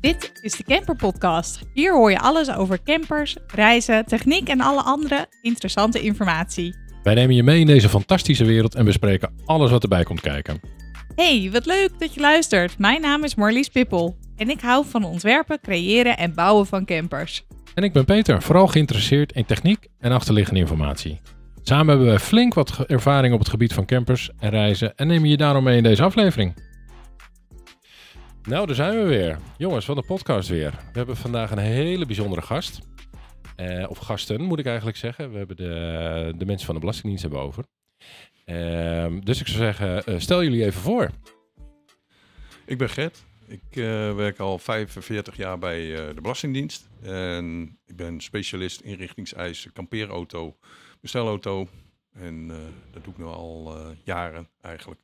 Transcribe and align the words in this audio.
Dit 0.00 0.32
is 0.40 0.52
de 0.52 0.64
Camper 0.64 0.96
Podcast. 0.96 1.62
Hier 1.72 1.92
hoor 1.92 2.10
je 2.10 2.18
alles 2.18 2.54
over 2.54 2.82
campers, 2.82 3.36
reizen, 3.46 4.04
techniek 4.04 4.48
en 4.48 4.60
alle 4.60 4.82
andere 4.82 5.26
interessante 5.42 6.00
informatie. 6.00 6.74
Wij 7.02 7.14
nemen 7.14 7.34
je 7.34 7.42
mee 7.42 7.60
in 7.60 7.66
deze 7.66 7.88
fantastische 7.88 8.44
wereld 8.44 8.74
en 8.74 8.84
bespreken 8.84 9.32
alles 9.44 9.70
wat 9.70 9.82
erbij 9.82 10.02
komt 10.02 10.20
kijken. 10.20 10.60
Hey, 11.14 11.48
wat 11.52 11.66
leuk 11.66 11.90
dat 11.98 12.14
je 12.14 12.20
luistert. 12.20 12.78
Mijn 12.78 13.00
naam 13.00 13.24
is 13.24 13.34
Marlies 13.34 13.68
Pippel 13.68 14.16
en 14.36 14.50
ik 14.50 14.60
hou 14.60 14.84
van 14.88 15.04
ontwerpen, 15.04 15.60
creëren 15.60 16.16
en 16.16 16.34
bouwen 16.34 16.66
van 16.66 16.84
campers. 16.84 17.46
En 17.74 17.82
ik 17.82 17.92
ben 17.92 18.04
Peter, 18.04 18.42
vooral 18.42 18.66
geïnteresseerd 18.66 19.32
in 19.32 19.44
techniek 19.44 19.86
en 19.98 20.12
achterliggende 20.12 20.60
informatie. 20.60 21.20
Samen 21.62 21.88
hebben 21.88 22.12
we 22.12 22.18
flink 22.18 22.54
wat 22.54 22.84
ervaring 22.86 23.34
op 23.34 23.38
het 23.38 23.48
gebied 23.48 23.72
van 23.72 23.86
campers 23.86 24.30
en 24.38 24.50
reizen 24.50 24.96
en 24.96 25.06
nemen 25.06 25.28
je 25.28 25.36
daarom 25.36 25.64
mee 25.64 25.76
in 25.76 25.82
deze 25.82 26.02
aflevering. 26.02 26.69
Nou, 28.50 28.66
daar 28.66 28.74
zijn 28.74 29.02
we 29.02 29.08
weer. 29.08 29.38
Jongens, 29.56 29.86
wat 29.86 29.96
een 29.96 30.04
podcast 30.04 30.48
weer. 30.48 30.70
We 30.70 30.98
hebben 30.98 31.16
vandaag 31.16 31.50
een 31.50 31.58
hele 31.58 32.06
bijzondere 32.06 32.42
gast. 32.42 32.80
Eh, 33.56 33.90
of 33.90 33.98
gasten, 33.98 34.42
moet 34.42 34.58
ik 34.58 34.66
eigenlijk 34.66 34.96
zeggen. 34.96 35.30
We 35.30 35.38
hebben 35.38 35.56
de, 35.56 36.34
de 36.36 36.46
mensen 36.46 36.66
van 36.66 36.74
de 36.74 36.80
Belastingdienst 36.80 37.22
hebben 37.22 37.40
over. 37.40 37.64
Ehm, 38.44 39.20
dus 39.20 39.40
ik 39.40 39.46
zou 39.46 39.58
zeggen, 39.58 40.04
eh, 40.04 40.18
stel 40.18 40.42
jullie 40.42 40.64
even 40.64 40.80
voor. 40.80 41.10
Ik 42.66 42.78
ben 42.78 42.90
Gert. 42.90 43.24
Ik 43.46 43.62
eh, 43.70 44.14
werk 44.14 44.38
al 44.38 44.58
45 44.58 45.36
jaar 45.36 45.58
bij 45.58 45.80
de 46.14 46.20
Belastingdienst. 46.22 46.88
En 47.02 47.78
ik 47.86 47.96
ben 47.96 48.20
specialist 48.20 48.80
inrichtingseisen, 48.80 49.72
kampeerauto, 49.72 50.56
bestelauto. 51.00 51.68
En 52.12 52.48
dat 52.92 53.04
doe 53.04 53.12
ik 53.12 53.18
nu 53.18 53.24
al 53.24 53.76
jaren 54.04 54.48
eigenlijk. 54.60 55.00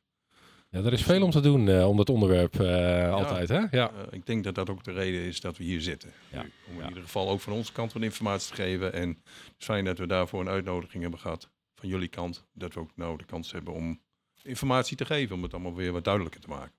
Ja, 0.69 0.79
er 0.83 0.93
is 0.93 1.03
veel 1.03 1.23
om 1.23 1.31
te 1.31 1.39
doen 1.39 1.69
eh, 1.69 1.87
om 1.89 1.97
dat 1.97 2.09
onderwerp 2.09 2.59
eh, 2.59 3.13
altijd, 3.13 3.49
hè? 3.49 3.59
Ja. 3.71 3.89
Eh, 3.91 4.01
ik 4.11 4.25
denk 4.25 4.43
dat 4.43 4.55
dat 4.55 4.69
ook 4.69 4.83
de 4.83 4.91
reden 4.91 5.21
is 5.21 5.41
dat 5.41 5.57
we 5.57 5.63
hier 5.63 5.81
zitten. 5.81 6.11
Ja. 6.31 6.41
Nu, 6.41 6.51
Om 6.67 6.73
in 6.73 6.81
Ja. 6.81 6.87
ieder 6.87 7.03
geval 7.03 7.29
ook 7.29 7.39
van 7.41 7.53
onze 7.53 7.71
kant 7.71 7.93
wat 7.93 8.01
informatie 8.03 8.49
te 8.55 8.61
geven. 8.61 8.93
En 8.93 9.09
het 9.09 9.55
is 9.59 9.65
fijn 9.65 9.85
dat 9.85 9.97
we 9.97 10.07
daarvoor 10.07 10.41
een 10.41 10.49
uitnodiging 10.49 11.01
hebben 11.01 11.19
gehad 11.19 11.49
van 11.75 11.89
jullie 11.89 12.07
kant. 12.07 12.43
Dat 12.53 12.73
we 12.73 12.79
ook 12.79 12.91
nou 12.95 13.17
de 13.17 13.25
kans 13.25 13.51
hebben 13.51 13.73
om 13.73 13.99
informatie 14.43 14.97
te 14.97 15.05
geven. 15.05 15.35
Om 15.35 15.43
het 15.43 15.53
allemaal 15.53 15.75
weer 15.75 15.91
wat 15.91 16.03
duidelijker 16.03 16.41
te 16.41 16.47
maken. 16.49 16.71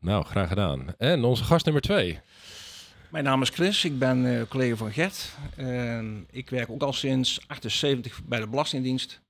Nou, 0.00 0.24
graag 0.24 0.48
gedaan. 0.48 0.94
En 0.98 1.24
onze 1.24 1.44
gast 1.44 1.64
nummer 1.64 1.82
twee. 1.82 2.20
Mijn 3.10 3.24
naam 3.24 3.42
is 3.42 3.48
Chris, 3.48 3.84
ik 3.84 3.98
ben 3.98 4.38
eh, 4.38 4.46
collega 4.48 4.76
van 4.76 4.92
Gert. 4.92 5.36
Ik 6.30 6.50
werk 6.50 6.70
ook 6.70 6.82
al 6.82 6.92
sinds 6.92 7.40
78 7.46 8.24
bij 8.24 8.40
de 8.40 8.46
Belastingdienst. 8.48 9.20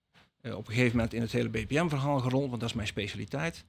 Eh, 0.43 0.57
op 0.57 0.69
een 0.69 0.75
gegeven 0.75 0.97
moment 0.97 1.15
in 1.15 1.21
het 1.21 1.33
hele 1.33 1.49
BPM-verhaal 1.49 2.19
gerold, 2.19 2.49
want 2.49 2.61
dat 2.61 2.69
is 2.69 2.77
mijn 2.77 2.89
specialiteit. 2.89 3.65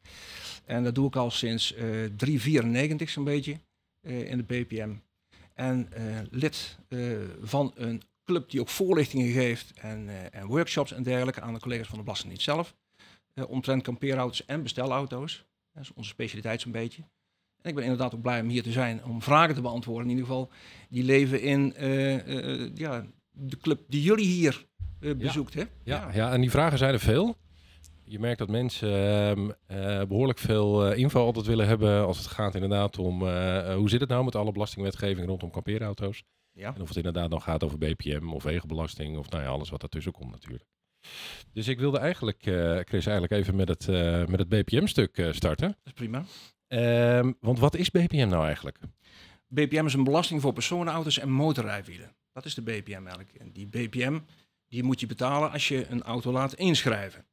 En 0.66 0.84
dat 0.84 0.96
doe 0.96 1.08
ik 1.08 1.16
al 1.16 1.32
sinds 1.32 1.74
eh 1.74 1.84
394 2.16 3.10
zo'n 3.10 3.24
beetje 3.24 3.60
eh, 4.02 4.30
in 4.30 4.38
de 4.38 4.44
BPM. 4.44 4.94
En 5.54 5.94
eh, 5.94 6.04
lid 6.30 6.78
eh, 6.88 7.00
van 7.42 7.72
een 7.76 8.02
club 8.24 8.50
die 8.50 8.62
ook 8.62 8.70
voorlichtingen 8.70 9.32
geeft 9.32 9.74
en, 9.74 10.10
eh, 10.10 10.40
en 10.40 10.48
workshops 10.48 10.92
en 10.92 11.04
dergelijke 11.04 11.42
aan 11.42 11.54
de 11.54 11.60
collega's 11.60 11.88
van 11.88 11.98
de 11.98 12.04
Belastingdienst 12.04 12.46
zelf. 12.46 12.76
Eh 13.34 13.50
omtrent 13.50 13.84
kampeerauto's 13.84 14.46
en 14.46 14.64
bestelauto's. 14.64 15.46
Dat 15.74 15.84
is 15.84 15.94
onze 15.94 16.10
specialiteit 16.10 16.62
zo'n 16.62 16.72
beetje. 16.72 17.02
En 17.62 17.70
ik 17.70 17.76
ben 17.76 17.84
inderdaad 17.84 18.16
ook 18.16 18.22
blij 18.22 18.42
om 18.42 18.48
hier 18.48 18.64
te 18.64 18.72
zijn 18.72 19.04
om 19.04 19.22
vragen 19.22 19.56
te 19.56 19.62
beantwoorden. 19.62 20.04
In 20.04 20.10
ieder 20.10 20.26
geval, 20.26 20.50
die 20.90 21.04
leven 21.04 21.42
in 21.42 21.76
eh, 21.76 22.64
eh, 22.64 22.72
ja, 22.76 23.06
de 23.34 23.58
club 23.58 23.82
die 23.88 24.02
jullie 24.02 24.26
hier 24.26 24.66
eh, 25.00 25.16
bezoekt. 25.16 25.54
Hè? 25.54 25.64
Ja, 25.84 26.10
ja, 26.14 26.32
en 26.32 26.42
die 26.42 26.52
vragen 26.52 26.78
zijn 26.78 26.94
er 26.94 27.00
veel. 27.00 27.36
Je 28.04 28.20
merkt 28.20 28.40
dat 28.40 28.50
mensen 28.50 28.90
ehm, 28.90 29.50
eh, 29.66 30.08
behoorlijk 30.08 30.40
veel 30.40 30.86
eh, 30.86 30.98
info 30.98 31.26
altijd 31.26 31.46
willen 31.46 31.68
hebben 31.68 32.06
als 32.06 32.18
het 32.18 32.28
gaat 32.28 32.56
inderdaad 32.56 32.98
om 32.98 33.20
hoe 33.74 33.90
zit 33.90 34.00
het 34.00 34.10
nou 34.10 34.24
met 34.24 34.36
alle 34.36 34.52
belastingwetgeving 34.52 35.28
rondom 35.28 35.52
kampeerauto's. 35.52 36.24
Ja. 36.52 36.76
En 36.76 36.82
of 36.82 36.88
het 36.88 36.98
inderdaad 36.98 37.30
nog 37.30 37.44
gaat 37.44 37.64
over 37.64 37.78
BPM 37.78 38.30
of 38.30 38.44
wegenbelasting 38.44 39.18
of 39.18 39.30
nou 39.30 39.44
ja, 39.44 39.50
alles 39.50 39.70
wat 39.70 39.80
daartussen 39.80 40.12
komt 40.12 40.32
natuurlijk. 40.32 40.64
Dus 41.54 41.68
ik 41.68 41.80
wilde 41.80 41.98
eigenlijk, 41.98 42.42
Chris, 42.88 43.06
eigenlijk 43.06 43.32
even 43.32 43.56
met 43.56 43.68
het, 43.68 43.88
met 44.30 44.40
het 44.40 44.50
BPM-stuk 44.50 45.28
starten. 45.32 45.68
Dat 45.68 45.78
is 45.84 45.94
prima. 45.94 46.24
Ehm, 46.68 47.32
want 47.40 47.60
wat 47.60 47.76
is 47.76 47.90
BPM 47.90 48.28
nou 48.28 48.46
eigenlijk? 48.46 48.78
BPM 49.48 49.86
is 49.86 49.94
een 49.94 50.04
belasting 50.04 50.42
voor 50.42 50.54
personenauto's 50.54 51.20
en 51.20 51.30
motorrijwielen. 51.30 52.16
Dat 52.34 52.46
is 52.46 52.54
de 52.54 52.62
BPM 52.62 52.92
eigenlijk. 52.92 53.34
En 53.34 53.52
die 53.52 53.68
BPM 53.68 54.20
die 54.68 54.84
moet 54.84 55.00
je 55.00 55.06
betalen 55.06 55.52
als 55.52 55.68
je 55.68 55.88
een 55.88 56.04
auto 56.04 56.32
laat 56.32 56.54
inschrijven. 56.54 57.26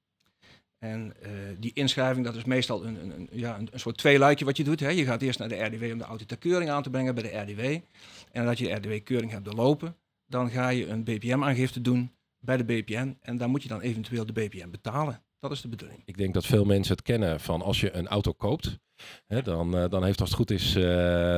En 0.79 1.15
eh, 1.23 1.31
die 1.59 1.73
inschrijving 1.75 2.25
dat 2.27 2.35
is 2.35 2.45
meestal 2.45 2.85
een, 2.85 3.15
een, 3.15 3.29
ja, 3.33 3.59
een, 3.59 3.69
soort 3.75 3.97
tweeluikje 3.97 4.45
wat 4.45 4.57
je 4.57 4.65
doet. 4.65 4.81
Hè. 4.81 4.89
Je 4.89 5.05
gaat 5.05 5.23
eerst 5.23 5.39
naar 5.39 5.49
de 5.49 5.65
RDW 5.65 5.83
om 5.83 5.99
de 5.99 6.05
auto 6.05 6.25
ter 6.25 6.39
keuring 6.39 6.71
aan 6.71 6.83
te 6.83 6.91
brengen 6.91 7.15
bij 7.15 7.23
de 7.23 7.39
RDW. 7.39 7.61
En 7.61 7.85
nadat 8.33 8.59
je 8.59 8.65
de 8.65 8.73
RDW-keuring 8.75 9.31
hebt 9.31 9.45
doorlopen, 9.45 9.97
dan 10.27 10.51
ga 10.51 10.69
je 10.69 10.87
een 10.87 11.05
BPM-aangifte 11.05 11.81
doen 11.81 12.13
bij 12.39 12.57
de 12.57 12.65
BPM. 12.65 13.13
En 13.21 13.37
dan 13.37 13.51
moet 13.51 13.63
je 13.63 13.69
dan 13.69 13.81
eventueel 13.81 14.27
de 14.27 14.33
BPM 14.33 14.71
betalen. 14.71 15.23
Dat 15.41 15.51
is 15.51 15.61
de 15.61 15.69
bedoeling. 15.69 16.03
Ik 16.05 16.17
denk 16.17 16.35
dat 16.35 16.47
veel 16.47 16.65
mensen 16.65 16.95
het 16.95 17.03
kennen 17.05 17.41
van 17.41 17.63
als 17.63 17.81
je 17.81 17.93
een 17.93 18.09
auto 18.09 18.33
koopt, 18.33 18.79
hè, 19.27 19.43
dan, 19.43 19.77
eh, 19.77 19.89
dan 19.89 20.05
heeft 20.05 20.21
als 20.21 20.29
het 20.29 20.39
goed 20.39 20.51
is 20.51 20.75
eh, 20.75 20.83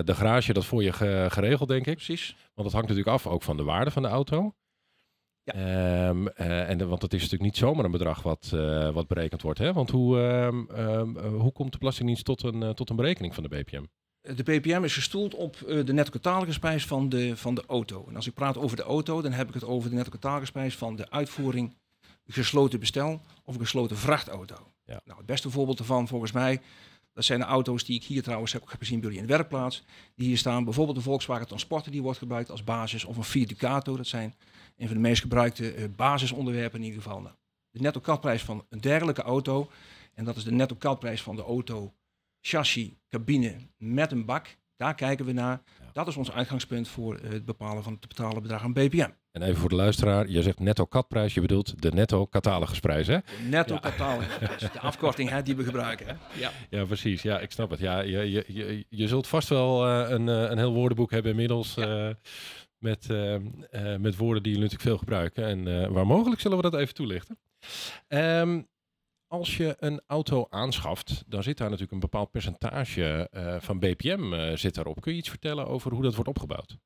de 0.05 0.15
garage 0.15 0.53
dat 0.53 0.65
voor 0.65 0.83
je 0.83 0.93
ge- 0.93 1.27
geregeld, 1.31 1.69
denk 1.69 1.87
ik. 1.87 1.95
Precies. 1.95 2.29
Want 2.37 2.69
dat 2.69 2.73
hangt 2.73 2.89
natuurlijk 2.89 3.17
af 3.17 3.27
ook 3.27 3.43
van 3.43 3.57
de 3.57 3.63
waarde 3.63 3.91
van 3.91 4.03
de 4.03 4.09
auto. 4.09 4.53
Ja. 5.43 5.53
Ehm, 5.53 6.27
eh, 6.27 6.69
en 6.71 6.79
de- 6.79 6.87
want 6.87 7.03
het 7.03 7.13
is 7.13 7.19
natuurlijk 7.21 7.51
niet 7.51 7.57
zomaar 7.61 7.85
een 7.85 7.91
bedrag 7.91 8.23
wat, 8.23 8.49
wat 8.93 9.07
berekend 9.07 9.43
wordt. 9.43 9.59
Hè? 9.59 9.73
Want 9.73 9.91
hoe, 9.91 10.21
ehm, 10.21 10.65
ehm, 10.71 11.17
eh, 11.17 11.25
hoe 11.41 11.53
komt 11.53 11.73
de 11.73 11.79
Belastingdienst 11.79 12.25
tot 12.25 12.43
een, 12.43 12.75
tot 12.75 12.91
een 12.91 12.97
berekening 12.97 13.35
van 13.35 13.43
de 13.43 13.49
BPM? 13.49 13.83
De 14.21 14.43
BPM 14.43 14.85
is 14.85 14.95
gestoeld 14.95 15.35
op 15.35 15.57
de 15.59 15.93
netto 15.93 16.11
catalogusprijs 16.11 16.87
van 16.87 17.09
de, 17.09 17.37
van 17.37 17.55
de 17.55 17.65
auto. 17.67 18.05
En 18.09 18.17
als 18.17 18.27
ik 18.27 18.35
praat 18.35 18.59
over 18.59 18.77
de 18.77 18.83
auto, 18.83 19.23
dan 19.23 19.33
heb 19.33 19.49
ik 19.49 19.55
het 19.55 19.65
over 19.65 19.91
de 19.91 19.97
netto 19.97 20.11
catalogusprijs 20.11 20.77
van 20.77 20.97
de 20.97 21.11
uitvoering 21.11 21.77
gesloten 22.27 22.81
bestel 22.81 23.21
of 23.45 23.57
gesloten 23.57 23.97
vrachtauto. 23.97 24.73
Ja. 24.85 25.01
Nou, 25.05 25.19
het 25.19 25.27
beste 25.27 25.51
voorbeeld 25.51 25.79
daarvan 25.79 26.09
volgens 26.09 26.33
mij, 26.33 26.61
dat 27.13 27.25
zijn 27.25 27.41
de 27.41 27.45
auto's 27.45 27.85
die 27.85 27.97
ik 27.97 28.05
hier 28.05 28.23
trouwens 28.23 28.53
heb, 28.53 28.63
gezien 28.67 29.01
bij 29.01 29.09
jullie 29.09 29.23
in 29.23 29.27
de 29.27 29.37
werkplaats. 29.37 29.85
Die 30.15 30.27
hier 30.27 30.39
staan, 30.39 30.65
bijvoorbeeld 30.65 30.97
de 30.97 31.03
Volkswagen 31.03 31.47
Transporter, 31.47 31.93
die 31.93 32.03
wordt 32.03 32.19
gebruikt 32.19 32.51
als 32.51 32.65
basis, 32.65 33.05
of 33.05 33.17
een 33.17 33.25
Fiat 33.25 33.49
Ducato. 33.49 33.97
Dat 33.97 34.07
zijn 34.07 34.35
een 34.77 34.87
van 34.87 34.97
de 34.97 35.03
meest 35.03 35.23
gebruikte 35.23 35.73
eh, 35.73 35.85
basisonderwerpen 35.97 36.79
in 36.79 36.85
ieder 36.85 37.03
geval. 37.03 37.21
Nou, 37.21 37.35
de 37.71 37.81
netto 37.81 38.01
katprijs 38.01 38.43
van 38.43 38.67
een 38.69 38.81
dergelijke 38.81 39.23
auto, 39.23 39.71
en 40.15 40.25
dat 40.25 40.37
is 40.37 40.45
de 40.45 40.53
netto 40.53 40.75
katprijs 40.75 41.23
van 41.23 41.37
de 41.37 41.43
auto 41.43 41.93
chassis, 42.41 42.91
cabine 43.09 43.57
met 43.77 44.13
een 44.13 44.25
bak. 44.25 44.57
Daar 44.77 44.95
kijken 44.95 45.25
we 45.25 45.33
naar. 45.33 45.63
Ja. 45.81 45.91
Dat 45.93 46.09
is 46.09 46.17
ons 46.17 46.31
uitgangspunt 46.31 46.89
voor 46.89 47.17
eh, 47.17 47.31
het 47.31 47.45
bepalen 47.45 47.83
van 47.83 47.93
het 47.93 48.01
te 48.01 48.09
betalen 48.09 48.43
bedrag 48.43 48.63
aan 48.63 48.73
BPM. 48.73 49.11
En 49.33 49.43
even 49.43 49.57
voor 49.57 49.69
de 49.69 49.75
luisteraar, 49.75 50.29
je 50.29 50.43
zegt 50.43 50.59
netto 50.59 50.85
katprijs, 50.87 51.35
je 51.35 51.41
bedoelt 51.41 51.83
de 51.83 51.93
netto 51.93 52.27
catalogusprijs, 52.27 53.07
hè? 53.07 53.19
Netto 53.49 53.75
Ja. 53.75 53.81
catalogusprijs. 53.81 54.61
De 54.73 54.81
afkorting 54.81 55.29
hè, 55.31 55.43
die 55.43 55.57
we 55.57 55.65
gebruiken. 55.65 56.07
Hè? 56.07 56.15
Ja. 56.41 56.51
Ja, 56.71 56.85
precies. 56.85 57.23
Ja, 57.23 57.39
ik 57.41 57.51
snap 57.51 57.71
het. 57.71 57.81
Ja, 57.81 58.01
je, 58.01 58.31
je, 58.31 58.45
je, 58.49 58.87
je 58.89 59.09
zult 59.09 59.27
vast 59.27 59.49
wel 59.49 59.87
eh, 59.87 60.11
een, 60.11 60.29
eh, 60.29 60.51
een 60.51 60.59
heel 60.59 60.73
woordenboek 60.73 61.11
hebben 61.11 61.31
inmiddels. 61.31 61.77
eh, 61.77 62.09
met, 62.79 63.07
met 63.99 64.17
woorden 64.17 64.43
die 64.43 64.53
jullie 64.53 64.69
natuurlijk 64.71 64.81
veel 64.83 64.99
gebruiken. 64.99 65.45
En 65.45 65.93
waar 65.93 66.07
mogelijk 66.07 66.41
zullen 66.41 66.57
we 66.57 66.63
dat 66.71 66.75
even 66.81 66.95
toelichten. 66.95 67.39
Ehm, 68.09 68.63
als 69.27 69.57
je 69.57 69.77
een 69.79 70.01
auto 70.07 70.47
aanschaft, 70.51 71.25
dan 71.27 71.43
zit 71.43 71.57
daar 71.57 71.67
natuurlijk 71.67 71.93
een 71.93 72.01
bepaald 72.01 72.31
percentage 72.31 73.29
van 73.61 73.79
BPM 73.79 74.57
zit 74.57 74.75
daarop. 74.75 75.01
Kun 75.01 75.13
je 75.13 75.19
iets 75.19 75.29
vertellen 75.29 75.67
over 75.67 75.93
hoe 75.93 76.03
dat 76.03 76.15
wordt 76.15 76.31
opgebouwd? 76.31 76.77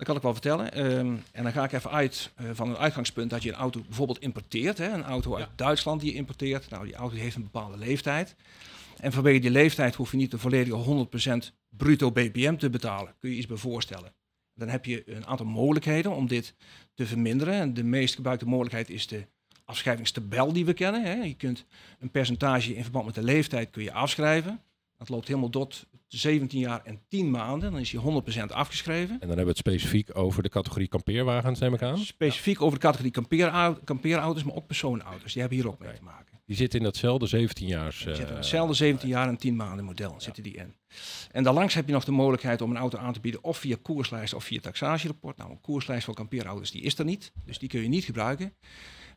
Dat 0.00 0.08
kan 0.08 0.18
ik 0.18 0.24
wel 0.24 0.32
vertellen. 0.32 0.72
Ehm, 0.72 1.16
en 1.32 1.42
dan 1.42 1.52
ga 1.52 1.64
ik 1.64 1.72
even 1.72 1.90
uit 1.90 2.30
eh, 2.34 2.46
van 2.52 2.68
een 2.68 2.76
uitgangspunt 2.76 3.30
dat 3.30 3.42
je 3.42 3.48
een 3.48 3.54
auto 3.54 3.80
bijvoorbeeld 3.80 4.20
importeert. 4.20 4.78
Hè? 4.78 4.88
Een 4.92 5.02
auto 5.02 5.36
uit 5.36 5.46
Ja. 5.46 5.52
Duitsland 5.56 6.00
die 6.00 6.10
je 6.10 6.16
importeert. 6.16 6.70
Nou, 6.70 6.84
die 6.84 6.94
auto 6.94 7.16
heeft 7.16 7.36
een 7.36 7.42
bepaalde 7.42 7.78
leeftijd. 7.78 8.34
En 8.96 9.12
vanwege 9.12 9.38
die 9.38 9.50
leeftijd 9.50 9.94
hoef 9.94 10.10
je 10.10 10.16
niet 10.16 10.30
de 10.30 10.38
volledige 10.38 10.76
100% 10.76 11.52
bruto 11.68 12.12
BPM 12.12 12.56
te 12.56 12.70
betalen. 12.70 13.14
Kun 13.18 13.30
je 13.30 13.36
iets 13.36 13.46
bij 13.46 13.56
voorstellen. 13.56 14.12
Dan 14.54 14.68
heb 14.68 14.84
je 14.84 15.02
een 15.14 15.26
aantal 15.26 15.46
mogelijkheden 15.46 16.12
om 16.12 16.26
dit 16.26 16.54
te 16.94 17.06
verminderen. 17.06 17.54
En 17.54 17.74
de 17.74 17.84
meest 17.84 18.14
gebruikte 18.14 18.46
mogelijkheid 18.46 18.90
is 18.90 19.06
de 19.06 19.26
afschrijvingstabel 19.64 20.52
die 20.52 20.64
we 20.64 20.72
kennen. 20.72 21.04
Hè. 21.04 21.14
Je 21.14 21.34
kunt 21.34 21.64
een 21.98 22.10
percentage 22.10 22.74
in 22.74 22.82
verband 22.82 23.04
met 23.06 23.14
de 23.14 23.22
leeftijd 23.22 23.70
kun 23.70 23.82
je 23.82 23.92
afschrijven. 23.92 24.62
Dat 24.96 25.08
loopt 25.08 25.26
helemaal 25.26 25.50
tot 25.50 25.86
17 26.18 26.60
jaar 26.60 26.80
en 26.84 27.00
10 27.08 27.30
maanden. 27.30 27.70
Dan 27.72 27.80
is 27.80 27.90
je 27.90 28.22
100% 28.48 28.52
afgeschreven. 28.52 29.12
En 29.12 29.18
dan 29.18 29.28
hebben 29.28 29.44
we 29.44 29.50
het 29.50 29.58
specifiek 29.58 30.16
over 30.16 30.42
de 30.42 30.48
categorie 30.48 30.88
kampeerwagens, 30.88 31.58
neem 31.60 31.74
ik 31.74 31.82
aan. 31.82 31.98
Specifiek 31.98 32.60
over 32.62 32.78
de 32.78 32.84
categorie 32.84 33.10
kampeerau- 33.12 33.76
kampeerauto's, 33.84 34.44
maar 34.44 34.54
ook 34.54 34.66
personenauto's. 34.66 35.32
Die 35.32 35.40
hebben 35.40 35.58
hier 35.58 35.68
ook 35.68 35.78
mee 35.78 35.92
te 35.92 36.02
maken. 36.02 36.38
Die 36.46 36.56
zit 36.58 36.74
in 36.74 36.82
datzelfde 36.82 37.26
17 37.26 37.66
jaars. 37.66 37.96
Die 37.96 38.04
zitten 38.06 38.24
in 38.24 38.30
eh, 38.30 38.36
hetzelfde 38.36 38.74
17 38.74 39.08
jaar 39.08 39.28
en 39.28 39.36
10 39.36 39.56
maanden 39.56 39.84
model 39.84 40.14
zitten 40.18 40.42
die 40.42 40.54
in. 40.56 40.74
En 41.30 41.42
daarlangs 41.42 41.74
heb 41.74 41.86
je 41.86 41.92
nog 41.92 42.04
de 42.04 42.10
mogelijkheid 42.12 42.60
om 42.62 42.70
een 42.70 42.76
auto 42.76 42.98
aan 42.98 43.12
te 43.12 43.20
bieden 43.20 43.44
of 43.44 43.58
via 43.58 43.76
koerslijst 43.82 44.34
of 44.34 44.44
via 44.44 44.60
taxagerapport. 44.60 45.36
Nou, 45.36 45.50
een 45.50 45.60
koerslijst 45.60 46.04
voor 46.04 46.14
kampeerauto's 46.14 46.70
die 46.70 46.82
is 46.82 46.98
er 46.98 47.04
niet, 47.04 47.32
dus 47.44 47.58
die 47.58 47.68
kun 47.68 47.82
je 47.82 47.88
niet 47.88 48.04
gebruiken. 48.04 48.52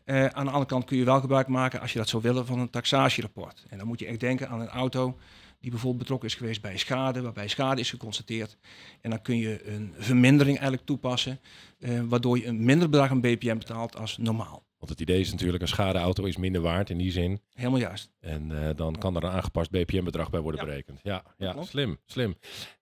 Eh, 0.03 0.25
aan 0.25 0.45
de 0.45 0.51
andere 0.51 0.65
kant 0.65 0.85
kun 0.85 0.97
je 0.97 1.03
wel 1.03 1.19
gebruik 1.19 1.47
maken, 1.47 1.79
als 1.81 1.91
je 1.93 1.97
dat 1.99 2.09
zou 2.09 2.21
willen, 2.23 2.45
van 2.45 2.59
een 2.59 2.69
taxagerapport. 2.69 3.63
En 3.69 3.77
dan 3.77 3.87
moet 3.87 3.99
je 3.99 4.05
echt 4.05 4.19
denken 4.19 4.49
aan 4.49 4.61
een 4.61 4.67
auto 4.67 5.17
die 5.63 5.71
bijvoorbeeld 5.71 6.01
betrokken 6.01 6.29
is 6.29 6.35
geweest 6.35 6.61
bij 6.61 6.77
schade, 6.77 7.21
waarbij 7.21 7.47
schade 7.47 7.81
is 7.81 7.89
geconstateerd. 7.89 8.57
En 9.01 9.09
dan 9.09 9.21
kun 9.21 9.37
je 9.37 9.67
een 9.67 9.93
vermindering 9.97 10.57
eigenlijk 10.57 10.85
toepassen, 10.87 11.39
eh, 11.79 11.99
waardoor 12.05 12.37
je 12.37 12.45
een 12.45 12.65
minder 12.65 12.89
bedrag 12.89 13.09
aan 13.09 13.21
BPM 13.21 13.57
betaalt 13.57 13.97
als 13.97 14.17
normaal. 14.17 14.65
Want 14.77 14.91
het 14.91 15.01
idee 15.01 15.19
is 15.19 15.31
natuurlijk, 15.31 15.61
een 15.61 15.67
schadeauto 15.67 16.23
is 16.23 16.37
minder 16.37 16.61
waard 16.61 16.89
in 16.89 16.97
die 16.97 17.11
zin. 17.11 17.41
Helemaal 17.53 17.79
juist. 17.79 18.11
En 18.19 18.67
eh, 18.67 18.75
dan 18.75 18.97
kan 18.97 19.15
er 19.15 19.23
een 19.23 19.29
aangepast 19.29 19.71
BPM-bedrag 19.71 20.29
bij 20.29 20.39
worden 20.39 20.61
Ja. 20.61 20.67
berekend. 20.67 20.99
Ja, 21.03 21.23
ja 21.37 21.63
slim, 21.63 21.97
slim. 22.05 22.35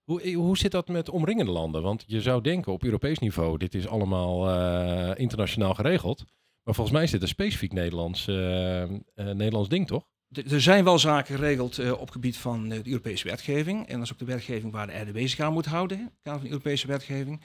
Hoe, 0.04 0.22
eh, 0.22 0.36
hoe 0.36 0.57
zit 0.57 0.72
dat 0.72 0.88
met 0.88 1.10
omringende 1.10 1.51
landen? 1.51 1.81
Want 1.81 2.04
je 2.07 2.22
zou 2.22 2.42
denken 2.42 2.72
op 2.74 2.83
Europees 2.83 3.19
niveau, 3.19 3.57
dit 3.57 3.75
is 3.75 3.88
allemaal 3.88 5.16
internationaal 5.16 5.74
geregeld. 5.74 6.24
Maar 6.63 6.74
volgens 6.75 6.95
mij 6.95 7.06
is 7.06 7.12
dit 7.12 7.22
een 7.22 7.28
specifiek 7.28 7.74
Nederlands, 7.74 8.25
Nederlands 9.16 9.69
ding, 9.69 9.88
toch? 9.88 10.06
Er 10.31 10.62
zijn 10.62 10.83
wel 10.83 11.00
zaken 11.00 11.36
geregeld 11.36 11.78
eh, 11.78 12.00
op 12.00 12.10
gebied 12.12 12.38
van 12.38 12.72
eh, 12.72 12.83
de 12.83 12.89
Europese 12.89 13.28
wetgeving. 13.28 13.88
En 13.88 13.94
dat 13.95 14.04
is 14.04 14.12
ook 14.12 14.19
de 14.19 14.25
wetgeving 14.25 14.72
waar 14.72 14.88
de 14.88 15.00
RDW 15.00 15.18
zich 15.18 15.39
aan 15.39 15.54
moet 15.54 15.66
houden, 15.66 15.98
in 15.98 16.04
het 16.04 16.13
kader 16.22 16.39
van 16.39 16.48
de 16.50 16.54
Europese 16.56 16.88
wetgeving. 16.88 17.42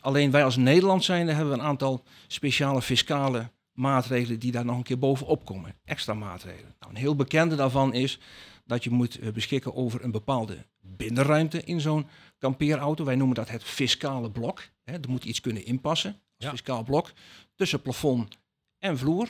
Alleen 0.00 0.30
wij 0.30 0.44
als 0.44 0.56
Nederland 0.56 1.04
zijnde 1.04 1.32
hebben 1.32 1.52
we 1.52 1.58
een 1.58 1.66
aantal 1.66 2.02
speciale 2.26 2.82
fiscale 2.82 3.50
maatregelen 3.72 4.38
die 4.38 4.52
daar 4.52 4.64
nog 4.64 4.76
een 4.76 4.82
keer 4.82 4.98
bovenop 4.98 5.44
komen. 5.44 5.74
Extra 5.84 6.14
maatregelen. 6.14 6.74
Nou, 6.78 6.92
een 6.92 6.98
heel 7.00 7.16
bekende 7.16 7.56
daarvan 7.56 7.94
is 7.94 8.18
dat 8.64 8.84
je 8.84 8.90
moet 8.90 9.18
eh, 9.18 9.32
beschikken 9.32 9.74
over 9.74 10.04
een 10.04 10.10
bepaalde 10.10 10.66
binnenruimte 10.80 11.62
in 11.64 11.80
zo'n 11.80 12.06
kampeerauto. 12.38 13.04
Wij 13.04 13.16
noemen 13.16 13.36
dat 13.36 13.48
het 13.48 13.64
fiscale 13.64 14.30
blok. 14.30 14.62
Hè, 14.84 14.92
er 14.92 15.08
moet 15.08 15.24
iets 15.24 15.40
kunnen 15.40 15.64
inpassen 15.66 16.10
als 16.10 16.20
Ja. 16.36 16.50
fiscaal 16.50 16.82
blok 16.82 17.12
tussen 17.54 17.82
plafond 17.82 18.38
en 18.78 18.98
vloer. 18.98 19.28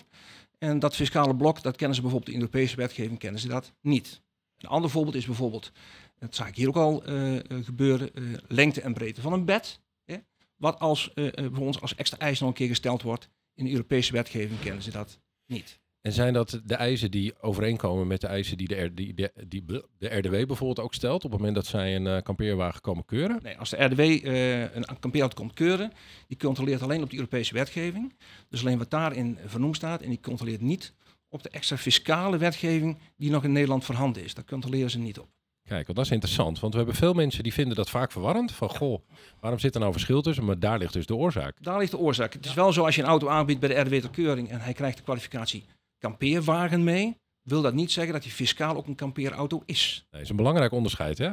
En 0.65 0.79
dat 0.79 0.97
fiscale 0.97 1.37
blok, 1.37 1.63
dat 1.63 1.77
kennen 1.77 1.97
ze 1.97 2.03
bijvoorbeeld 2.03 2.33
in 2.33 2.39
de 2.39 2.47
Europese 2.47 2.77
wetgeving, 2.77 3.19
kennen 3.19 3.41
ze 3.41 3.49
dat 3.49 3.73
niet. 3.81 4.23
Een 4.59 4.69
ander 4.69 4.91
voorbeeld 4.91 5.15
is 5.15 5.27
bijvoorbeeld, 5.27 5.73
dat 6.19 6.35
zag 6.35 6.49
ik 6.49 6.57
hier 6.57 6.69
ook 6.69 6.77
al 6.77 7.05
eh, 7.05 7.37
eh, 7.37 7.65
gebeuren, 7.65 8.15
eh, 8.15 8.23
lengte 8.49 8.81
en 8.81 8.95
breedte 8.95 9.21
van 9.21 9.33
een 9.33 9.45
bed. 9.45 9.81
Hè? 10.05 10.17
Wat 10.57 10.79
als, 10.79 11.13
eh, 11.15 11.27
voor 11.53 11.67
ons 11.67 11.81
als 11.81 11.95
extra 11.95 12.19
eis 12.19 12.41
nog 12.41 12.49
een 12.49 12.55
keer 12.55 12.69
gesteld 12.69 13.03
wordt. 13.03 13.29
In 13.55 13.65
de 13.65 13.71
Europese 13.71 14.13
wetgeving 14.13 14.61
kennen 14.61 14.83
ze 14.83 14.91
dat 14.91 15.21
niet. 15.47 15.80
En 16.01 16.13
zijn 16.13 16.33
dat 16.33 16.61
de 16.65 16.75
eisen 16.75 17.11
die 17.11 17.43
overeenkomen 17.43 18.07
met 18.07 18.21
de 18.21 18.27
eisen 18.27 18.57
die 18.57 18.69
de, 18.69 18.75
R- 18.81 18.95
die, 18.95 19.15
de, 19.15 19.33
die 19.49 19.65
de 19.99 20.17
RDW 20.17 20.31
bijvoorbeeld 20.31 20.81
ook 20.81 20.95
stelt 20.95 21.25
op 21.25 21.31
het 21.31 21.39
moment 21.41 21.55
dat 21.57 21.67
zij 21.67 21.97
een 21.97 22.07
eh, 22.07 22.23
kampeerwagen 22.23 22.81
komen 22.81 23.05
keuren? 23.05 23.39
Nee, 23.43 23.59
als 23.59 23.71
de 23.71 23.85
RDW 23.85 24.01
eh, 24.01 24.61
een 24.75 24.85
kampeerauto 25.01 25.35
komt 25.37 25.53
keuren, 25.53 25.93
die 26.27 26.37
controleert 26.37 26.83
alleen 26.83 27.03
op 27.03 27.11
de 27.11 27.17
Europese 27.17 27.55
wetgeving. 27.55 28.15
Dus 28.49 28.61
alleen 28.61 28.79
wat 28.79 28.91
daarin 28.91 29.39
vernoemd 29.47 29.77
staat. 29.77 30.03
En 30.03 30.09
die 30.09 30.21
controleert 30.21 30.61
niet 30.61 30.95
op 31.29 31.43
de 31.43 31.49
extra 31.49 31.77
fiscale 31.77 32.39
wetgeving 32.39 32.99
die 33.17 33.31
nog 33.31 33.45
in 33.45 33.53
Nederland 33.53 33.85
voorhanden 33.85 34.25
is. 34.25 34.35
Daar 34.35 34.45
controleren 34.45 34.91
ze 34.91 34.99
niet 34.99 35.19
op. 35.19 35.29
Kijk, 35.69 35.85
want 35.87 35.97
dat 35.99 36.07
is 36.07 36.13
interessant, 36.13 36.61
want 36.61 36.73
we 36.73 36.79
hebben 36.79 36.97
veel 36.97 37.13
mensen 37.13 37.43
die 37.43 37.53
vinden 37.53 37.77
dat 37.77 37.91
vaak 37.91 38.13
verwarrend. 38.13 38.53
Van, 38.53 38.69
goh, 38.69 39.05
waarom 39.41 39.59
zit 39.61 39.75
er 39.75 39.81
nou 39.81 39.93
verschil 39.93 40.23
tussen? 40.23 40.45
Maar 40.45 40.59
daar 40.59 40.79
ligt 40.79 40.93
dus 40.93 41.07
de 41.07 41.15
oorzaak. 41.15 41.57
Daar 41.63 41.79
ligt 41.79 41.91
de 41.91 41.99
oorzaak. 41.99 42.33
Het 42.33 42.47
is 42.47 42.55
wel 42.55 42.73
zo 42.73 42.85
als 42.85 42.95
je 42.95 43.03
een 43.03 43.09
auto 43.09 43.29
aanbiedt 43.29 43.61
bij 43.61 43.69
de 43.69 43.75
RDW 43.81 43.95
ter 43.95 44.11
keuring 44.11 44.51
en 44.51 44.61
hij 44.61 44.73
krijgt 44.73 44.97
de 44.97 45.03
kwalificatie 45.03 45.65
kampeerwagen 46.01 46.85
mee, 46.85 47.17
wil 47.43 47.63
dat 47.63 47.75
niet 47.75 47.93
zeggen 47.93 48.13
dat 48.13 48.23
hij 48.23 48.33
fiscaal 48.33 48.77
ook 48.77 48.87
een 48.87 48.95
kampeerauto 48.95 49.63
is. 49.67 49.95
Nee, 49.97 50.07
dat 50.11 50.21
is 50.21 50.29
een 50.29 50.37
belangrijk 50.37 50.73
onderscheid, 50.73 51.19
hè? 51.19 51.31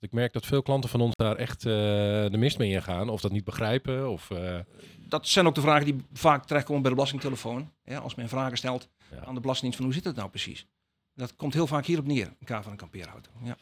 Ik 0.00 0.12
merk 0.12 0.32
dat 0.32 0.46
veel 0.46 0.62
klanten 0.62 0.90
van 0.90 1.00
ons 1.00 1.14
daar 1.16 1.36
echt 1.36 1.66
eh, 1.66 1.72
de 1.72 2.36
mist 2.36 2.58
mee 2.58 2.70
ingaan. 2.70 3.08
Of 3.08 3.20
dat 3.20 3.32
niet 3.32 3.44
begrijpen. 3.44 4.10
Of, 4.10 4.30
eh, 4.30 4.58
Dat 5.08 5.28
zijn 5.28 5.46
ook 5.46 5.54
de 5.54 5.60
vragen 5.60 5.84
die 5.84 5.96
vaak 6.12 6.44
terechtkomen 6.46 6.80
bij 6.82 6.90
de 6.90 6.96
belastingtelefoon. 6.96 7.72
Ja, 7.84 7.98
als 7.98 8.14
men 8.14 8.28
vragen 8.28 8.56
stelt 8.56 8.88
Ja. 9.10 9.24
aan 9.24 9.34
de 9.34 9.40
Belastingdienst 9.40 9.76
van 9.76 9.84
hoe 9.84 9.94
zit 9.94 10.04
het 10.04 10.16
nou 10.16 10.28
precies? 10.30 10.66
Dat 11.14 11.36
komt 11.36 11.54
heel 11.54 11.66
vaak 11.66 11.84
hierop 11.86 12.06
neer, 12.06 12.26
in 12.38 12.46
kader 12.46 12.62
van 12.62 12.72
een 12.72 12.78
kampeerauto. 12.78 13.30
Ja. 13.42 13.56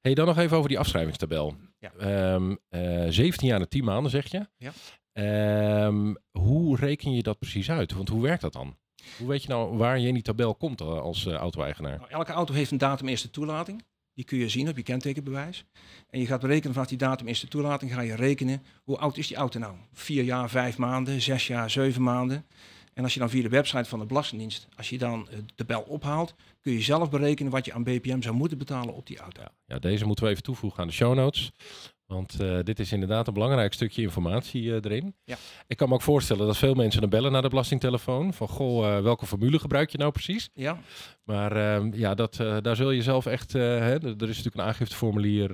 hey, 0.00 0.14
dan 0.14 0.26
nog 0.26 0.38
even 0.38 0.56
over 0.56 0.68
die 0.68 0.78
afschrijvingstabel. 0.78 1.56
Ja. 1.78 1.92
Ehm, 1.98 2.54
eh, 2.68 3.06
17 3.08 3.48
jaar 3.48 3.60
en 3.60 3.68
10 3.68 3.84
maanden, 3.84 4.10
zeg 4.10 4.30
je. 4.30 4.46
Ja. 4.56 4.72
Ehm, 5.12 6.14
hoe 6.30 6.76
reken 6.76 7.12
je 7.14 7.22
dat 7.22 7.38
precies 7.38 7.70
uit? 7.70 7.92
Want 7.92 8.08
hoe 8.08 8.22
werkt 8.22 8.40
dat 8.42 8.52
dan? 8.52 8.76
Hoe 9.18 9.28
weet 9.28 9.42
je 9.42 9.48
nou 9.48 9.76
waar 9.76 9.98
je 9.98 10.08
in 10.08 10.14
die 10.14 10.22
tabel 10.22 10.54
komt 10.54 10.80
eh, 10.80 10.86
als 10.86 11.26
eh, 11.26 11.34
auto-eigenaar? 11.34 11.98
Nou, 11.98 12.10
elke 12.10 12.32
auto 12.32 12.54
heeft 12.54 12.70
een 12.70 12.78
datum 12.78 13.08
eerste 13.08 13.30
toelating. 13.30 13.84
Die 14.14 14.24
kun 14.24 14.38
je 14.38 14.48
zien 14.48 14.68
op 14.68 14.76
je 14.76 14.82
kentekenbewijs. 14.82 15.64
En 16.10 16.20
je 16.20 16.26
gaat 16.26 16.40
berekenen 16.40 16.72
vanaf 16.72 16.88
die 16.88 16.98
datum 16.98 17.26
eerste 17.26 17.48
toelating, 17.48 17.92
ga 17.92 18.00
je 18.00 18.14
rekenen 18.14 18.62
hoe 18.82 18.98
oud 18.98 19.16
is 19.16 19.26
die 19.26 19.36
auto 19.36 19.58
nou? 19.58 19.74
Vier 19.92 20.24
jaar, 20.24 20.50
vijf 20.50 20.78
maanden, 20.78 21.20
zes 21.20 21.46
jaar, 21.46 21.70
zeven 21.70 22.02
maanden. 22.02 22.46
En 22.94 23.02
als 23.02 23.14
je 23.14 23.20
dan 23.20 23.30
via 23.30 23.42
de 23.42 23.48
website 23.48 23.84
van 23.84 23.98
de 23.98 24.06
Belastingdienst, 24.06 24.68
als 24.76 24.88
je 24.88 24.98
dan 24.98 25.28
eh, 25.28 25.38
de 25.46 25.54
tabel 25.54 25.80
ophaalt, 25.80 26.34
kun 26.60 26.72
je 26.72 26.80
zelf 26.80 27.10
berekenen 27.10 27.52
wat 27.52 27.64
je 27.64 27.72
aan 27.72 27.84
BPM 27.84 28.20
zou 28.20 28.34
moeten 28.34 28.58
betalen 28.58 28.94
op 28.94 29.06
die 29.06 29.18
auto. 29.18 29.42
Ja, 29.66 29.78
deze 29.78 30.04
moeten 30.04 30.24
we 30.24 30.30
even 30.30 30.42
toevoegen 30.42 30.80
aan 30.80 30.86
de 30.86 30.92
show 30.92 31.14
notes. 31.14 31.52
Want 32.12 32.40
eh, 32.40 32.58
dit 32.62 32.78
is 32.78 32.92
inderdaad 32.92 33.26
een 33.26 33.34
belangrijk 33.34 33.72
stukje 33.72 34.02
informatie 34.02 34.70
eh, 34.70 34.74
erin. 34.82 35.14
Ja. 35.24 35.36
Ik 35.66 35.76
kan 35.76 35.88
me 35.88 35.94
ook 35.94 36.02
voorstellen 36.02 36.46
dat 36.46 36.56
veel 36.56 36.74
mensen 36.74 37.00
dan 37.00 37.10
bellen 37.10 37.32
naar 37.32 37.42
de 37.42 37.48
belastingtelefoon. 37.48 38.34
Van, 38.34 38.48
goh, 38.48 38.96
eh, 38.96 39.02
welke 39.02 39.26
formule 39.26 39.58
gebruik 39.58 39.90
je 39.90 39.98
nou 39.98 40.12
precies? 40.12 40.50
Ja, 40.54 40.78
Maar 41.24 41.56
ehm, 41.56 41.94
ja, 41.94 42.14
dat, 42.14 42.36
daar 42.36 42.76
zul 42.76 42.90
je 42.90 43.02
zelf 43.02 43.26
echt... 43.26 43.52
hè, 43.52 43.94
er 43.94 44.04
is 44.04 44.18
natuurlijk 44.18 44.54
een 44.54 44.60
aangifteformulier 44.60 45.52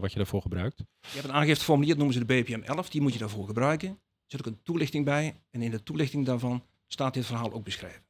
wat 0.00 0.10
je 0.12 0.16
daarvoor 0.16 0.42
gebruikt. 0.42 0.78
je 0.78 1.08
hebt 1.12 1.24
een 1.24 1.34
aangifteformulier, 1.34 1.94
dat 1.96 2.04
noemen 2.04 2.16
ze 2.16 2.24
de 2.24 2.42
BPM 2.42 2.62
11, 2.62 2.90
die 2.90 3.00
moet 3.00 3.12
je 3.12 3.18
daarvoor 3.18 3.46
gebruiken. 3.46 3.88
Er 3.88 3.96
zit 4.26 4.40
ook 4.40 4.52
een 4.52 4.62
toelichting 4.62 5.04
bij 5.04 5.34
en 5.50 5.62
in 5.62 5.70
de 5.70 5.82
toelichting 5.82 6.26
daarvan 6.26 6.64
staat 6.86 7.14
dit 7.14 7.26
verhaal 7.26 7.52
ook 7.52 7.64
beschreven. 7.64 8.02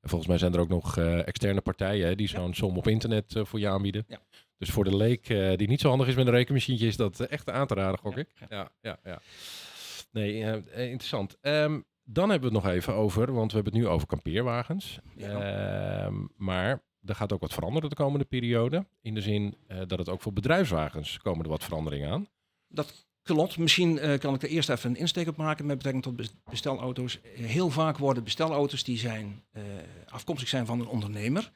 En 0.00 0.08
volgens 0.08 0.28
mij 0.28 0.38
zijn 0.38 0.54
er 0.54 0.60
ook 0.60 0.68
nog 0.68 0.98
externe 0.98 1.60
partijen 1.60 2.06
hè, 2.06 2.14
die 2.14 2.28
zo'n 2.28 2.54
som 2.54 2.76
op 2.76 2.86
internet 2.86 3.34
voor 3.42 3.60
je 3.60 3.68
aanbieden. 3.68 4.04
Ja. 4.08 4.20
Dus 4.62 4.70
voor 4.70 4.84
de 4.84 4.96
leek 4.96 5.28
eh, 5.28 5.56
die 5.56 5.68
niet 5.68 5.80
zo 5.80 5.88
handig 5.88 6.06
is 6.08 6.14
met 6.14 6.26
een 6.26 6.32
rekenmachientje, 6.32 6.86
is 6.86 6.96
dat 6.96 7.20
eh, 7.20 7.30
echt 7.30 7.50
aan 7.50 7.66
te 7.66 7.74
raden, 7.74 7.98
gok 7.98 8.14
Ja, 8.14 8.20
ik. 8.20 8.28
ja. 8.38 8.46
Ja, 8.50 8.70
ja, 8.80 8.98
ja. 9.04 9.20
Nee, 10.12 10.44
eh, 10.44 10.90
interessant. 10.90 11.36
Ehm, 11.40 11.80
dan 12.04 12.30
hebben 12.30 12.50
we 12.50 12.56
het 12.56 12.64
nog 12.64 12.74
even 12.74 12.94
over, 12.94 13.32
want 13.32 13.50
we 13.52 13.56
hebben 13.58 13.72
het 13.74 13.82
nu 13.82 13.88
over 13.88 14.06
kampeerwagens. 14.06 14.98
Ja. 15.16 15.40
Ehm, 16.04 16.14
maar 16.36 16.82
er 17.04 17.14
gaat 17.14 17.32
ook 17.32 17.40
wat 17.40 17.52
veranderen 17.52 17.88
de 17.88 17.94
komende 17.96 18.24
periode. 18.24 18.86
In 19.00 19.14
de 19.14 19.20
zin 19.20 19.54
dat 19.86 19.98
het 19.98 20.08
ook 20.08 20.22
voor 20.22 20.32
bedrijfswagens 20.32 21.18
komen 21.18 21.44
er 21.44 21.50
wat 21.50 21.64
veranderingen 21.64 22.10
aan. 22.10 22.28
Dat 22.68 23.06
klopt. 23.22 23.58
Misschien 23.58 24.18
kan 24.18 24.34
ik 24.34 24.42
er 24.42 24.48
eerst 24.48 24.68
even 24.68 24.90
een 24.90 24.96
insteek 24.96 25.28
op 25.28 25.36
maken 25.36 25.66
met 25.66 25.76
betrekking 25.76 26.04
tot 26.04 26.16
bes- 26.16 26.34
bestelauto's. 26.50 27.18
Heel 27.34 27.70
vaak 27.70 27.98
worden 27.98 28.24
bestelauto's 28.24 28.84
die 28.84 28.98
zijn, 28.98 29.42
afkomstig 30.08 30.48
zijn 30.48 30.66
van 30.66 30.80
een 30.80 30.86
ondernemer, 30.88 31.52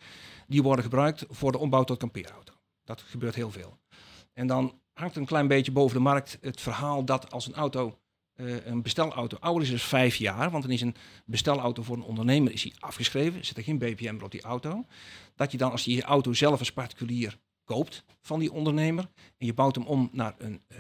die 0.46 0.62
worden 0.62 0.84
gebruikt 0.84 1.24
voor 1.28 1.52
de 1.52 1.58
ombouw 1.58 1.84
tot 1.84 1.98
kampeerauto. 1.98 2.52
Dat 2.86 3.00
gebeurt 3.00 3.34
heel 3.34 3.50
veel. 3.50 3.78
En 4.32 4.46
dan 4.46 4.80
hangt 4.92 5.14
er 5.14 5.20
een 5.20 5.26
klein 5.26 5.48
beetje 5.48 5.72
boven 5.72 5.96
de 5.96 6.02
markt 6.02 6.38
het 6.40 6.60
verhaal 6.60 7.04
dat 7.04 7.32
als 7.32 7.46
een 7.46 7.54
auto, 7.54 7.98
eh, 8.34 8.66
een 8.66 8.82
bestelauto 8.82 9.36
ouder 9.40 9.62
is 9.62 9.68
dan 9.68 9.78
vijf 9.78 10.16
jaar, 10.16 10.50
want 10.50 10.62
dan 10.62 10.72
is 10.72 10.80
een 10.80 10.94
bestelauto 11.24 11.82
voor 11.82 11.96
een 11.96 12.02
ondernemer 12.02 12.52
is 12.52 12.62
die 12.62 12.74
afgeschreven, 12.78 13.44
zit 13.44 13.56
er 13.56 13.62
geen 13.62 13.78
BPM 13.78 14.12
meer 14.14 14.24
op 14.24 14.30
die 14.30 14.42
auto, 14.42 14.84
dat 15.34 15.52
je 15.52 15.58
dan 15.58 15.70
als 15.70 15.84
je 15.84 15.94
je 15.94 16.02
auto 16.02 16.32
zelf 16.32 16.58
als 16.58 16.72
particulier 16.72 17.38
koopt 17.64 18.04
van 18.22 18.38
die 18.38 18.52
ondernemer 18.52 19.08
en 19.38 19.46
je 19.46 19.54
bouwt 19.54 19.74
hem 19.74 19.86
om 19.86 20.08
naar 20.12 20.34
een, 20.38 20.60
eh, 20.68 20.78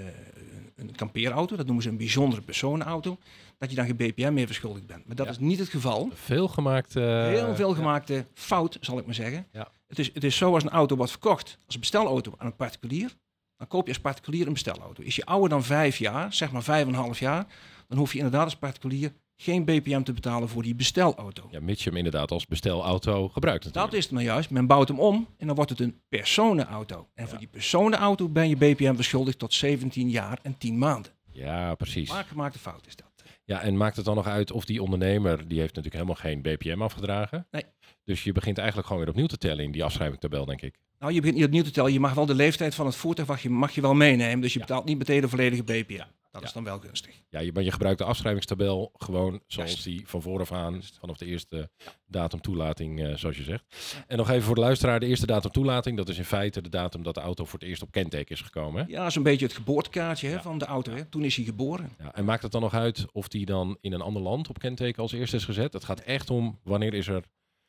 een 0.76 0.94
kampeerauto, 0.94 1.56
dat 1.56 1.66
noemen 1.66 1.82
ze 1.84 1.88
een 1.90 1.96
bijzondere 1.96 2.42
personenauto, 2.42 3.18
dat 3.58 3.70
je 3.70 3.76
dan 3.76 3.84
geen 3.86 3.96
BPM 3.96 4.32
meer 4.32 4.46
verschuldigd 4.46 4.86
bent. 4.86 5.06
Maar 5.06 5.16
dat 5.16 5.26
Ja. 5.26 5.32
is 5.32 5.38
niet 5.38 5.58
het 5.58 5.68
geval. 5.68 6.10
Veel 6.14 6.48
gemaakt. 6.48 6.96
eh, 6.96 7.26
Heel 7.26 7.54
veel 7.54 7.68
ja. 7.70 7.74
gemaakte 7.76 8.26
fout, 8.34 8.78
zal 8.80 8.98
ik 8.98 9.04
maar 9.06 9.14
zeggen. 9.14 9.46
Ja. 9.52 9.68
Het, 9.86 9.98
is, 9.98 10.14
het 10.14 10.24
is 10.24 10.36
zo 10.36 10.54
als 10.54 10.62
een 10.62 10.70
auto 10.70 10.96
wordt 10.96 11.10
verkocht 11.10 11.58
als 11.66 11.74
een 11.74 11.80
bestelauto 11.80 12.34
aan 12.36 12.46
een 12.46 12.56
particulier, 12.56 13.16
dan 13.56 13.66
koop 13.66 13.86
je 13.86 13.92
als 13.92 14.02
particulier 14.02 14.46
een 14.46 14.52
bestelauto. 14.52 15.02
Is 15.02 15.16
je 15.16 15.24
ouder 15.24 15.48
dan 15.48 15.64
vijf 15.64 15.96
jaar, 15.98 16.32
zeg 16.32 16.52
maar 16.52 16.62
vijf 16.62 16.82
en 16.82 16.88
een 16.88 16.94
half 16.94 17.18
jaar, 17.18 17.46
dan 17.88 17.98
hoef 17.98 18.12
je 18.12 18.18
inderdaad 18.18 18.44
als 18.44 18.56
particulier 18.56 19.12
geen 19.36 19.64
BPM 19.64 20.02
te 20.02 20.12
betalen 20.12 20.48
voor 20.48 20.62
die 20.62 20.74
bestelauto. 20.74 21.48
Ja, 21.50 21.60
mits 21.60 21.82
je 21.82 21.88
hem 21.88 21.98
inderdaad 21.98 22.30
als 22.30 22.46
bestelauto 22.46 23.28
gebruikt 23.28 23.64
natuurlijk. 23.64 23.92
Dat 23.92 23.98
is 23.98 24.04
het 24.04 24.14
maar 24.14 24.22
juist. 24.22 24.50
Men 24.50 24.66
bouwt 24.66 24.88
hem 24.88 25.00
om 25.00 25.28
en 25.36 25.46
dan 25.46 25.56
wordt 25.56 25.70
het 25.70 25.80
een 25.80 26.00
personenauto. 26.08 27.08
En 27.14 27.28
voor 27.28 27.38
die 27.38 27.48
personenauto 27.48 28.28
ben 28.28 28.48
je 28.48 28.56
BPM 28.56 28.94
verschuldigd 28.94 29.38
tot 29.38 29.54
17 29.54 30.10
jaar 30.10 30.38
en 30.42 30.58
10 30.58 30.78
maanden. 30.78 31.12
Ja, 31.30 31.74
precies. 31.74 32.08
Maar 32.08 32.24
gemaakte 32.24 32.58
fout 32.58 32.86
is 32.86 32.96
dat. 32.96 33.15
Ja, 33.46 33.60
en 33.62 33.76
maakt 33.76 33.96
het 33.96 34.04
dan 34.04 34.14
nog 34.14 34.26
uit 34.26 34.50
of 34.52 34.64
die 34.64 34.82
ondernemer, 34.82 35.48
die 35.48 35.58
heeft 35.60 35.74
natuurlijk 35.74 35.94
helemaal 35.94 36.14
geen 36.32 36.42
BPM 36.42 36.82
afgedragen. 36.82 37.46
Nee. 37.50 37.62
Dus 38.04 38.24
je 38.24 38.32
begint 38.32 38.56
eigenlijk 38.58 38.86
gewoon 38.86 39.02
weer 39.02 39.12
opnieuw 39.12 39.28
te 39.28 39.38
tellen 39.38 39.64
in 39.64 39.72
die 39.72 39.84
afschrijvingtabel, 39.84 40.44
denk 40.44 40.62
ik. 40.62 40.78
Nou, 40.98 41.12
je 41.12 41.18
begint 41.20 41.36
niet 41.36 41.46
opnieuw 41.46 41.62
te 41.62 41.70
tellen. 41.70 41.92
Je 41.92 42.00
mag 42.00 42.14
wel 42.14 42.26
de 42.26 42.34
leeftijd 42.34 42.74
van 42.74 42.86
het 42.86 42.94
voertuig 42.96 43.28
mag 43.28 43.42
je, 43.42 43.50
mag 43.50 43.74
je 43.74 43.80
wel 43.80 43.94
meenemen. 43.94 44.40
Dus 44.40 44.52
je 44.52 44.58
Ja. 44.58 44.64
betaalt 44.64 44.84
niet 44.84 44.98
meteen 44.98 45.20
de 45.20 45.28
volledige 45.28 45.62
BPM. 45.62 46.02
Dat 46.40 46.44
Ja. 46.44 46.60
is 46.60 46.64
dan 46.64 46.72
wel 46.74 46.80
gunstig. 46.88 47.22
Ja, 47.28 47.40
je, 47.40 47.52
maar 47.52 47.62
je 47.62 47.72
gebruikt 47.72 47.98
de 47.98 48.04
afschrijvingstabel 48.04 48.92
gewoon 48.98 49.42
zoals 49.46 49.82
die 49.82 50.08
van 50.08 50.22
vooraf 50.22 50.52
aan, 50.52 50.82
vanaf 51.00 51.16
de 51.16 51.24
eerste 51.26 51.70
datum 52.06 52.40
toelating, 52.40 53.02
eh, 53.02 53.14
zoals 53.16 53.36
je 53.36 53.42
zegt. 53.42 53.64
En 54.06 54.16
nog 54.16 54.30
even 54.30 54.42
voor 54.42 54.54
de 54.54 54.60
luisteraar, 54.60 55.00
de 55.00 55.06
eerste 55.06 55.26
datum 55.26 55.50
toelating, 55.50 55.96
dat 55.96 56.08
is 56.08 56.18
in 56.18 56.24
feite 56.24 56.62
de 56.62 56.68
datum 56.68 57.02
dat 57.02 57.14
de 57.14 57.20
auto 57.20 57.44
voor 57.44 57.58
het 57.58 57.68
eerst 57.68 57.82
op 57.82 57.90
kenteken 57.90 58.34
is 58.34 58.40
gekomen. 58.40 58.84
Hè? 58.84 58.90
Ja, 58.92 59.10
zo'n 59.10 59.22
beetje 59.22 59.46
het 59.46 59.54
geboortekaartje 59.54 60.28
hè, 60.28 60.40
van 60.40 60.58
de 60.58 60.64
auto. 60.64 60.92
Hè. 60.92 61.04
Toen 61.04 61.24
is 61.24 61.36
hij 61.36 61.44
geboren. 61.44 61.90
Ja, 61.98 62.14
en 62.14 62.24
maakt 62.24 62.42
het 62.42 62.52
dan 62.52 62.60
nog 62.60 62.74
uit 62.74 63.06
of 63.12 63.28
die 63.28 63.46
dan 63.46 63.78
in 63.80 63.92
een 63.92 64.00
ander 64.00 64.22
land 64.22 64.48
op 64.48 64.58
kenteken 64.58 65.02
als 65.02 65.12
eerste 65.12 65.36
is 65.36 65.44
gezet? 65.44 65.72
Het 65.72 65.84
gaat 65.84 66.00
echt 66.00 66.30
om 66.30 66.60
wanneer 66.62 66.94
is 66.94 67.08
er... 67.08 67.22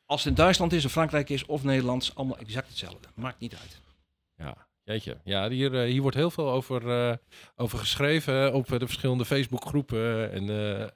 Als 0.04 0.20
het 0.24 0.28
in 0.28 0.34
Duitsland 0.42 0.72
is, 0.72 0.84
of 0.84 0.92
Frankrijk 0.92 1.28
is, 1.30 1.46
of 1.46 1.62
Nederlands, 1.64 2.14
allemaal 2.14 2.38
exact 2.38 2.68
hetzelfde. 2.68 3.08
Maakt 3.14 3.40
niet 3.40 3.54
uit. 3.56 3.80
Ja, 4.34 4.68
jeetje. 4.92 5.16
Ja, 5.24 5.48
hier, 5.50 5.74
eh, 5.82 5.90
hier 5.90 6.02
wordt 6.02 6.16
heel 6.16 6.30
veel 6.30 6.50
over, 6.50 6.90
eh, 7.08 7.16
over 7.56 7.78
geschreven 7.78 8.54
op 8.54 8.66
de 8.66 8.78
verschillende 8.78 9.24
Facebookgroepen 9.24 10.32
en 10.32 10.48
eh, 10.48 10.82
eh, 10.82 10.88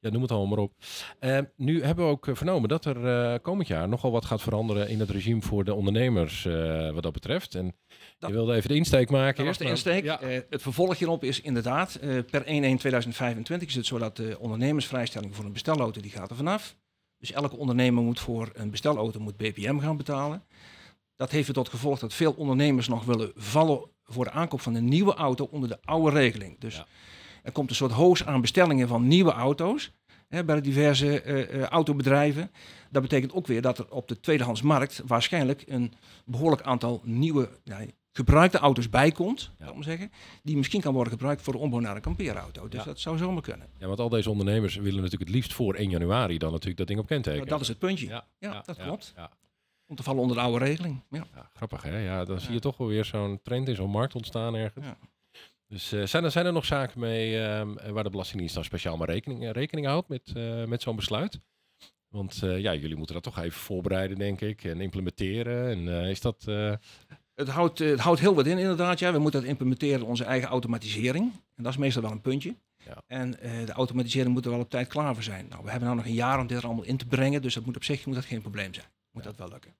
ja, 0.00 0.10
noem 0.10 0.22
het 0.22 0.30
allemaal 0.30 0.48
maar 0.48 0.58
op. 0.64 0.72
Eh, 1.18 1.38
nu 1.56 1.82
hebben 1.82 2.04
we 2.04 2.10
ook 2.10 2.26
vernomen 2.32 2.68
dat 2.68 2.84
er 2.84 3.40
komend 3.40 3.68
jaar 3.68 3.88
nogal 3.88 4.10
wat 4.10 4.24
gaat 4.24 4.42
veranderen 4.42 4.88
in 4.88 5.00
het 5.00 5.10
regime 5.10 5.42
voor 5.42 5.64
de 5.64 5.74
ondernemers 5.74 6.44
wat 6.92 7.02
dat 7.02 7.12
betreft. 7.12 7.54
En 7.54 7.76
Dat- 8.18 8.30
je 8.30 8.36
wilde 8.36 8.54
even 8.54 8.68
de 8.68 8.74
insteek 8.76 9.10
maken. 9.10 9.44
Dat 9.44 9.56
was 9.56 9.66
eerst, 9.66 9.84
de 9.84 9.90
maar- 9.90 9.96
insteek. 9.96 10.30
Ja. 10.30 10.44
Het 10.50 10.62
vervolg 10.62 10.98
hierop 10.98 11.24
is 11.24 11.40
inderdaad, 11.40 11.98
per 12.30 12.42
1-1-2025 12.46 13.68
is 13.68 13.74
het 13.74 13.86
zo 13.86 13.98
dat 13.98 14.16
de 14.16 14.36
ondernemersvrijstelling 14.38 15.36
voor 15.36 15.44
een 15.44 15.52
bestelauto, 15.52 16.00
die 16.00 16.10
gaat 16.10 16.30
er 16.30 16.36
vanaf. 16.36 16.76
Dus 17.18 17.32
elke 17.32 17.56
ondernemer 17.56 18.02
moet 18.02 18.20
voor 18.20 18.50
een 18.54 18.70
bestelauto 18.70 19.20
moet 19.20 19.36
BPM 19.36 19.78
gaan 19.78 19.96
betalen. 19.96 20.42
Dat 21.20 21.30
heeft 21.30 21.48
er 21.48 21.54
tot 21.54 21.68
gevolg 21.68 21.98
dat 21.98 22.14
veel 22.14 22.32
ondernemers 22.32 22.88
nog 22.88 23.04
willen 23.04 23.32
vallen 23.34 23.80
voor 24.04 24.24
de 24.24 24.30
aankoop 24.30 24.60
van 24.60 24.74
een 24.74 24.84
nieuwe 24.88 25.14
auto 25.14 25.48
onder 25.50 25.68
de 25.68 25.78
oude 25.84 26.10
regeling. 26.16 26.60
Dus 26.60 26.76
Ja. 26.76 26.86
er 27.42 27.52
komt 27.52 27.70
een 27.70 27.76
soort 27.76 27.92
hoos 27.92 28.24
aan 28.26 28.40
bestellingen 28.40 28.88
van 28.88 29.06
nieuwe 29.06 29.32
auto's 29.32 29.92
hè, 30.28 30.44
bij 30.44 30.54
de 30.54 30.60
diverse 30.60 31.20
eh, 31.20 31.54
eh, 31.54 31.62
autobedrijven. 31.62 32.50
Dat 32.90 33.02
betekent 33.02 33.32
ook 33.32 33.46
weer 33.46 33.62
dat 33.62 33.78
er 33.78 33.90
op 33.90 34.08
de 34.08 34.20
tweedehandsmarkt 34.20 35.02
waarschijnlijk 35.06 35.64
een 35.66 35.92
behoorlijk 36.24 36.62
aantal 36.62 37.00
nieuwe 37.04 37.48
ja, 37.64 37.78
gebruikte 38.12 38.58
auto's 38.58 38.88
bijkomt, 38.90 39.40
Ja. 39.40 39.50
zou 39.58 39.68
ik 39.68 39.74
maar 39.74 39.84
zeggen, 39.84 40.10
die 40.42 40.56
misschien 40.56 40.80
kan 40.80 40.92
worden 40.94 41.12
gebruikt 41.12 41.42
voor 41.42 41.52
de 41.52 41.58
ombouw 41.58 41.80
naar 41.80 41.96
een 41.96 42.02
kampeerauto. 42.02 42.68
Dus 42.68 42.78
Ja. 42.80 42.84
dat 42.86 43.00
zou 43.00 43.18
zomaar 43.18 43.42
kunnen. 43.42 43.68
ja, 43.78 43.86
want 43.86 44.00
al 44.00 44.08
deze 44.08 44.30
ondernemers 44.30 44.76
willen 44.76 44.94
natuurlijk 45.02 45.22
het 45.30 45.30
liefst 45.30 45.52
voor 45.52 45.74
1 45.74 45.90
januari 45.90 46.38
dan 46.38 46.50
natuurlijk 46.50 46.78
dat 46.78 46.86
ding 46.86 47.00
op 47.00 47.06
kenteken. 47.06 47.46
dat 47.46 47.60
is 47.60 47.68
het 47.68 47.78
puntje. 47.78 48.06
Ja, 48.06 48.26
Ja, 48.38 48.62
dat 48.66 48.76
ja, 48.76 48.84
klopt. 48.84 49.14
Om 49.90 49.96
te 49.96 50.02
vallen 50.02 50.22
onder 50.22 50.36
de 50.36 50.42
oude 50.42 50.64
regeling. 50.64 51.02
Ja. 51.10 51.26
ja, 51.34 51.50
grappig 51.54 51.82
hè? 51.82 51.98
Ja, 51.98 52.24
dan 52.24 52.40
zie 52.40 52.52
je 52.52 52.60
toch 52.60 52.76
wel 52.76 52.86
weer 52.86 53.04
zo'n 53.04 53.40
trend 53.42 53.68
in 53.68 53.74
zo'n 53.74 53.90
markt 53.90 54.14
ontstaan 54.14 54.54
ergens. 54.54 54.86
Dus 55.70 55.92
eh, 55.92 56.06
zijn, 56.06 56.24
er, 56.24 56.30
zijn 56.30 56.46
er 56.46 56.52
nog 56.52 56.64
zaken 56.64 57.00
mee 57.00 57.40
ehm, 57.40 57.92
waar 57.92 58.04
de 58.04 58.10
Belastingdienst 58.10 58.54
dan 58.54 58.64
speciaal 58.64 58.96
maar 58.96 59.08
rekening, 59.08 59.44
eh, 59.44 59.50
rekening 59.50 59.86
houdt 59.86 60.08
met, 60.08 60.32
eh, 60.34 60.64
met 60.64 60.82
zo'n 60.82 60.96
besluit? 60.96 61.40
Want 62.08 62.38
ja, 62.40 62.74
jullie 62.74 62.96
moeten 62.96 63.14
dat 63.14 63.24
toch 63.24 63.38
even 63.38 63.60
voorbereiden, 63.60 64.18
denk 64.18 64.40
ik, 64.40 64.64
en 64.64 64.80
implementeren. 64.80 65.70
En 65.70 66.08
is 66.08 66.20
dat... 66.20 66.44
Het, 67.34 67.48
houdt, 67.48 67.78
het 67.78 68.00
houdt 68.00 68.20
heel 68.20 68.34
wat 68.34 68.46
in 68.46 68.58
inderdaad. 68.58 68.98
Ja. 68.98 69.12
We 69.12 69.18
moeten 69.18 69.40
dat 69.40 69.48
implementeren 69.48 70.00
in 70.00 70.06
onze 70.06 70.24
eigen 70.24 70.48
automatisering. 70.48 71.32
En 71.56 71.62
dat 71.62 71.72
is 71.72 71.78
meestal 71.78 72.02
wel 72.02 72.10
een 72.10 72.20
puntje. 72.20 72.54
Ja. 72.84 73.02
En 73.06 73.30
de 73.66 73.72
automatisering 73.72 74.32
moet 74.32 74.44
er 74.44 74.50
wel 74.50 74.60
op 74.60 74.70
tijd 74.70 74.88
klaar 74.88 75.14
voor 75.14 75.22
zijn. 75.22 75.46
Nou, 75.48 75.64
we 75.64 75.70
hebben 75.70 75.88
nou 75.88 76.00
nog 76.00 76.08
een 76.08 76.14
jaar 76.14 76.38
om 76.38 76.46
dit 76.46 76.58
er 76.58 76.64
allemaal 76.64 76.84
in 76.84 76.96
te 76.96 77.06
brengen. 77.06 77.42
Dus 77.42 77.54
dat 77.54 77.64
moet 77.64 77.76
op 77.76 77.84
zich 77.84 78.06
moet 78.06 78.14
dat 78.14 78.24
geen 78.24 78.40
probleem 78.40 78.74
zijn. 78.74 78.86
Moet 79.12 79.24
Ja. 79.24 79.28
dat 79.30 79.38
wel 79.38 79.48
lukken. 79.48 79.76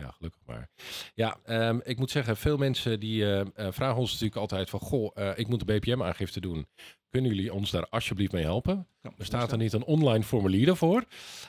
Ja, 0.00 0.10
gelukkig 0.10 0.40
maar. 0.46 0.68
Ja, 1.14 1.38
ehm, 1.44 1.78
ik 1.82 1.98
moet 1.98 2.10
zeggen, 2.10 2.36
veel 2.36 2.56
mensen 2.56 3.00
die 3.00 3.24
eh, 3.24 3.40
eh, 3.40 3.46
vragen 3.72 3.96
ons 3.96 4.10
natuurlijk 4.10 4.40
altijd 4.40 4.70
van... 4.70 4.80
Goh, 4.80 5.10
eh, 5.14 5.30
ik 5.38 5.48
moet 5.48 5.66
de 5.66 5.78
BPM-aangifte 5.78 6.40
doen. 6.40 6.66
Kunnen 7.08 7.34
jullie 7.34 7.52
ons 7.54 7.70
daar 7.70 7.88
alsjeblieft 7.88 8.32
mee 8.32 8.42
helpen? 8.42 8.86
Ja, 9.00 9.10
Er 9.18 9.24
staat 9.24 9.52
er 9.52 9.58
niet 9.58 9.72
een 9.72 9.84
online 9.84 10.24
formulier 10.24 10.66
daarvoor. 10.66 11.04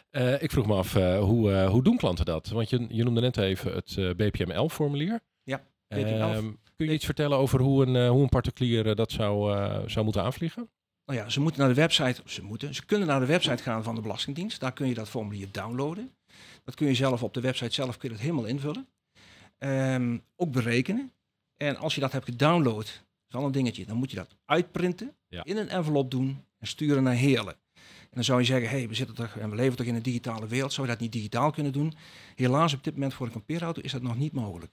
Eh, 0.09 0.41
ik 0.41 0.51
vroeg 0.51 0.65
me 0.65 0.73
af, 0.75 0.93
hoe, 0.93 1.65
hoe 1.65 1.83
doen 1.83 1.97
klanten 1.97 2.25
dat? 2.25 2.47
Want 2.47 2.69
je, 2.69 2.85
je 2.89 3.03
noemde 3.03 3.21
net 3.21 3.37
even 3.37 3.73
het 3.73 3.95
BPM-11-formulier. 4.17 5.19
Ja, 5.43 5.63
BPM11. 5.95 6.43
kun 6.75 6.85
je 6.87 6.93
iets 6.93 7.05
vertellen 7.05 7.37
over 7.37 7.59
hoe 7.61 7.85
een, 7.85 8.07
hoe 8.07 8.21
een 8.21 8.29
particulier 8.29 8.95
dat 8.95 9.11
zou, 9.11 9.51
zou 9.89 10.05
moeten 10.05 10.23
aanvliegen? 10.23 10.69
Nou 11.05 11.19
ja, 11.19 11.29
ze 11.29 11.39
moeten 11.39 11.59
naar 11.59 11.69
de 11.69 11.75
website, 11.75 12.21
ze 12.25 12.43
moeten, 12.43 12.75
ze 12.75 12.85
kunnen 12.85 13.07
naar 13.07 13.19
de 13.19 13.25
website 13.25 13.63
gaan 13.63 13.83
van 13.83 13.95
de 13.95 14.01
Belastingdienst. 14.01 14.59
Daar 14.59 14.73
kun 14.73 14.87
je 14.87 14.93
dat 14.93 15.09
formulier 15.09 15.47
downloaden. 15.51 16.11
Dat 16.69 16.77
kun 16.77 16.87
je 16.87 16.93
zelf 16.95 17.23
op 17.23 17.33
de 17.33 17.41
website 17.41 17.73
zelf 17.73 17.97
kun 17.97 18.09
je 18.09 18.15
dat 18.15 18.23
helemaal 18.23 18.45
invullen. 18.45 18.87
Ehm, 19.57 20.17
ook 20.35 20.51
berekenen. 20.51 21.11
En 21.57 21.75
als 21.77 21.95
je 21.95 22.01
dat 22.01 22.11
hebt 22.11 22.25
gedownload, 22.25 22.85
dat 22.85 23.29
is 23.29 23.35
al 23.35 23.45
een 23.45 23.51
dingetje, 23.51 23.85
dan 23.85 23.97
moet 23.97 24.09
je 24.09 24.15
dat 24.15 24.35
uitprinten, 24.45 25.15
Ja. 25.27 25.43
in 25.43 25.57
een 25.57 25.69
envelop 25.69 26.11
doen 26.11 26.45
en 26.57 26.67
sturen 26.67 27.03
naar 27.03 27.13
Heerlen. 27.15 27.53
En 27.73 28.09
dan 28.11 28.23
zou 28.23 28.39
je 28.39 28.45
zeggen, 28.45 28.69
hey, 28.69 28.87
we 28.87 28.93
zitten 28.93 29.15
toch 29.15 29.35
en 29.37 29.49
we 29.49 29.55
leven 29.55 29.77
toch 29.77 29.85
in 29.85 29.95
een 29.95 30.01
digitale 30.01 30.47
wereld, 30.47 30.73
zou 30.73 30.87
je 30.87 30.93
dat 30.93 31.01
niet 31.01 31.11
digitaal 31.11 31.51
kunnen 31.51 31.71
doen? 31.71 31.93
Helaas 32.35 32.73
op 32.73 32.83
dit 32.83 32.93
moment 32.93 33.13
voor 33.13 33.25
een 33.25 33.31
kampeerauto 33.31 33.81
is 33.81 33.91
dat 33.91 34.01
nog 34.01 34.17
niet 34.17 34.33
mogelijk. 34.33 34.71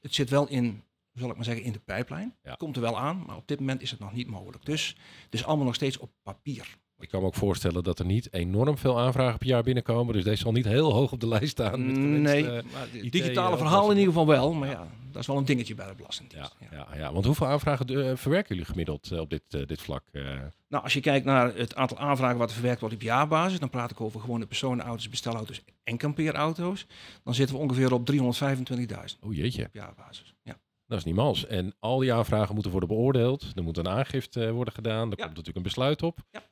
Het 0.00 0.14
zit 0.14 0.30
wel 0.30 0.48
in, 0.48 0.82
zal 1.12 1.30
ik 1.30 1.36
maar 1.36 1.44
zeggen, 1.44 1.64
in 1.64 1.72
de 1.72 1.78
pijplijn. 1.78 2.36
Ja. 2.42 2.54
Komt 2.54 2.76
er 2.76 2.82
wel 2.82 2.98
aan, 2.98 3.22
maar 3.26 3.36
op 3.36 3.48
dit 3.48 3.58
moment 3.58 3.82
is 3.82 3.90
het 3.90 4.00
nog 4.00 4.12
niet 4.12 4.26
mogelijk. 4.28 4.64
Dus 4.64 4.88
het 5.24 5.34
is 5.34 5.44
allemaal 5.44 5.64
nog 5.66 5.74
steeds 5.74 5.98
op 5.98 6.10
papier. 6.22 6.78
Ik 6.98 7.08
kan 7.08 7.20
me 7.20 7.26
ook 7.26 7.34
voorstellen 7.34 7.82
dat 7.84 7.98
er 7.98 8.04
niet 8.04 8.32
enorm 8.32 8.78
veel 8.78 9.00
aanvragen 9.00 9.38
per 9.38 9.48
jaar 9.48 9.62
binnenkomen. 9.62 10.14
Dus 10.14 10.24
deze 10.24 10.42
zal 10.42 10.52
niet 10.52 10.64
heel 10.64 10.92
hoog 10.92 11.12
op 11.12 11.20
de 11.20 11.28
lijst 11.28 11.50
staan. 11.50 11.86
Met 11.86 12.20
nee, 12.20 12.46
eh, 12.46 12.52
maar 12.72 12.80
het 12.80 12.90
ideeën, 12.92 13.10
digitale 13.10 13.52
eh, 13.52 13.58
verhaal 13.58 13.84
in 13.90 13.96
ieder 13.96 14.12
geval 14.12 14.26
wel. 14.26 14.52
Maar 14.52 14.68
Ja. 14.68 14.74
ja, 14.74 14.86
dat 15.10 15.20
is 15.20 15.26
wel 15.26 15.36
een 15.36 15.44
dingetje 15.44 15.74
bij 15.74 15.88
de 15.88 15.94
Belastingdienst. 15.94 16.56
Ja. 16.60 16.86
ja, 16.90 16.96
ja, 16.96 17.12
want 17.12 17.24
hoeveel 17.24 17.46
aanvragen 17.46 17.86
eh, 17.88 18.16
verwerken 18.16 18.54
jullie 18.54 18.70
gemiddeld 18.70 19.10
eh, 19.10 19.18
op 19.20 19.30
dit, 19.30 19.42
eh, 19.48 19.66
dit 19.66 19.82
vlak? 19.82 20.02
eh? 20.12 20.22
Nou, 20.68 20.82
als 20.84 20.92
je 20.92 21.00
kijkt 21.00 21.24
naar 21.24 21.54
het 21.54 21.74
aantal 21.74 21.98
aanvragen 21.98 22.38
wat 22.38 22.48
er 22.48 22.54
verwerkt 22.54 22.80
wordt 22.80 22.94
op 22.94 23.02
jaarbasis, 23.02 23.58
dan 23.58 23.70
praat 23.70 23.90
ik 23.90 24.00
over 24.00 24.20
gewone 24.20 24.46
personenauto's, 24.46 25.08
bestelauto's 25.08 25.62
en 25.84 25.96
kampeerauto's. 25.96 26.86
Dan 27.24 27.34
zitten 27.34 27.56
we 27.56 27.62
ongeveer 27.62 27.92
op 27.92 28.10
325.000 28.12 29.18
oh 29.20 29.34
jeetje, 29.34 29.64
op 29.64 29.74
jaarbasis. 29.74 30.34
Ja. 30.42 30.56
Dat 30.86 30.98
is 30.98 31.04
niet 31.04 31.14
mals. 31.14 31.46
En 31.46 31.74
al 31.78 31.98
die 31.98 32.12
aanvragen 32.12 32.52
moeten 32.54 32.70
worden 32.72 32.88
beoordeeld. 32.88 33.52
Er 33.54 33.62
moet 33.62 33.76
een 33.76 33.88
aangifte 33.88 34.44
eh, 34.46 34.50
worden 34.52 34.74
gedaan. 34.74 35.10
Er 35.10 35.18
Ja. 35.18 35.24
komt 35.24 35.28
natuurlijk 35.28 35.56
een 35.56 35.62
besluit 35.62 36.02
op. 36.02 36.18
En 36.30 36.42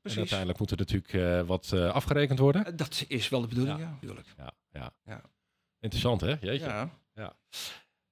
Precies. 0.00 0.18
uiteindelijk 0.18 0.58
moet 0.58 0.70
er 0.70 0.76
natuurlijk 0.76 1.12
eh, 1.12 1.40
wat 1.46 1.70
eh, 1.74 1.90
afgerekend 1.90 2.38
worden. 2.38 2.76
Dat 2.76 3.04
is 3.08 3.28
wel 3.28 3.40
de 3.40 3.46
bedoeling, 3.46 3.78
Ja. 3.78 3.84
ja, 3.84 3.90
natuurlijk. 3.92 4.26
Ja, 4.36 4.52
ja. 4.70 4.92
Ja. 5.04 5.20
Interessant 5.80 6.20
hè? 6.20 6.34
Jeetje. 6.40 6.88
Ja. 7.14 7.36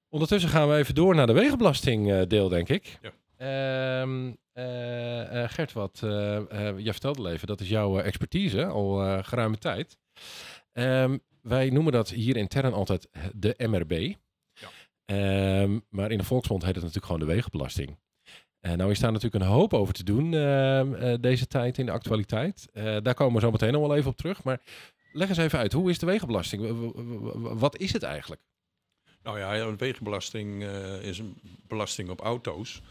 Ondertussen 0.08 0.50
gaan 0.50 0.68
we 0.68 0.76
even 0.76 0.94
door 0.94 1.14
naar 1.14 1.26
de 1.26 1.32
wegenbelasting 1.32 2.26
deel, 2.26 2.48
denk 2.48 2.68
ik. 2.68 2.98
Ja. 3.02 3.12
Eh, 4.52 5.48
Gert, 5.48 5.72
wat, 5.72 5.98
jij 6.76 6.92
vertelde 6.92 7.18
al 7.18 7.30
even, 7.30 7.46
dat 7.46 7.60
is 7.60 7.68
jouw 7.68 7.98
expertise 7.98 8.66
al 8.66 9.22
geruime 9.22 9.58
tijd. 9.58 9.98
Ehm, 10.72 11.18
wij 11.42 11.70
noemen 11.70 11.92
dat 11.92 12.08
hier 12.10 12.36
intern 12.36 12.72
altijd 12.72 13.08
de 13.34 13.54
MRB. 13.68 14.14
Ehm, 15.04 15.78
maar 15.88 16.10
in 16.10 16.18
de 16.18 16.24
volksmond 16.24 16.62
heet 16.62 16.74
het 16.74 16.84
natuurlijk 16.84 17.12
gewoon 17.12 17.26
de 17.26 17.34
wegenbelasting. 17.34 17.96
En 18.60 18.78
nou 18.78 18.90
is 18.90 18.98
daar 18.98 19.12
natuurlijk 19.12 19.44
een 19.44 19.50
hoop 19.50 19.74
over 19.74 19.94
te 19.94 20.04
doen 20.04 20.34
ehm, 20.34 20.94
eh, 20.94 21.14
deze 21.20 21.46
tijd 21.46 21.78
in 21.78 21.86
de 21.86 21.92
actualiteit. 21.92 22.68
Eh, 22.72 22.96
daar 23.02 23.14
komen 23.14 23.34
we 23.34 23.40
zo 23.40 23.50
meteen 23.50 23.72
nog 23.72 23.86
wel 23.86 23.96
even 23.96 24.10
op 24.10 24.16
terug. 24.16 24.44
Maar 24.44 24.60
leg 25.12 25.28
eens 25.28 25.38
even 25.38 25.58
uit, 25.58 25.72
hoe 25.72 25.90
is 25.90 25.98
de 25.98 26.06
wegenbelasting? 26.06 26.90
Wat 27.34 27.76
is 27.76 27.92
het 27.92 28.02
eigenlijk? 28.02 28.40
Nou 29.22 29.38
ja, 29.38 29.56
een 29.56 29.76
wegenbelasting 29.76 30.62
eh, 30.62 31.02
is 31.02 31.18
een 31.18 31.36
belasting 31.68 32.10
op 32.10 32.20
auto's. 32.20 32.82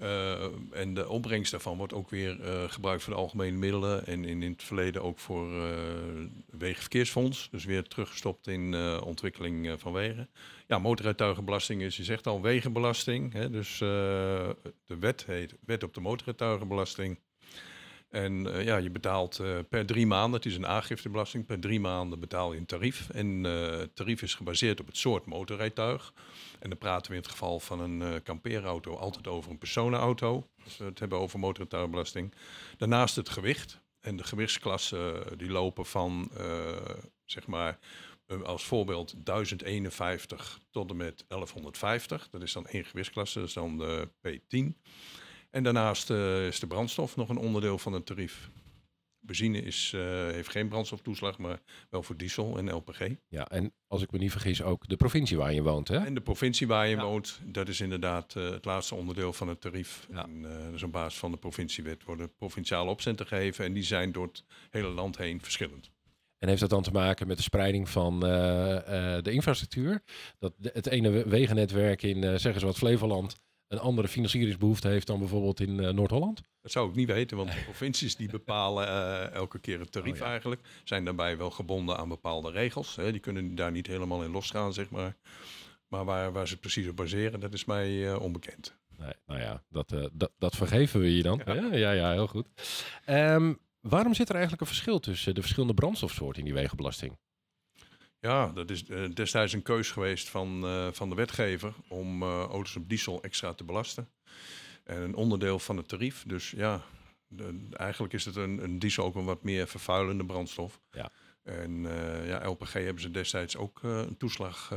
Eh, 0.00 0.44
en 0.70 0.94
de 0.94 1.08
opbrengst 1.08 1.50
daarvan 1.50 1.76
wordt 1.76 1.92
ook 1.92 2.10
weer 2.10 2.40
eh, 2.40 2.70
gebruikt 2.70 3.02
voor 3.02 3.12
de 3.12 3.18
algemene 3.18 3.56
middelen. 3.56 4.06
En 4.06 4.24
in, 4.24 4.42
in 4.42 4.52
het 4.52 4.62
verleden 4.62 5.02
ook 5.02 5.18
voor 5.18 5.66
eh 5.66 5.78
Wegenverkeersfonds. 6.58 7.48
Dus 7.50 7.64
weer 7.64 7.82
teruggestopt 7.82 8.46
in 8.46 8.74
ontwikkeling 9.00 9.80
van 9.80 9.92
wegen. 9.92 10.28
Ja, 10.66 10.78
motorrijtuigenbelasting 10.78 11.82
is, 11.82 11.96
je 11.96 12.04
zegt 12.04 12.26
al, 12.26 12.42
wegenbelasting. 12.42 13.32
Hè? 13.32 13.50
Dus 13.50 13.78
de 13.78 14.96
wet 15.00 15.26
heet 15.26 15.54
Wet 15.64 15.82
op 15.82 15.94
de 15.94 16.00
motorrijtuigenbelasting. 16.00 17.18
En 18.10 18.54
eh, 18.54 18.64
ja, 18.64 18.76
je 18.76 18.90
betaalt 18.90 19.38
eh, 19.38 19.58
per 19.68 19.86
drie 19.86 20.06
maanden, 20.06 20.40
het 20.40 20.46
is 20.46 20.56
een 20.56 20.66
aangiftebelasting, 20.66 21.46
per 21.46 21.60
drie 21.60 21.80
maanden 21.80 22.20
betaal 22.20 22.52
je 22.52 22.58
een 22.58 22.66
tarief. 22.66 23.10
En 23.10 23.46
eh, 23.46 23.78
het 23.78 23.96
tarief 23.96 24.22
is 24.22 24.34
gebaseerd 24.34 24.80
op 24.80 24.86
het 24.86 24.96
soort 24.96 25.26
motorrijtuig. 25.26 26.12
En 26.58 26.68
dan 26.68 26.78
praten 26.78 27.10
we 27.10 27.16
in 27.16 27.22
het 27.22 27.30
geval 27.30 27.60
van 27.60 27.80
een 27.80 28.22
kampeerauto 28.22 28.96
altijd 28.96 29.26
over 29.26 29.50
een 29.50 29.58
personenauto. 29.58 30.48
Als 30.64 30.76
we 30.76 30.84
het 30.84 30.98
hebben 30.98 31.18
over 31.18 31.38
motorrijtuigenbelasting. 31.38 32.34
Daarnaast 32.76 33.16
het 33.16 33.28
gewicht. 33.28 33.80
En 34.00 34.16
de 34.16 34.24
gewichtsklassen 34.24 35.38
die 35.38 35.50
lopen 35.50 35.86
van, 35.86 36.30
zeg 37.24 37.46
maar, 37.46 37.78
als 38.42 38.64
voorbeeld 38.64 39.14
1051 39.24 40.60
tot 40.70 40.90
en 40.90 40.96
met 40.96 41.24
1150. 41.28 42.28
Dat 42.30 42.42
is 42.42 42.52
dan 42.52 42.66
één 42.66 42.84
gewichtsklasse, 42.84 43.38
dat 43.38 43.48
is 43.48 43.54
dan 43.54 43.78
de 43.78 44.08
P10. 44.28 44.80
En 45.50 45.62
daarnaast 45.62 46.10
eh, 46.10 46.46
is 46.46 46.60
de 46.60 46.66
brandstof 46.66 47.16
nog 47.16 47.28
een 47.28 47.36
onderdeel 47.38 47.78
van 47.78 47.92
het 47.92 48.06
tarief. 48.06 48.50
Benzine 49.22 49.62
is, 49.62 49.92
eh, 49.94 50.00
heeft 50.28 50.50
geen 50.50 50.68
brandstoftoeslag, 50.68 51.38
maar 51.38 51.60
wel 51.90 52.02
voor 52.02 52.16
diesel 52.16 52.58
en 52.58 52.70
LPG. 52.74 53.00
Ja, 53.28 53.48
en 53.48 53.72
als 53.86 54.02
ik 54.02 54.10
me 54.12 54.18
niet 54.18 54.30
vergis, 54.30 54.62
ook 54.62 54.88
de 54.88 54.96
provincie 54.96 55.36
waar 55.36 55.52
je 55.52 55.62
woont, 55.62 55.88
hè? 55.88 55.96
En 55.96 56.14
de 56.14 56.20
provincie 56.20 56.66
waar 56.66 56.88
je 56.88 56.96
Ja. 56.96 57.02
woont, 57.02 57.40
dat 57.44 57.68
is 57.68 57.80
inderdaad 57.80 58.36
eh, 58.36 58.50
het 58.50 58.64
laatste 58.64 58.94
onderdeel 58.94 59.32
van 59.32 59.48
het 59.48 59.60
tarief. 59.60 60.06
Ja. 60.10 60.24
En, 60.24 60.44
eh, 60.44 60.70
dus 60.70 60.82
op 60.82 60.92
basis 60.92 61.18
van 61.18 61.30
de 61.30 61.36
provinciewet 61.36 62.04
worden 62.04 62.34
provinciale 62.34 62.90
opcenten 62.90 63.26
gegeven. 63.26 63.64
En 63.64 63.72
die 63.72 63.82
zijn 63.82 64.12
door 64.12 64.26
het 64.26 64.44
hele 64.70 64.88
land 64.88 65.16
heen 65.16 65.40
verschillend. 65.42 65.90
En 66.38 66.48
heeft 66.48 66.60
dat 66.60 66.70
dan 66.70 66.82
te 66.82 66.90
maken 66.92 67.26
met 67.26 67.36
de 67.36 67.42
spreiding 67.42 67.88
van 67.88 68.20
de 68.20 69.30
infrastructuur? 69.30 70.02
Dat 70.38 70.54
de- 70.56 70.70
het 70.74 70.86
ene 70.86 71.10
we- 71.10 71.28
wegennetwerk 71.28 72.02
in, 72.02 72.24
eh, 72.24 72.30
zeggen 72.36 72.60
ze 72.60 72.66
wat, 72.66 72.76
Flevoland 72.76 73.40
een 73.70 73.78
andere 73.78 74.08
financieringsbehoefte 74.08 74.88
heeft 74.88 75.06
dan 75.06 75.18
bijvoorbeeld 75.18 75.60
in 75.60 75.80
eh, 75.80 75.92
Noord-Holland? 75.92 76.40
Dat 76.60 76.72
zou 76.72 76.88
ik 76.88 76.94
niet 76.94 77.06
weten, 77.06 77.36
want 77.36 77.52
de 77.52 77.60
provincies 77.64 78.16
die 78.16 78.30
bepalen 78.30 78.86
eh, 78.88 79.32
elke 79.32 79.58
keer 79.58 79.78
het 79.78 79.92
tarief 79.92 80.12
Oh 80.12 80.18
ja. 80.18 80.24
eigenlijk. 80.24 80.60
Zijn 80.84 81.04
daarbij 81.04 81.36
wel 81.36 81.50
gebonden 81.50 81.96
aan 81.96 82.08
bepaalde 82.08 82.50
regels. 82.50 82.96
Hè. 82.96 83.10
Die 83.12 83.20
kunnen 83.20 83.54
daar 83.54 83.70
niet 83.70 83.86
helemaal 83.86 84.22
in 84.22 84.30
losgaan, 84.30 84.72
zeg 84.72 84.90
maar. 84.90 85.16
Maar 85.88 86.04
waar, 86.04 86.32
waar 86.32 86.48
ze 86.48 86.58
precies 86.58 86.88
op 86.88 86.96
baseren, 86.96 87.40
dat 87.40 87.52
is 87.52 87.64
mij 87.64 88.12
eh, 88.12 88.20
onbekend. 88.20 88.78
Nee, 88.98 89.12
nou 89.26 89.40
ja, 89.40 89.62
dat, 89.68 89.94
dat, 90.12 90.30
dat 90.38 90.56
vergeven 90.56 91.00
we 91.00 91.16
je 91.16 91.22
dan. 91.22 91.40
Ja. 91.44 91.54
Ja, 91.54 91.74
ja, 91.74 91.90
ja 91.90 92.12
heel 92.12 92.26
goed. 92.26 92.46
Ehm, 93.04 93.54
waarom 93.80 94.14
zit 94.14 94.28
er 94.28 94.34
eigenlijk 94.34 94.62
een 94.62 94.68
verschil 94.68 95.00
tussen 95.00 95.34
de 95.34 95.40
verschillende 95.40 95.74
brandstofsoorten 95.74 96.38
in 96.38 96.44
die 96.44 96.54
wegenbelasting? 96.54 97.18
Ja, 98.20 98.46
dat 98.52 98.70
is 98.70 98.84
eh, 98.86 99.04
destijds 99.14 99.52
een 99.52 99.62
keus 99.62 99.90
geweest 99.90 100.28
van, 100.28 100.64
eh, 100.64 100.88
van 100.92 101.08
de 101.08 101.14
wetgever 101.14 101.74
om 101.88 102.22
eh, 102.22 102.28
auto's 102.28 102.76
op 102.76 102.88
diesel 102.88 103.22
extra 103.22 103.54
te 103.54 103.64
belasten. 103.64 104.08
En 104.84 105.02
een 105.02 105.14
onderdeel 105.14 105.58
van 105.58 105.76
het 105.76 105.88
tarief. 105.88 106.24
Dus 106.26 106.50
ja, 106.50 106.82
de- 107.26 107.66
eigenlijk 107.72 108.12
is 108.12 108.24
het 108.24 108.36
een, 108.36 108.62
een 108.64 108.78
diesel 108.78 109.04
ook 109.04 109.14
een 109.14 109.24
wat 109.24 109.42
meer 109.42 109.66
vervuilende 109.68 110.24
brandstof. 110.26 110.80
Ja. 110.90 111.10
En 111.42 111.82
ja, 112.26 112.46
LPG 112.48 112.72
hebben 112.72 113.02
ze 113.02 113.10
destijds 113.10 113.56
ook 113.56 113.82
een 113.82 114.16
toeslag 114.16 114.72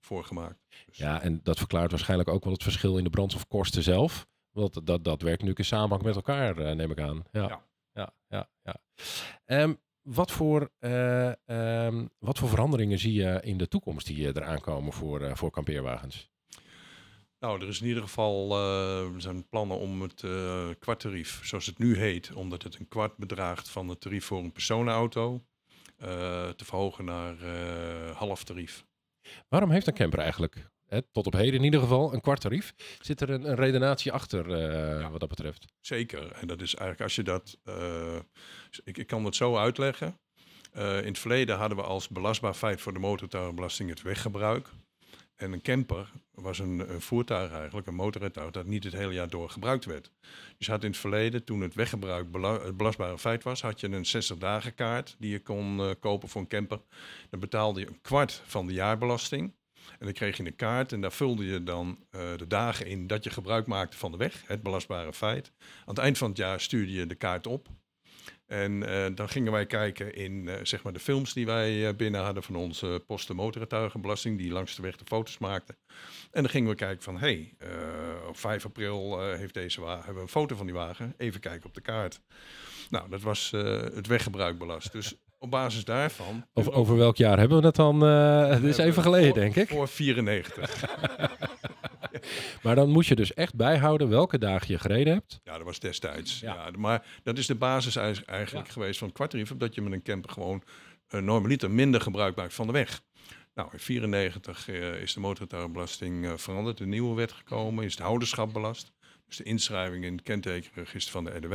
voor 0.00 0.24
gemaakt. 0.24 0.58
Dus, 0.86 0.96
Ja, 0.96 1.22
en 1.22 1.40
dat 1.42 1.58
verklaart 1.58 1.90
waarschijnlijk 1.90 2.28
ook 2.28 2.44
wel 2.44 2.52
het 2.52 2.62
verschil 2.62 2.98
in 2.98 3.04
de 3.04 3.10
brandstofkosten 3.10 3.82
zelf. 3.82 4.26
Want 4.50 4.72
dat, 4.86 5.04
dat 5.04 5.22
werkt 5.22 5.24
natuurlijk 5.30 5.58
in 5.58 5.64
samenhang 5.64 6.02
met 6.02 6.14
elkaar, 6.14 6.76
neem 6.76 6.90
ik 6.90 7.00
aan. 7.00 7.22
Ja, 7.32 7.48
ja, 7.48 7.62
Ja. 7.92 8.12
ja. 8.28 8.48
ja, 8.62 8.76
Ehm, 9.44 9.74
wat, 10.02 10.30
voor, 10.30 10.70
eh, 10.78 11.48
ehm, 11.48 12.06
wat 12.18 12.38
voor 12.38 12.48
veranderingen 12.48 12.98
zie 12.98 13.12
je 13.12 13.40
in 13.42 13.58
de 13.58 13.68
toekomst 13.68 14.06
die 14.06 14.28
eh, 14.28 14.34
eraan 14.34 14.60
komen 14.60 14.92
voor, 14.92 15.20
eh, 15.20 15.34
voor 15.34 15.50
kampeerwagens? 15.50 16.30
Nou, 17.38 17.62
er 17.62 17.68
is 17.68 17.80
in 17.80 17.86
ieder 17.86 18.02
geval 18.02 18.48
zijn 19.16 19.48
plannen 19.48 19.78
om 19.78 20.02
het 20.02 20.24
kwarttarief, 20.78 21.40
zoals 21.44 21.66
het 21.66 21.78
nu 21.78 21.96
heet, 21.96 22.32
omdat 22.32 22.62
het 22.62 22.78
een 22.78 22.88
kwart 22.88 23.16
bedraagt 23.16 23.68
van 23.68 23.88
het 23.88 24.00
tarief 24.00 24.24
voor 24.24 24.38
een 24.38 24.52
personenauto, 24.52 25.44
te 26.56 26.64
verhogen 26.64 27.04
naar 27.04 27.36
half 28.14 28.44
tarief. 28.44 28.84
Waarom 29.48 29.70
heeft 29.70 29.86
een 29.86 29.94
camper 29.94 30.18
eigenlijk, 30.18 30.70
hè, 30.90 31.02
tot 31.12 31.26
op 31.26 31.32
heden 31.32 31.54
in 31.58 31.64
ieder 31.64 31.80
geval, 31.80 32.12
een 32.14 32.20
kwart 32.20 32.40
tarief? 32.40 32.74
Zit 33.00 33.20
er 33.20 33.30
een, 33.30 33.48
een 33.48 33.54
redenatie 33.56 34.12
achter 34.12 34.52
eh, 34.52 35.10
wat 35.10 35.20
dat 35.20 35.28
betreft? 35.28 35.64
Zeker. 35.80 36.32
En 36.32 36.46
dat 36.46 36.60
is 36.60 36.74
eigenlijk 36.74 37.00
als 37.00 37.14
je 37.14 37.22
dat. 37.22 37.58
eh, 37.64 38.18
ik, 38.84 38.98
ik 38.98 39.06
kan 39.06 39.24
het 39.24 39.36
zo 39.36 39.56
uitleggen. 39.56 40.14
Eh, 40.72 40.98
in 41.00 41.06
het 41.06 41.18
verleden 41.18 41.56
hadden 41.56 41.78
we 41.78 41.84
als 41.84 42.08
belastbaar 42.08 42.54
feit 42.54 42.80
voor 42.80 42.92
de 42.92 42.98
motortuigenbelasting 42.98 43.88
het 43.90 44.02
weggebruik. 44.02 44.68
En 45.36 45.52
een 45.52 45.62
camper 45.62 46.10
was 46.30 46.58
een, 46.58 46.90
een 46.92 47.00
voertuig 47.00 47.52
eigenlijk, 47.52 47.86
een 47.86 47.94
motorrijtuig, 47.94 48.50
dat 48.50 48.66
niet 48.66 48.84
het 48.84 48.92
hele 48.92 49.12
jaar 49.12 49.28
door 49.28 49.50
gebruikt 49.50 49.84
werd. 49.84 50.10
Dus 50.58 50.66
had 50.66 50.82
in 50.84 50.90
het 50.90 50.98
verleden, 51.00 51.44
toen 51.44 51.60
het 51.60 51.74
weggebruik 51.74 52.30
bela- 52.30 52.62
het 52.64 52.76
belastbare 52.76 53.18
feit 53.18 53.42
was, 53.42 53.62
had 53.62 53.80
je 53.80 53.88
een 53.88 54.06
60 54.06 54.36
dagen 54.38 54.74
kaart 54.74 55.16
die 55.18 55.30
je 55.30 55.42
kon 55.42 55.96
kopen 56.00 56.28
voor 56.28 56.40
een 56.40 56.46
camper. 56.46 56.80
Dan 57.30 57.40
betaalde 57.40 57.80
je 57.80 57.86
een 57.86 58.00
kwart 58.00 58.42
van 58.44 58.66
de 58.66 58.72
jaarbelasting. 58.72 59.52
En 59.98 60.06
dan 60.06 60.12
kreeg 60.12 60.36
je 60.36 60.46
een 60.46 60.56
kaart 60.56 60.92
en 60.92 61.00
daar 61.00 61.12
vulde 61.12 61.46
je 61.46 61.62
dan 61.62 61.98
eh, 62.10 62.20
de 62.36 62.46
dagen 62.46 62.86
in 62.86 63.06
dat 63.06 63.24
je 63.24 63.30
gebruik 63.30 63.66
maakte 63.66 63.96
van 63.96 64.10
de 64.10 64.16
weg, 64.16 64.42
het 64.46 64.62
belastbare 64.62 65.12
feit. 65.12 65.52
Aan 65.58 65.94
het 65.94 65.98
eind 65.98 66.18
van 66.18 66.28
het 66.28 66.36
jaar 66.36 66.60
stuurde 66.60 66.92
je 66.92 67.06
de 67.06 67.14
kaart 67.14 67.46
op. 67.46 67.68
En 68.46 68.82
eh, 68.82 69.14
dan 69.14 69.28
gingen 69.28 69.52
wij 69.52 69.66
kijken 69.66 70.14
in 70.14 70.48
eh, 70.48 70.58
zeg 70.62 70.82
maar 70.82 70.92
de 70.92 70.98
films 70.98 71.32
die 71.32 71.46
wij 71.46 71.96
binnen 71.96 72.22
hadden 72.22 72.42
van 72.42 72.56
onze 72.56 73.02
posten 73.06 73.36
motortuigenbelasting, 73.36 74.38
die 74.38 74.52
langs 74.52 74.76
de 74.76 74.82
weg 74.82 74.96
de 74.96 75.04
foto's 75.04 75.38
maakten. 75.38 75.76
En 76.30 76.42
dan 76.42 76.50
gingen 76.50 76.70
we 76.70 76.74
kijken 76.74 77.02
van, 77.02 77.18
hé, 77.18 77.54
hey, 77.58 77.78
op 78.28 78.36
5 78.36 78.64
april 78.64 79.28
heeft 79.30 79.54
deze 79.54 79.80
wagen, 79.80 80.04
hebben 80.04 80.14
we 80.14 80.20
een 80.20 80.28
foto 80.28 80.56
van 80.56 80.66
die 80.66 80.74
wagen. 80.74 81.14
Even 81.16 81.40
kijken 81.40 81.66
op 81.66 81.74
de 81.74 81.80
kaart. 81.80 82.20
Nou, 82.90 83.10
dat 83.10 83.20
was 83.20 83.50
het 83.50 84.06
weggebruik 84.06 84.58
belast. 84.58 84.92
Dus 84.92 85.16
op 85.40 85.50
basis 85.50 85.84
daarvan... 85.84 86.46
Over, 86.52 86.72
over 86.72 86.96
welk 86.96 87.16
jaar 87.16 87.38
hebben 87.38 87.60
we 87.60 87.66
het 87.66 87.76
dan? 87.76 88.04
Eh, 88.04 88.48
het 88.48 88.62
is 88.62 88.76
even 88.78 89.02
geleden, 89.02 89.30
voor- 89.30 89.40
denk 89.40 89.56
ik. 89.56 89.68
Voor 89.68 89.88
94. 89.88 90.84
Maar 92.62 92.74
dan 92.74 92.88
moet 92.90 93.06
je 93.06 93.14
dus 93.16 93.34
echt 93.34 93.54
bijhouden 93.54 94.08
welke 94.08 94.38
dagen 94.38 94.72
je 94.72 94.78
gereden 94.78 95.12
hebt. 95.12 95.40
Ja, 95.44 95.56
dat 95.56 95.66
was 95.66 95.78
destijds. 95.80 96.40
Ja. 96.40 96.54
Ja. 96.54 96.70
maar 96.78 97.06
dat 97.22 97.38
is 97.38 97.46
de 97.46 97.54
basis 97.54 97.96
eigenlijk 97.96 98.68
geweest 98.68 98.98
van 98.98 99.06
het 99.08 99.16
kwartarief. 99.16 99.52
Dat 99.56 99.74
je 99.74 99.82
met 99.82 99.92
een 99.92 100.02
camper 100.02 100.30
gewoon 100.30 100.62
een 101.08 101.24
normaliter 101.24 101.70
minder 101.70 102.00
gebruik 102.00 102.36
maakt 102.36 102.54
van 102.54 102.66
de 102.66 102.72
weg. 102.72 103.00
Nou, 103.54 103.68
in 103.72 103.78
94 103.78 104.68
is 105.02 105.14
de 105.14 105.20
motortuigenbelasting 105.20 106.26
eh, 106.26 106.32
veranderd. 106.36 106.78
De 106.78 106.86
nieuwe 106.86 107.14
wet 107.14 107.32
gekomen, 107.32 107.84
is 107.84 107.92
het 107.92 108.02
houderschap 108.02 108.52
belast. 108.52 108.92
Dus 109.26 109.36
de 109.36 109.44
inschrijving 109.44 110.04
in 110.04 110.12
het 110.12 110.22
kentekenregister 110.22 111.12
van 111.12 111.24
de 111.24 111.30
RDW. 111.36 111.54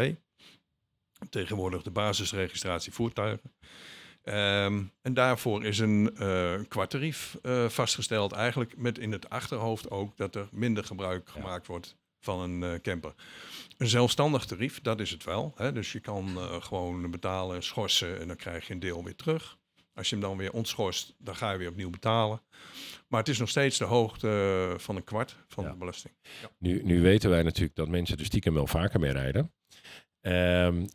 Tegenwoordig 1.29 1.81
de 1.83 1.91
basisregistratie 1.91 2.93
voertuigen. 2.93 3.51
Ehm, 4.23 4.83
en 5.01 5.13
daarvoor 5.13 5.65
is 5.65 5.79
een 5.79 6.15
eh 6.17 6.53
kwartarief 6.67 7.37
eh, 7.41 7.69
vastgesteld. 7.69 8.31
Eigenlijk 8.31 8.77
met 8.77 8.97
in 8.97 9.11
het 9.11 9.29
achterhoofd 9.29 9.89
ook 9.91 10.17
dat 10.17 10.35
er 10.35 10.47
minder 10.51 10.83
gebruik 10.83 11.27
Ja. 11.27 11.31
gemaakt 11.31 11.67
wordt 11.67 11.95
van 12.19 12.39
een 12.39 12.63
eh, 12.63 12.79
camper. 12.81 13.13
Een 13.77 13.87
zelfstandig 13.87 14.45
tarief, 14.45 14.81
dat 14.81 14.99
is 14.99 15.11
het 15.11 15.23
wel. 15.23 15.53
Hè? 15.55 15.71
Dus 15.71 15.91
je 15.91 15.99
kan 15.99 16.37
gewoon 16.61 17.11
betalen, 17.11 17.63
schorsen 17.63 18.19
en 18.19 18.27
dan 18.27 18.35
krijg 18.35 18.67
je 18.67 18.73
een 18.73 18.79
deel 18.79 19.03
weer 19.03 19.15
terug. 19.15 19.57
Als 19.93 20.09
je 20.09 20.15
hem 20.15 20.23
dan 20.23 20.37
weer 20.37 20.51
ontschorst, 20.53 21.13
dan 21.17 21.35
ga 21.35 21.51
je 21.51 21.57
weer 21.57 21.69
opnieuw 21.69 21.89
betalen. 21.89 22.41
Maar 23.07 23.19
het 23.19 23.29
is 23.29 23.37
nog 23.39 23.49
steeds 23.49 23.77
de 23.77 23.85
hoogte 23.85 24.73
van 24.77 24.95
een 24.95 25.03
kwart 25.03 25.35
van 25.47 25.63
Ja. 25.63 25.69
de 25.71 25.77
belasting. 25.77 26.13
Nu, 26.57 26.83
nu 26.83 27.01
weten 27.01 27.29
wij 27.29 27.43
natuurlijk 27.43 27.75
dat 27.75 27.87
mensen 27.87 28.17
er 28.17 28.25
stiekem 28.25 28.53
wel 28.53 28.67
vaker 28.67 28.99
mee 28.99 29.11
rijden. 29.11 29.51
Ehm, 30.25 30.85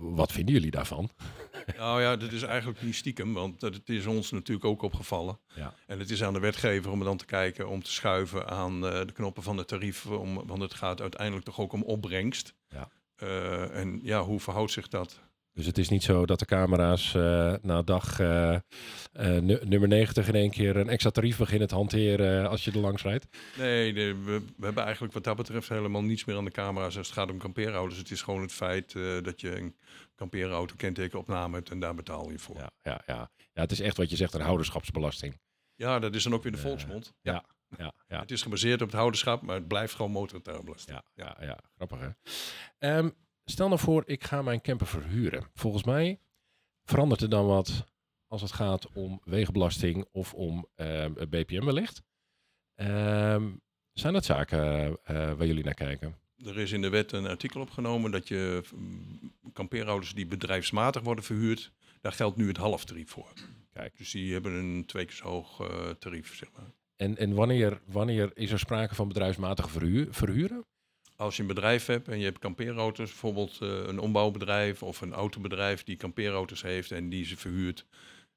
wat 0.00 0.32
vinden 0.32 0.54
jullie 0.54 0.70
daarvan? 0.70 1.10
Nou 1.76 2.02
ja, 2.02 2.16
dat 2.16 2.32
is 2.32 2.42
eigenlijk 2.42 2.82
niet 2.82 2.94
stiekem, 2.94 3.32
want 3.32 3.60
het 3.60 3.88
is 3.88 4.06
ons 4.06 4.30
natuurlijk 4.30 4.66
ook 4.66 4.82
opgevallen. 4.82 5.38
Ja. 5.54 5.74
En 5.86 5.98
het 5.98 6.10
is 6.10 6.22
aan 6.22 6.32
de 6.32 6.40
wetgever 6.40 6.90
om 6.90 7.04
dan 7.04 7.16
te 7.16 7.24
kijken, 7.24 7.68
om 7.68 7.82
te 7.82 7.92
schuiven 7.92 8.48
aan 8.48 8.86
eh, 8.86 9.06
de 9.06 9.12
knoppen 9.12 9.42
van 9.42 9.56
het 9.56 9.68
tarief. 9.68 10.06
Om, 10.06 10.46
want 10.46 10.62
het 10.62 10.74
gaat 10.74 11.00
uiteindelijk 11.00 11.44
toch 11.44 11.60
ook 11.60 11.72
om 11.72 11.82
opbrengst. 11.82 12.54
Ja. 12.68 12.88
Eh, 13.16 13.76
en 13.76 14.00
ja, 14.02 14.22
hoe 14.22 14.40
verhoudt 14.40 14.72
zich 14.72 14.88
dat? 14.88 15.20
Dus 15.52 15.66
het 15.66 15.78
is 15.78 15.88
niet 15.88 16.02
zo 16.02 16.26
dat 16.26 16.38
de 16.38 16.44
camera's 16.44 17.14
eh, 17.14 17.54
na 17.62 17.82
dag 17.82 18.20
eh, 18.20 18.54
eh, 18.54 18.60
nu- 19.42 19.58
nummer 19.64 19.88
90 19.88 20.28
in 20.28 20.34
één 20.34 20.50
keer 20.50 20.76
een 20.76 20.88
extra 20.88 21.10
tarief 21.10 21.38
beginnen 21.38 21.68
te 21.68 21.74
hanteren 21.74 22.48
als 22.48 22.64
je 22.64 22.70
er 22.70 22.78
langs 22.78 23.02
rijdt. 23.02 23.26
Nee, 23.58 23.94
we, 23.94 24.22
we 24.56 24.64
hebben 24.64 24.82
eigenlijk 24.84 25.12
wat 25.14 25.24
dat 25.24 25.36
betreft 25.36 25.68
helemaal 25.68 26.02
niets 26.02 26.24
meer 26.24 26.36
aan 26.36 26.44
de 26.44 26.50
camera's 26.50 26.96
als 26.96 27.06
het 27.06 27.16
gaat 27.16 27.30
om 27.30 27.38
kampeerauto's. 27.38 27.96
Het 27.98 28.10
is 28.10 28.22
gewoon 28.22 28.42
het 28.42 28.52
feit 28.52 28.92
dat 29.22 29.40
je 29.40 29.56
een 29.56 29.76
kampeerauto 30.14 30.74
kentekenopname 30.76 31.54
hebt 31.56 31.70
en 31.70 31.80
daar 31.80 31.94
betaal 31.94 32.30
je 32.30 32.38
voor. 32.38 32.56
Ja, 32.56 32.70
Ja, 32.82 33.00
ja, 33.06 33.14
ja. 33.14 33.30
ja, 33.52 33.60
het 33.62 33.72
is 33.72 33.80
echt 33.80 33.96
wat 33.96 34.10
je 34.10 34.16
zegt, 34.16 34.34
een 34.34 34.40
houderschapsbelasting. 34.40 35.40
dat 35.76 36.14
is 36.14 36.22
dan 36.22 36.34
ook 36.34 36.42
weer 36.42 36.52
de 36.52 36.58
volksmond. 36.58 37.12
Ja, 37.20 37.44
ja, 37.78 37.92
ja. 38.08 38.20
Het 38.20 38.30
is 38.30 38.42
gebaseerd 38.42 38.80
op 38.82 38.86
het 38.88 38.96
houderschap, 38.96 39.42
maar 39.42 39.54
het 39.56 39.68
blijft 39.68 39.94
gewoon 39.94 40.10
motortuigenbelasting. 40.10 41.00
Ja, 41.14 41.24
ja, 41.24 41.46
ja, 41.46 41.58
grappig 41.76 41.98
hè. 42.00 42.08
Ehm, 42.78 43.10
stel 43.50 43.68
nou 43.68 43.80
voor, 43.80 44.02
ik 44.06 44.24
ga 44.24 44.42
mijn 44.42 44.60
camper 44.60 44.86
verhuren. 44.86 45.46
Volgens 45.54 45.84
mij 45.84 46.20
verandert 46.84 47.20
er 47.20 47.28
dan 47.28 47.46
wat 47.46 47.84
als 48.26 48.42
het 48.42 48.52
gaat 48.52 48.92
om 48.92 49.20
wegenbelasting 49.24 50.06
of 50.12 50.34
om 50.34 50.68
ehm, 50.74 51.12
BPM 51.12 51.64
wellicht. 51.64 52.02
Ehm, 52.74 53.50
zijn 53.92 54.12
dat 54.12 54.24
zaken 54.24 54.60
eh, 55.04 55.32
waar 55.32 55.46
jullie 55.46 55.64
naar 55.64 55.74
kijken? 55.74 56.18
Er 56.36 56.58
is 56.58 56.72
in 56.72 56.82
de 56.82 56.88
wet 56.88 57.12
een 57.12 57.26
artikel 57.26 57.60
opgenomen 57.60 58.10
dat 58.10 58.28
je 58.28 58.62
mm, 58.74 59.32
kampeerauto's 59.52 60.14
die 60.14 60.26
bedrijfsmatig 60.26 61.02
worden 61.02 61.24
verhuurd, 61.24 61.72
daar 62.00 62.12
geldt 62.12 62.36
nu 62.36 62.48
het 62.48 62.56
halftarief 62.56 63.10
voor. 63.10 63.32
Kijk. 63.72 63.96
Dus 63.96 64.10
die 64.10 64.32
hebben 64.32 64.52
een 64.52 64.86
twee 64.86 65.04
keer 65.04 65.14
zo 65.14 65.28
hoog 65.28 65.60
eh, 65.60 65.90
tarief, 65.90 66.36
zeg 66.36 66.52
maar. 66.52 66.72
En, 66.96 67.16
en 67.16 67.34
wanneer, 67.34 67.80
wanneer 67.84 68.30
is 68.34 68.52
er 68.52 68.58
sprake 68.58 68.94
van 68.94 69.08
bedrijfsmatig 69.08 69.70
verhuur, 69.70 70.06
verhuren? 70.10 70.64
Als 71.20 71.36
je 71.36 71.42
een 71.42 71.48
bedrijf 71.48 71.86
hebt 71.86 72.08
en 72.08 72.18
je 72.18 72.24
hebt 72.24 72.38
kampeerauto's, 72.38 73.08
bijvoorbeeld 73.08 73.58
eh, 73.60 73.68
een 73.68 73.98
ombouwbedrijf 73.98 74.82
of 74.82 75.00
een 75.00 75.12
autobedrijf 75.12 75.82
die 75.82 75.96
kampeerauto's 75.96 76.62
heeft 76.62 76.90
en 76.90 77.08
die 77.08 77.24
ze 77.24 77.36
verhuurt 77.36 77.86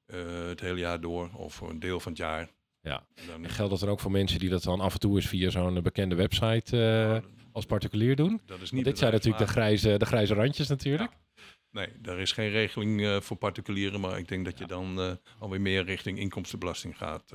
eh, 0.06 0.18
het 0.46 0.60
hele 0.60 0.78
jaar 0.78 1.00
door 1.00 1.30
of 1.32 1.54
voor 1.54 1.70
een 1.70 1.78
deel 1.78 2.00
van 2.00 2.12
het 2.12 2.20
jaar. 2.20 2.50
Ja. 2.80 3.06
Dan, 3.26 3.44
En 3.44 3.50
geldt 3.50 3.70
dat 3.70 3.80
dan 3.80 3.88
ook 3.88 4.00
voor 4.00 4.10
mensen 4.10 4.38
die 4.38 4.48
dat 4.48 4.62
dan 4.62 4.80
af 4.80 4.92
en 4.92 4.98
toe 4.98 5.16
eens 5.16 5.26
via 5.26 5.50
zo'n 5.50 5.82
bekende 5.82 6.14
website 6.14 6.82
eh, 6.82 7.30
als 7.52 7.64
particulier 7.64 8.16
doen? 8.16 8.40
dat 8.46 8.60
is 8.60 8.70
niet 8.70 8.84
dit 8.84 8.98
zijn 8.98 9.12
natuurlijk 9.12 9.44
de 9.44 9.52
grijze, 9.52 9.96
de 9.96 10.06
grijze 10.06 10.34
randjes 10.34 10.68
natuurlijk. 10.68 11.12
Nee, 11.70 11.88
daar 12.00 12.18
is 12.18 12.32
geen 12.32 12.50
regeling 12.50 13.24
voor 13.24 13.36
particulieren, 13.36 14.00
maar 14.00 14.18
ik 14.18 14.28
denk 14.28 14.44
dat 14.44 14.58
je 14.58 14.66
dan 14.66 15.18
alweer 15.38 15.60
meer 15.60 15.84
richting 15.84 16.18
inkomstenbelasting 16.18 16.96
gaat. 16.96 17.32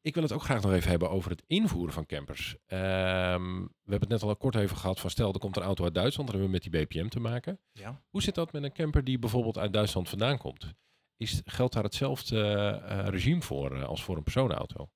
Ik 0.00 0.14
wil 0.14 0.22
het 0.22 0.32
ook 0.32 0.42
graag 0.42 0.62
nog 0.62 0.72
even 0.72 0.90
hebben 0.90 1.10
over 1.10 1.30
het 1.30 1.42
invoeren 1.46 1.94
van 1.94 2.06
campers. 2.06 2.56
Ehm, 2.66 3.56
we 3.60 3.90
hebben 3.90 4.08
het 4.08 4.08
net 4.08 4.22
al 4.22 4.36
kort 4.36 4.54
even 4.54 4.76
gehad 4.76 5.00
van 5.00 5.10
stel 5.10 5.32
er 5.32 5.38
komt 5.38 5.56
een 5.56 5.62
auto 5.62 5.84
uit 5.84 5.94
Duitsland, 5.94 6.30
dan 6.30 6.40
hebben 6.40 6.60
we 6.60 6.64
met 6.64 6.72
die 6.72 6.86
BPM 6.86 7.08
te 7.08 7.20
maken. 7.20 7.60
Ja. 7.72 8.02
Hoe 8.10 8.22
zit 8.22 8.34
dat 8.34 8.52
met 8.52 8.62
een 8.62 8.72
camper 8.72 9.04
die 9.04 9.18
bijvoorbeeld 9.18 9.58
uit 9.58 9.72
Duitsland 9.72 10.08
vandaan 10.08 10.38
komt? 10.38 10.74
Is, 11.16 11.42
geldt 11.44 11.74
daar 11.74 11.82
hetzelfde 11.82 12.40
eh, 12.40 13.06
regime 13.08 13.42
voor 13.42 13.76
eh, 13.76 13.84
als 13.84 14.02
voor 14.02 14.16
een 14.16 14.22
personenauto? 14.22 14.90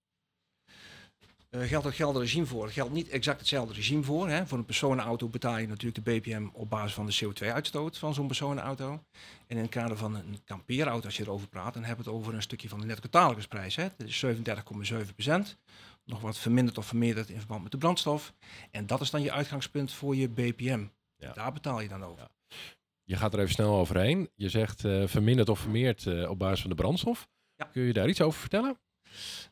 Eh, 1.52 1.62
geldt 1.62 1.86
hetzelfde 1.86 2.20
regime 2.20 2.46
voor. 2.46 2.64
Er 2.64 2.72
geldt 2.72 2.92
niet 2.92 3.08
exact 3.08 3.38
hetzelfde 3.38 3.74
regime 3.74 4.02
voor. 4.02 4.28
Hè. 4.28 4.46
Voor 4.46 4.58
een 4.58 4.64
personenauto 4.64 5.28
betaal 5.28 5.58
je 5.58 5.68
natuurlijk 5.68 6.04
de 6.04 6.10
BPM 6.10 6.48
op 6.52 6.70
basis 6.70 6.94
van 6.94 7.06
de 7.06 7.18
CO2-uitstoot 7.24 7.98
van 7.98 8.14
zo'n 8.14 8.26
personenauto. 8.26 8.92
En 9.46 9.56
in 9.56 9.62
het 9.62 9.70
kader 9.70 9.96
van 9.96 10.14
een 10.14 10.38
kampeerauto, 10.44 11.06
als 11.06 11.16
je 11.16 11.22
erover 11.22 11.48
praat, 11.48 11.74
dan 11.74 11.84
hebben 11.84 12.04
we 12.04 12.10
het 12.10 12.20
over 12.20 12.34
een 12.34 12.42
stukje 12.42 12.68
van 12.68 12.80
de 12.80 12.86
netto-catalogusprijs. 12.86 13.74
Dat 13.74 13.92
is 13.96 14.24
37,7 14.24 15.14
procent. 15.14 15.58
Nog 16.04 16.20
wat 16.20 16.38
verminderd 16.38 16.78
of 16.78 16.86
vermeerderd 16.86 17.28
in 17.28 17.38
verband 17.38 17.62
met 17.62 17.72
de 17.72 17.78
brandstof. 17.78 18.32
En 18.70 18.86
dat 18.86 19.00
is 19.00 19.10
dan 19.10 19.22
je 19.22 19.32
uitgangspunt 19.32 19.92
voor 19.92 20.16
je 20.16 20.28
BPM. 20.28 20.86
Ja. 21.16 21.32
Daar 21.32 21.52
betaal 21.52 21.80
je 21.80 21.88
dan 21.88 22.04
over. 22.04 22.28
Je 23.02 23.16
gaat 23.16 23.32
er 23.32 23.38
even 23.38 23.52
snel 23.52 23.74
overheen. 23.74 24.30
Je 24.34 24.48
zegt 24.48 24.84
eh, 24.84 25.06
verminderd 25.06 25.48
of 25.48 25.58
vermeerd 25.58 26.06
eh, 26.06 26.30
op 26.30 26.38
basis 26.38 26.60
van 26.60 26.70
de 26.70 26.76
brandstof. 26.76 27.28
Ja. 27.56 27.64
Kun 27.64 27.82
je 27.82 27.92
daar 27.92 28.08
iets 28.08 28.20
over 28.20 28.40
vertellen? 28.40 28.78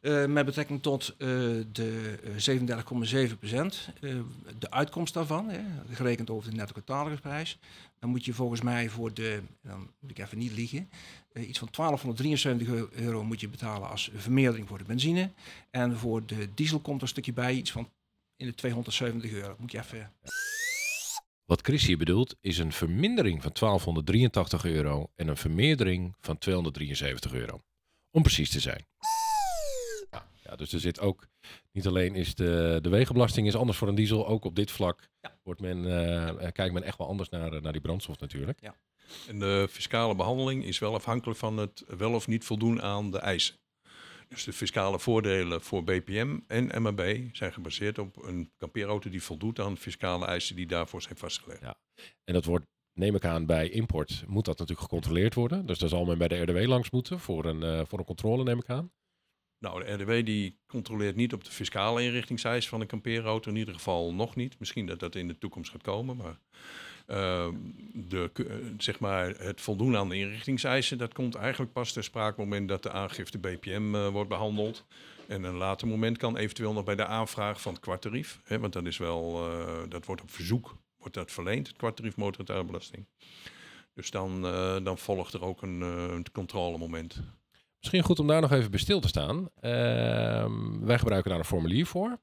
Eh, 0.00 0.26
met 0.26 0.44
betrekking 0.44 0.82
tot 0.82 1.14
eh, 1.18 1.28
de 1.72 2.18
eh, 2.24 3.28
37,7 3.28 3.38
procent, 3.38 3.88
eh, 4.00 4.14
de 4.58 4.70
uitkomst 4.70 5.14
daarvan, 5.14 5.48
hè, 5.48 5.60
gerekend 5.92 6.30
over 6.30 6.50
de 6.50 6.56
netto 6.56 6.72
catalogusprijs, 6.74 7.58
dan 7.98 8.10
moet 8.10 8.24
je 8.24 8.32
volgens 8.32 8.60
mij 8.60 8.88
voor 8.88 9.14
de, 9.14 9.42
dan 9.62 9.90
moet 10.00 10.10
ik 10.10 10.18
even 10.18 10.38
niet 10.38 10.52
liegen, 10.52 10.90
iets 11.34 11.58
van 11.58 11.68
1273 11.70 12.90
euro 12.90 13.24
moet 13.24 13.40
je 13.40 13.48
betalen 13.48 13.88
als 13.88 14.10
vermeerdering 14.14 14.68
voor 14.68 14.78
de 14.78 14.84
benzine. 14.84 15.30
En 15.70 15.96
voor 15.96 16.26
de 16.26 16.48
diesel 16.54 16.78
komt 16.78 16.96
er 16.96 17.02
een 17.02 17.08
stukje 17.08 17.32
bij, 17.32 17.54
iets 17.54 17.70
van 17.70 17.88
in 18.36 18.46
de 18.46 18.54
270 18.54 19.30
euro. 19.30 19.56
Moet 19.58 19.72
je 19.72 19.78
even... 19.78 20.12
Wat 21.44 21.60
Chris 21.60 21.86
hier 21.86 21.98
bedoelt 21.98 22.36
is 22.40 22.58
een 22.58 22.72
vermindering 22.72 23.42
van 23.42 23.52
1283 23.52 24.64
euro 24.64 25.10
en 25.14 25.28
een 25.28 25.36
vermeerdering 25.36 26.14
van 26.20 26.38
273 26.38 27.32
euro. 27.32 27.62
Om 28.10 28.22
precies 28.22 28.50
te 28.50 28.60
zijn. 28.60 28.86
Ja, 30.50 30.56
ja, 30.56 30.56
dus 30.56 30.72
er 30.72 30.80
zit 30.80 31.00
ook, 31.00 31.26
niet 31.72 31.86
alleen 31.86 32.14
is 32.14 32.34
de, 32.34 32.78
de 32.82 32.88
wegenbelasting 32.88 33.46
is 33.46 33.56
anders 33.56 33.78
voor 33.78 33.88
een 33.88 33.94
diesel, 33.94 34.26
ook 34.26 34.44
op 34.44 34.54
dit 34.54 34.70
vlak 34.70 35.08
Ja. 35.20 35.38
wordt 35.42 35.60
men, 35.60 35.84
eh, 35.86 36.52
kijkt 36.52 36.72
men 36.72 36.82
echt 36.82 36.98
wel 36.98 37.08
anders 37.08 37.28
naar, 37.28 37.52
eh, 37.52 37.60
naar 37.60 37.72
die 37.72 37.80
brandstof 37.80 38.18
natuurlijk. 38.18 38.60
En 39.28 39.38
de 39.38 39.66
fiscale 39.70 40.14
behandeling 40.14 40.64
is 40.64 40.78
wel 40.78 40.94
afhankelijk 40.94 41.38
van 41.38 41.56
het 41.56 41.84
wel 41.86 42.12
of 42.12 42.26
niet 42.26 42.44
voldoen 42.44 42.82
aan 42.82 43.10
de 43.10 43.18
eisen. 43.18 43.54
Dus 44.28 44.44
de 44.44 44.52
fiscale 44.52 44.98
voordelen 44.98 45.60
voor 45.62 45.84
BPM 45.84 46.38
en 46.46 46.82
MAB 46.82 47.00
zijn 47.32 47.52
gebaseerd 47.52 47.98
op 47.98 48.22
een 48.22 48.52
kampeerauto 48.56 49.10
die 49.10 49.22
voldoet 49.22 49.58
aan 49.60 49.76
fiscale 49.76 50.26
eisen 50.26 50.56
die 50.56 50.66
daarvoor 50.66 51.02
zijn 51.02 51.16
vastgelegd. 51.16 51.60
Ja. 51.60 51.78
En 52.24 52.34
dat 52.34 52.44
wordt, 52.44 52.66
neem 52.92 53.14
ik 53.14 53.24
aan, 53.24 53.46
bij 53.46 53.68
import 53.68 54.24
moet 54.26 54.44
dat 54.44 54.58
natuurlijk 54.58 54.88
gecontroleerd 54.88 55.34
worden. 55.34 55.66
Dus 55.66 55.78
daar 55.78 55.88
zal 55.88 56.04
men 56.04 56.18
bij 56.18 56.28
de 56.28 56.42
RDW 56.42 56.66
langs 56.68 56.90
moeten 56.90 57.20
voor 57.20 57.44
een, 57.44 57.62
eh, 57.62 57.84
voor 57.86 57.98
een 57.98 58.04
controle, 58.04 58.42
neem 58.42 58.58
ik 58.58 58.68
aan. 58.68 58.92
Nou, 59.60 59.84
de 59.84 59.92
RDW 59.92 60.26
die 60.26 60.58
controleert 60.66 61.16
niet 61.16 61.32
op 61.32 61.44
de 61.44 61.50
fiscale 61.50 62.02
inrichtingseisen 62.02 62.70
van 62.70 62.80
een 62.80 62.86
kampeerauto. 62.86 63.50
In 63.50 63.56
ieder 63.56 63.74
geval 63.74 64.14
nog 64.14 64.36
niet. 64.36 64.58
Misschien 64.58 64.86
dat 64.86 64.98
dat 64.98 65.14
in 65.14 65.28
de 65.28 65.38
toekomst 65.38 65.70
gaat 65.70 65.82
komen. 65.82 66.16
Maar 66.16 66.38
eh, 67.06 67.48
de, 67.92 68.30
eh, 68.34 68.44
zeg 68.78 68.98
maar 68.98 69.28
het 69.28 69.60
voldoen 69.60 69.96
aan 69.96 70.08
de 70.08 70.16
inrichtingseisen... 70.16 70.98
dat 70.98 71.14
komt 71.14 71.34
eigenlijk 71.34 71.72
pas 71.72 71.92
ter 71.92 72.04
sprake 72.04 72.40
moment 72.40 72.68
dat 72.68 72.82
de 72.82 72.90
aangifte 72.90 73.38
BPM 73.38 73.94
eh, 73.94 74.08
wordt 74.08 74.28
behandeld. 74.28 74.84
En 75.28 75.44
een 75.44 75.56
later 75.56 75.88
moment 75.88 76.18
kan 76.18 76.36
eventueel 76.36 76.72
nog 76.72 76.84
bij 76.84 76.96
de 76.96 77.06
aanvraag 77.06 77.60
van 77.60 77.72
het 77.72 77.82
kwartarief. 77.82 78.40
Hè, 78.44 78.58
want 78.58 78.72
dat, 78.72 78.86
is 78.86 78.96
wel, 78.96 79.50
eh, 79.50 79.78
dat 79.88 80.06
wordt 80.06 80.22
op 80.22 80.30
verzoek 80.30 80.76
wordt 80.98 81.14
dat 81.14 81.32
verleend, 81.32 81.68
het 81.68 81.76
kwartarief 81.76 82.16
motortuigbelasting. 82.16 83.06
Dus 83.94 84.10
dan, 84.10 84.42
dan 84.84 84.98
volgt 84.98 85.32
er 85.32 85.42
ook 85.42 85.62
een, 85.62 85.80
een 85.80 86.26
controlemoment. 86.32 87.22
Misschien 87.80 88.02
goed 88.02 88.18
om 88.18 88.26
daar 88.26 88.40
nog 88.40 88.52
even 88.52 88.70
bij 88.70 88.80
stil 88.80 89.00
te 89.00 89.08
staan. 89.08 89.48
Ehm, 89.60 90.84
wij 90.84 90.98
gebruiken 90.98 91.30
daar 91.30 91.38
een 91.38 91.44
formulier 91.44 91.86
voor. 91.86 92.20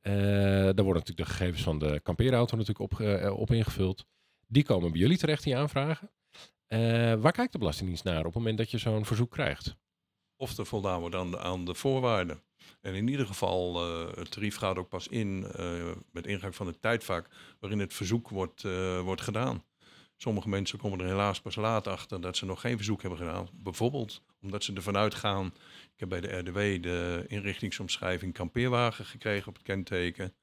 Eh, 0.00 0.12
daar 0.12 0.84
worden 0.84 1.02
natuurlijk 1.02 1.28
de 1.28 1.34
gegevens 1.34 1.62
van 1.62 1.78
de 1.78 2.00
kampeerauto 2.02 2.56
natuurlijk 2.56 2.92
op, 2.92 3.00
eh, 3.00 3.38
op 3.38 3.50
ingevuld. 3.50 4.06
Die 4.46 4.64
komen 4.64 4.90
bij 4.90 5.00
jullie 5.00 5.18
terecht, 5.18 5.42
die 5.44 5.56
aanvragen. 5.56 6.10
Eh, 6.66 6.78
waar 7.14 7.32
kijkt 7.32 7.52
de 7.52 7.58
Belastingdienst 7.58 8.04
naar 8.04 8.18
op 8.18 8.24
het 8.24 8.34
moment 8.34 8.58
dat 8.58 8.70
je 8.70 8.78
zo'n 8.78 9.04
verzoek 9.04 9.30
krijgt? 9.30 9.76
of 10.36 10.58
er 10.58 10.66
voldaan 10.66 11.00
wordt 11.00 11.36
aan 11.36 11.64
de, 11.64 11.74
voorwaarden. 11.74 12.42
En 12.80 12.94
in 12.94 13.08
ieder 13.08 13.26
geval, 13.26 13.86
het 14.16 14.30
tarief 14.30 14.56
gaat 14.56 14.76
ook 14.76 14.88
pas 14.88 15.08
in 15.08 15.40
met 16.12 16.26
ingang 16.26 16.54
van 16.54 16.66
het 16.66 16.82
tijdvak 16.82 17.28
waarin 17.60 17.78
het 17.78 17.94
verzoek 17.94 18.28
wordt, 18.28 18.62
wordt 19.02 19.20
gedaan. 19.20 19.64
Sommige 20.16 20.48
mensen 20.48 20.78
komen 20.78 21.00
er 21.00 21.06
helaas 21.06 21.40
pas 21.40 21.56
laat 21.56 21.86
achter 21.86 22.20
dat 22.20 22.36
ze 22.36 22.44
nog 22.46 22.60
geen 22.60 22.76
verzoek 22.76 23.00
hebben 23.00 23.18
gedaan. 23.18 23.48
Bijvoorbeeld 23.52 24.22
omdat 24.42 24.64
ze 24.64 24.72
ervan 24.72 24.96
uitgaan, 24.96 25.46
ik 25.94 26.00
heb 26.00 26.08
bij 26.08 26.20
de 26.20 26.36
RDW 26.38 26.82
de 26.82 27.24
inrichtingsomschrijving 27.28 28.32
kampeerwagen 28.32 29.04
gekregen 29.04 29.48
op 29.48 29.54
het 29.54 29.62
kenteken. 29.62 30.34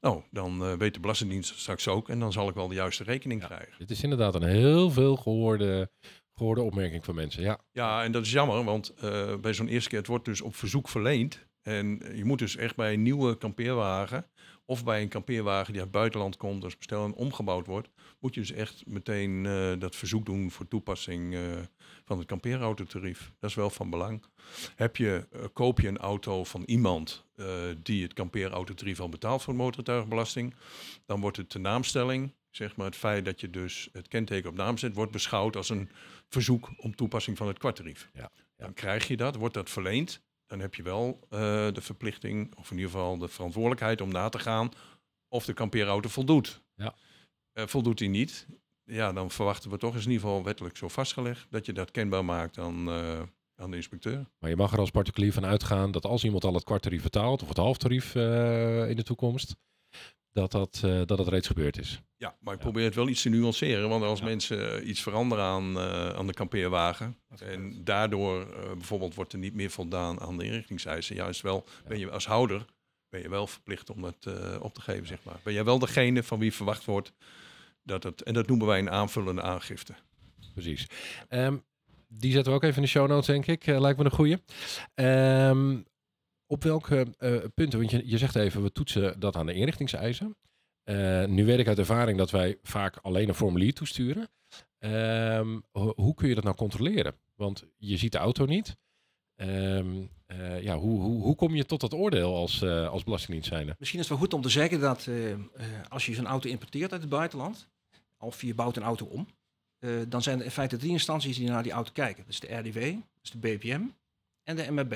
Nou, 0.00 0.22
dan 0.30 0.64
eh, 0.64 0.72
weet 0.72 0.94
de 0.94 1.00
Belastingdienst 1.00 1.58
straks 1.58 1.88
ook 1.88 2.08
en 2.08 2.18
dan 2.18 2.32
zal 2.32 2.48
ik 2.48 2.54
wel 2.54 2.68
de 2.68 2.74
juiste 2.74 3.04
rekening 3.04 3.40
Ja. 3.40 3.46
krijgen. 3.46 3.74
Dit 3.78 3.90
is 3.90 4.02
inderdaad 4.02 4.34
een 4.34 4.42
heel 4.42 4.90
veel 4.90 5.16
gehoorde, 5.16 5.90
gehoorde 6.34 6.62
opmerking 6.62 7.04
van 7.04 7.14
mensen. 7.14 7.42
Ja, 7.42 7.58
Ja, 7.72 8.02
en 8.04 8.12
dat 8.12 8.24
is 8.26 8.32
jammer, 8.32 8.64
want 8.64 8.88
eh, 8.94 9.36
bij 9.36 9.54
zo'n 9.54 9.68
eerste 9.68 9.88
keer, 9.88 9.98
het 9.98 10.06
wordt 10.06 10.24
dus 10.24 10.40
op 10.40 10.56
verzoek 10.56 10.88
verleend. 10.88 11.46
En 11.62 12.00
je 12.14 12.24
moet 12.24 12.38
dus 12.38 12.56
echt 12.56 12.76
bij 12.76 12.92
een 12.92 13.02
nieuwe 13.02 13.38
kampeerwagen, 13.38 14.26
of 14.64 14.84
bij 14.84 15.02
een 15.02 15.08
kampeerwagen 15.08 15.72
die 15.72 15.82
uit 15.82 15.90
het 15.90 15.98
buitenland 15.98 16.36
komt, 16.36 16.64
als 16.64 16.76
bestel 16.76 17.04
en 17.04 17.14
omgebouwd 17.14 17.66
wordt, 17.66 17.88
moet 18.18 18.34
je 18.34 18.40
dus 18.40 18.52
echt 18.52 18.86
meteen 18.86 19.46
eh, 19.46 19.72
dat 19.78 19.96
verzoek 19.96 20.26
doen 20.26 20.50
voor 20.50 20.68
toepassing 20.68 21.34
eh, 21.34 21.40
van 22.04 22.18
het 22.18 22.26
kampeerautotarief. 22.26 23.32
Dat 23.38 23.50
is 23.50 23.56
wel 23.56 23.70
van 23.70 23.90
belang. 23.90 24.24
Heb 24.76 24.96
je, 24.96 25.26
eh, 25.30 25.44
koop 25.52 25.80
je 25.80 25.88
een 25.88 25.98
auto 25.98 26.44
van 26.44 26.62
iemand 26.62 27.30
die 27.82 28.02
het 28.02 28.12
kampeerautotarief 28.12 29.00
al 29.00 29.08
betaalt 29.08 29.42
voor 29.42 29.54
motortuigbelasting, 29.54 30.54
dan 31.06 31.20
wordt 31.20 31.36
het 31.36 31.50
de 31.50 31.58
naamstelling, 31.58 32.32
zeg 32.50 32.76
maar 32.76 32.86
het 32.86 32.96
feit 32.96 33.24
dat 33.24 33.40
je 33.40 33.50
dus 33.50 33.88
het 33.92 34.08
kenteken 34.08 34.50
op 34.50 34.56
naam 34.56 34.78
zet, 34.78 34.94
wordt 34.94 35.12
beschouwd 35.12 35.56
als 35.56 35.68
een 35.68 35.88
verzoek 36.28 36.70
om 36.76 36.94
toepassing 36.94 37.36
van 37.36 37.46
het 37.46 37.58
kwartarief. 37.58 38.10
Ja, 38.12 38.20
ja. 38.20 38.64
Dan 38.64 38.74
krijg 38.74 39.08
je 39.08 39.16
dat, 39.16 39.36
wordt 39.36 39.54
dat 39.54 39.70
verleend. 39.70 40.22
Dan 40.52 40.60
heb 40.60 40.74
je 40.74 40.82
wel 40.82 41.18
eh, 41.30 41.38
de 41.72 41.80
verplichting, 41.80 42.56
of 42.56 42.70
in 42.70 42.76
ieder 42.76 42.90
geval 42.90 43.18
de 43.18 43.28
verantwoordelijkheid 43.28 44.00
om 44.00 44.08
na 44.08 44.28
te 44.28 44.38
gaan 44.38 44.70
of 45.28 45.44
de 45.44 45.52
kampeerauto 45.52 46.08
voldoet. 46.08 46.62
Ja. 46.74 46.94
Eh, 47.52 47.66
voldoet 47.66 47.98
die 47.98 48.08
niet, 48.08 48.46
ja, 48.84 49.12
dan 49.12 49.30
verwachten 49.30 49.70
we 49.70 49.76
toch, 49.76 49.94
is 49.94 50.04
in 50.04 50.10
ieder 50.10 50.26
geval 50.26 50.44
wettelijk 50.44 50.76
zo 50.76 50.88
vastgelegd, 50.88 51.46
dat 51.50 51.66
je 51.66 51.72
dat 51.72 51.90
kenbaar 51.90 52.24
maakt 52.24 52.58
aan, 52.58 52.88
eh, 52.88 53.22
aan 53.56 53.70
de 53.70 53.76
inspecteur. 53.76 54.26
maar 54.38 54.50
je 54.50 54.56
mag 54.56 54.72
er 54.72 54.78
als 54.78 54.90
particulier 54.90 55.32
van 55.32 55.44
uitgaan 55.44 55.90
dat 55.90 56.04
als 56.04 56.24
iemand 56.24 56.44
al 56.44 56.54
het 56.54 56.64
kwarttarief 56.64 57.02
betaalt 57.02 57.42
of 57.42 57.48
het 57.48 57.56
halftarief 57.56 58.14
in 58.14 58.96
de 58.96 59.04
toekomst, 59.04 59.56
dat 60.32 60.50
dat, 60.50 60.80
eh, 60.84 61.00
dat 61.06 61.18
het 61.18 61.28
reeds 61.28 61.46
gebeurd 61.46 61.78
is. 61.78 62.00
Ja, 62.16 62.36
maar 62.40 62.54
ik 62.54 62.60
probeer 62.60 62.84
het 62.84 62.94
wel 62.94 63.08
iets 63.08 63.22
te 63.22 63.28
nuanceren, 63.28 63.88
want 63.88 64.04
als 64.04 64.18
Ja. 64.18 64.24
mensen 64.24 64.80
eh, 64.80 64.88
iets 64.88 65.02
veranderen 65.02 65.44
aan, 65.44 65.78
eh, 65.78 66.08
aan 66.08 66.26
de 66.26 66.32
kampeerwagen 66.34 67.16
en 67.38 67.84
daardoor 67.84 68.46
bijvoorbeeld 68.76 69.14
wordt 69.14 69.32
er 69.32 69.38
niet 69.38 69.54
meer 69.54 69.70
voldaan 69.70 70.20
aan 70.20 70.38
de 70.38 70.44
inrichtingseisen, 70.44 71.16
juist 71.16 71.40
wel 71.40 71.64
ben 71.86 71.98
je 71.98 72.10
als 72.10 72.26
houder 72.26 72.64
ben 73.08 73.22
je 73.22 73.28
wel 73.28 73.46
verplicht 73.46 73.90
om 73.90 74.02
dat 74.02 74.16
eh, 74.20 74.56
op 74.60 74.74
te 74.74 74.80
geven, 74.80 75.06
zeg 75.06 75.18
maar. 75.24 75.40
Ben 75.42 75.52
jij 75.52 75.64
wel 75.64 75.78
degene 75.78 76.22
van 76.22 76.38
wie 76.38 76.52
verwacht 76.52 76.84
wordt 76.84 77.12
dat 77.82 78.02
het, 78.02 78.22
en 78.22 78.34
dat 78.34 78.46
noemen 78.46 78.66
wij 78.66 78.78
een 78.78 78.90
aanvullende 78.90 79.42
aangifte. 79.42 79.94
Precies. 80.52 80.86
Ehm, 81.28 81.56
die 82.08 82.32
zetten 82.32 82.52
we 82.52 82.58
ook 82.58 82.64
even 82.64 82.76
in 82.76 82.82
de 82.82 82.88
show 82.88 83.08
notes, 83.08 83.26
denk 83.26 83.46
ik. 83.46 83.66
Lijkt 83.66 83.98
me 83.98 84.04
een 84.04 84.10
goeie. 84.10 84.36
Ehm, 84.94 85.80
op 86.52 86.62
welke 86.62 87.06
eh, 87.18 87.36
punten, 87.54 87.78
want 87.78 87.90
je, 87.90 88.02
je 88.08 88.18
zegt 88.18 88.36
even, 88.36 88.62
we 88.62 88.72
toetsen 88.72 89.20
dat 89.20 89.36
aan 89.36 89.46
de 89.46 89.52
inrichtingseisen. 89.52 90.36
Eh, 90.82 91.24
nu 91.24 91.44
weet 91.44 91.58
ik 91.58 91.68
uit 91.68 91.78
ervaring 91.78 92.18
dat 92.18 92.30
wij 92.30 92.58
vaak 92.62 92.96
alleen 92.96 93.28
een 93.28 93.34
formulier 93.34 93.74
toesturen. 93.74 94.28
Ehm, 94.78 95.58
ho- 95.70 95.92
hoe 95.96 96.14
kun 96.14 96.28
je 96.28 96.34
dat 96.34 96.44
nou 96.44 96.56
controleren? 96.56 97.14
Want 97.34 97.64
je 97.78 97.96
ziet 97.96 98.12
de 98.12 98.18
auto 98.18 98.44
niet. 98.44 98.76
Ehm, 99.34 100.02
eh, 100.26 100.62
ja, 100.62 100.76
hoe, 100.78 101.00
hoe, 101.00 101.22
hoe 101.22 101.34
kom 101.34 101.54
je 101.54 101.64
tot 101.66 101.80
dat 101.80 101.94
oordeel 101.94 102.34
als, 102.36 102.62
eh 102.62 102.88
als? 102.88 103.04
Misschien 103.04 104.00
is 104.00 104.08
het 104.08 104.08
wel 104.08 104.18
goed 104.18 104.34
om 104.34 104.42
te 104.42 104.48
zeggen 104.48 104.80
dat 104.80 105.08
als 105.88 106.06
je 106.06 106.14
zo'n 106.14 106.26
auto 106.26 106.48
importeert 106.48 106.92
uit 106.92 107.00
het 107.00 107.10
buitenland, 107.10 107.68
of 108.18 108.42
je 108.42 108.54
bouwt 108.54 108.76
een 108.76 108.82
auto 108.82 109.06
om, 109.06 109.26
dan 110.08 110.22
zijn 110.22 110.38
er 110.38 110.44
in 110.44 110.50
feite 110.50 110.76
drie 110.76 110.90
instanties 110.92 111.36
die 111.36 111.48
naar 111.48 111.62
die 111.62 111.72
auto 111.72 111.90
kijken. 111.92 112.22
Dat 112.24 112.32
is 112.32 112.40
de 112.40 112.54
RDW, 112.54 112.80
dat 112.80 113.22
is 113.22 113.30
de 113.30 113.38
BPM 113.38 113.82
en 114.42 114.56
de 114.56 114.70
MRB. 114.70 114.94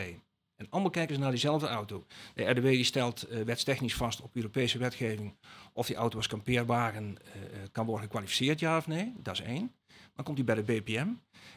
En 0.57 0.67
allemaal 0.71 0.91
kijken 0.91 1.15
ze 1.15 1.21
naar 1.21 1.31
diezelfde 1.31 1.67
auto. 1.67 2.07
De 2.35 2.45
RDW 2.45 2.63
die 2.63 2.85
stelt 2.85 3.23
eh, 3.23 3.43
wetstechnisch 3.43 3.95
vast 3.95 4.21
op 4.21 4.37
Europese 4.37 4.79
wetgeving 4.79 5.35
of 5.73 5.87
die 5.87 5.97
auto 5.97 6.17
als 6.17 6.27
kampeerwagen 6.27 7.17
eh, 7.25 7.43
eh, 7.43 7.69
kan 7.73 7.87
worden 7.87 8.05
gekwalificeerd, 8.05 8.61
ja 8.61 8.77
of 8.77 8.87
nee. 8.87 9.13
Dat 9.19 9.35
is 9.35 9.41
één. 9.41 9.73
Dan 10.15 10.25
komt 10.25 10.37
hij 10.37 10.47
bij 10.47 10.55
de 10.55 10.63
BPM. 10.63 11.09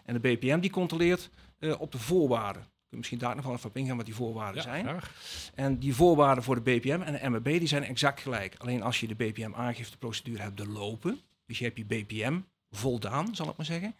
En 0.06 0.14
de 0.14 0.20
BPM 0.20 0.60
die 0.60 0.70
controleert 0.70 1.30
op 1.78 1.92
de 1.92 2.00
voorwaarden. 2.00 2.62
Kun 2.62 2.72
je 2.90 2.98
misschien 2.98 3.18
daar 3.18 3.36
nog 3.36 3.46
wel 3.46 3.54
even 3.54 3.70
op 3.70 3.78
ingaan 3.78 3.98
wat 3.98 4.06
die 4.06 4.16
voorwaarden 4.16 4.64
zijn. 4.64 4.86
graag. 4.86 5.52
En 5.56 5.80
die 5.80 5.96
voorwaarden 5.96 6.44
voor 6.44 6.56
de 6.56 6.62
BPM 6.62 7.02
en 7.02 7.14
de 7.14 7.30
MRB 7.30 7.44
die 7.44 7.68
zijn 7.68 7.84
exact 7.84 8.20
gelijk. 8.20 8.56
Alleen 8.58 8.82
als 8.82 9.00
je 9.00 9.08
de 9.08 9.16
BPM-aangifteprocedure 9.16 10.42
hebt 10.42 10.58
doorlopen, 10.58 11.20
dus 11.46 11.58
je 11.58 11.64
hebt 11.64 11.78
je 11.78 11.86
BPM 11.86 12.40
voldaan, 12.70 13.36
zal 13.36 13.50
ik 13.50 13.58
maar 13.58 13.66
zeggen, 13.66 13.96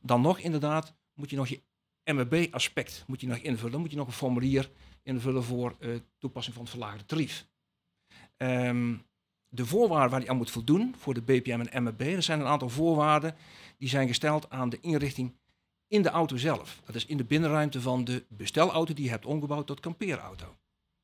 dan 0.00 0.20
nog 0.20 0.38
inderdaad 0.38 0.94
moet 1.14 1.30
je 1.30 1.36
nog 1.36 1.48
je 1.48 1.62
MEB-aspect 2.04 3.04
moet 3.06 3.20
je 3.20 3.26
nog 3.26 3.38
invullen. 3.38 3.80
Moet 3.80 3.90
je 3.90 3.96
nog 3.96 4.06
een 4.06 4.12
formulier 4.12 4.70
invullen 5.02 5.42
voor 5.42 5.76
uh, 5.78 5.98
toepassing 6.18 6.54
van 6.54 6.64
het 6.64 6.72
verlaagde 6.72 7.04
tarief. 7.04 7.46
Um, 8.36 9.06
de 9.48 9.66
voorwaarden 9.66 10.10
waar 10.10 10.20
je 10.20 10.28
aan 10.28 10.36
moet 10.36 10.50
voldoen 10.50 10.94
voor 10.98 11.14
de 11.14 11.22
BPM 11.22 11.60
en 11.70 11.82
MEB, 11.82 12.00
er 12.00 12.22
zijn 12.22 12.40
een 12.40 12.46
aantal 12.46 12.68
voorwaarden 12.68 13.36
die 13.78 13.88
zijn 13.88 14.08
gesteld 14.08 14.50
aan 14.50 14.68
de 14.68 14.78
inrichting 14.80 15.34
in 15.86 16.02
de 16.02 16.08
auto 16.08 16.36
zelf. 16.36 16.80
Dat 16.84 16.94
is 16.94 17.06
in 17.06 17.16
de 17.16 17.24
binnenruimte 17.24 17.80
van 17.80 18.04
de 18.04 18.24
bestelauto 18.28 18.94
die 18.94 19.04
je 19.04 19.10
hebt 19.10 19.26
omgebouwd 19.26 19.66
tot 19.66 19.80
kampeerauto. 19.80 20.56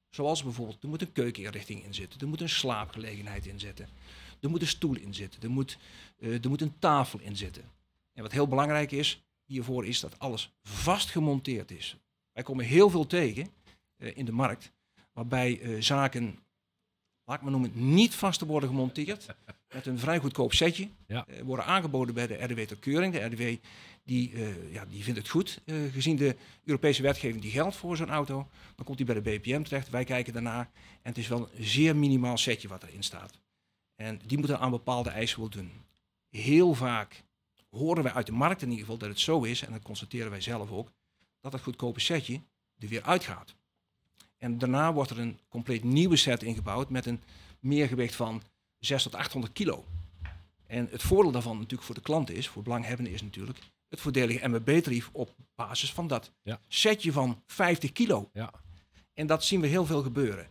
Zoals 0.09 0.43
bijvoorbeeld, 0.43 0.83
er 0.83 0.89
moet 0.89 1.03
een 1.03 1.13
keukeninrichting 1.13 1.85
in 1.85 1.95
zitten, 1.95 2.21
er 2.21 2.29
moet 2.29 2.41
een 2.41 2.49
slaapgelegenheid 2.49 3.47
in 3.47 3.61
zitten, 3.61 3.89
er 4.41 4.51
moet 4.51 4.61
een 4.61 4.67
stoel 4.67 4.97
in 4.97 5.15
zitten, 5.15 5.43
er 5.43 5.51
moet, 5.51 5.79
uh, 6.19 6.45
er 6.45 6.49
moet 6.49 6.61
een 6.61 6.79
tafel 6.79 7.21
in 7.21 7.37
zitten. 7.37 7.65
En 8.13 8.23
wat 8.23 8.33
heel 8.33 8.49
belangrijk 8.49 8.93
is 8.93 9.23
hiervoor 9.51 9.87
is 9.87 10.01
dat 10.01 10.19
alles 10.19 10.53
vast 10.63 11.11
gemonteerd 11.11 11.71
is. 11.71 11.97
Wij 12.33 12.43
komen 12.43 12.65
heel 12.65 12.91
veel 12.91 13.07
tegen 13.07 13.49
uh, 13.97 14.17
in 14.17 14.25
de 14.25 14.33
markt 14.33 14.73
waarbij 15.13 15.61
uh, 15.61 15.83
zaken, 15.83 16.39
laat 17.25 17.37
ik 17.37 17.43
maar 17.43 17.51
noemen, 17.51 17.73
niet 17.75 18.15
vast 18.15 18.39
te 18.39 18.47
worden 18.47 18.69
gemonteerd 18.69 19.27
met 19.75 19.87
een 19.87 19.99
vrij 19.99 20.19
goedkoop 20.19 20.53
setje. 20.53 20.89
Ja. 21.07 21.27
worden 21.45 21.65
aangeboden 21.65 22.15
bij 22.15 22.27
de 22.27 22.35
RDW 22.35 22.61
ter 22.61 22.77
keuring. 22.77 23.13
De 23.13 23.25
RDW 23.25 23.65
die, 24.05 24.33
ja, 24.71 24.85
die 24.85 25.05
vindt 25.05 25.19
het 25.19 25.29
goed, 25.29 25.61
gezien 25.93 26.17
de 26.17 26.37
Europese 26.65 27.03
wetgeving 27.03 27.43
die 27.43 27.51
geldt 27.51 27.77
voor 27.77 27.97
zo'n 27.97 28.11
auto. 28.11 28.49
Dan 28.77 28.85
komt 28.85 28.99
hij 28.99 29.07
bij 29.07 29.23
de 29.23 29.31
BPM 29.31 29.63
terecht, 29.63 29.91
wij 29.91 30.05
kijken 30.05 30.33
daarna 30.33 30.61
en 31.03 31.09
het 31.09 31.19
is 31.19 31.29
wel 31.29 31.49
een 31.55 31.65
zeer 31.65 31.97
minimaal 31.97 32.39
setje 32.39 32.69
wat 32.69 32.83
erin 32.83 33.03
staat. 33.03 33.41
En 33.97 34.21
die 34.27 34.39
moeten 34.39 34.59
aan 34.59 34.71
bepaalde 34.71 35.11
eisen 35.11 35.37
voldoen. 35.37 35.71
Heel 36.29 36.75
vaak 36.75 37.25
horen 37.71 38.03
wij 38.03 38.13
uit 38.13 38.27
de 38.27 38.33
markt 38.33 38.63
in 38.63 38.69
ieder 38.69 38.85
geval 38.85 38.99
dat 38.99 39.09
het 39.09 39.21
zo 39.21 39.43
is, 39.43 39.65
en 39.65 39.73
dat 39.73 39.83
constateren 39.83 40.31
wij 40.31 40.41
zelf 40.41 40.71
ook, 40.71 40.93
dat 41.41 41.53
het 41.53 41.63
goedkope 41.63 42.01
setje 42.01 42.41
er 42.79 42.89
weer 42.89 43.03
uitgaat. 43.03 43.55
En 44.39 44.59
daarna 44.59 44.93
wordt 44.93 45.11
er 45.11 45.19
een 45.19 45.39
compleet 45.49 45.85
nieuwe 45.85 46.17
set 46.17 46.43
ingebouwd 46.43 46.91
met 46.91 47.07
een 47.07 47.23
meergewicht 47.61 48.15
van 48.15 48.43
6 48.79 49.03
tot 49.03 49.15
800 49.15 49.53
kilo. 49.53 49.85
En 50.67 50.89
het 50.91 51.03
voordeel 51.03 51.33
daarvan 51.33 51.57
natuurlijk 51.57 51.83
voor 51.83 51.95
de 51.95 52.01
klant 52.01 52.31
is, 52.31 52.49
voor 52.49 52.63
belanghebbenden 52.63 53.13
is 53.13 53.23
natuurlijk, 53.23 53.59
het 53.89 54.01
voordelige 54.01 54.49
MBB-tarief 54.49 55.09
op 55.13 55.35
basis 55.55 55.93
van 55.93 56.07
dat 56.07 56.33
ja. 56.43 56.61
setje 56.69 57.13
van 57.13 57.43
50 57.47 57.93
kilo. 57.93 58.31
Ja. 58.33 58.53
En 59.15 59.27
dat 59.27 59.45
zien 59.45 59.61
we 59.61 59.67
heel 59.67 59.87
veel 59.87 60.03
gebeuren. 60.03 60.51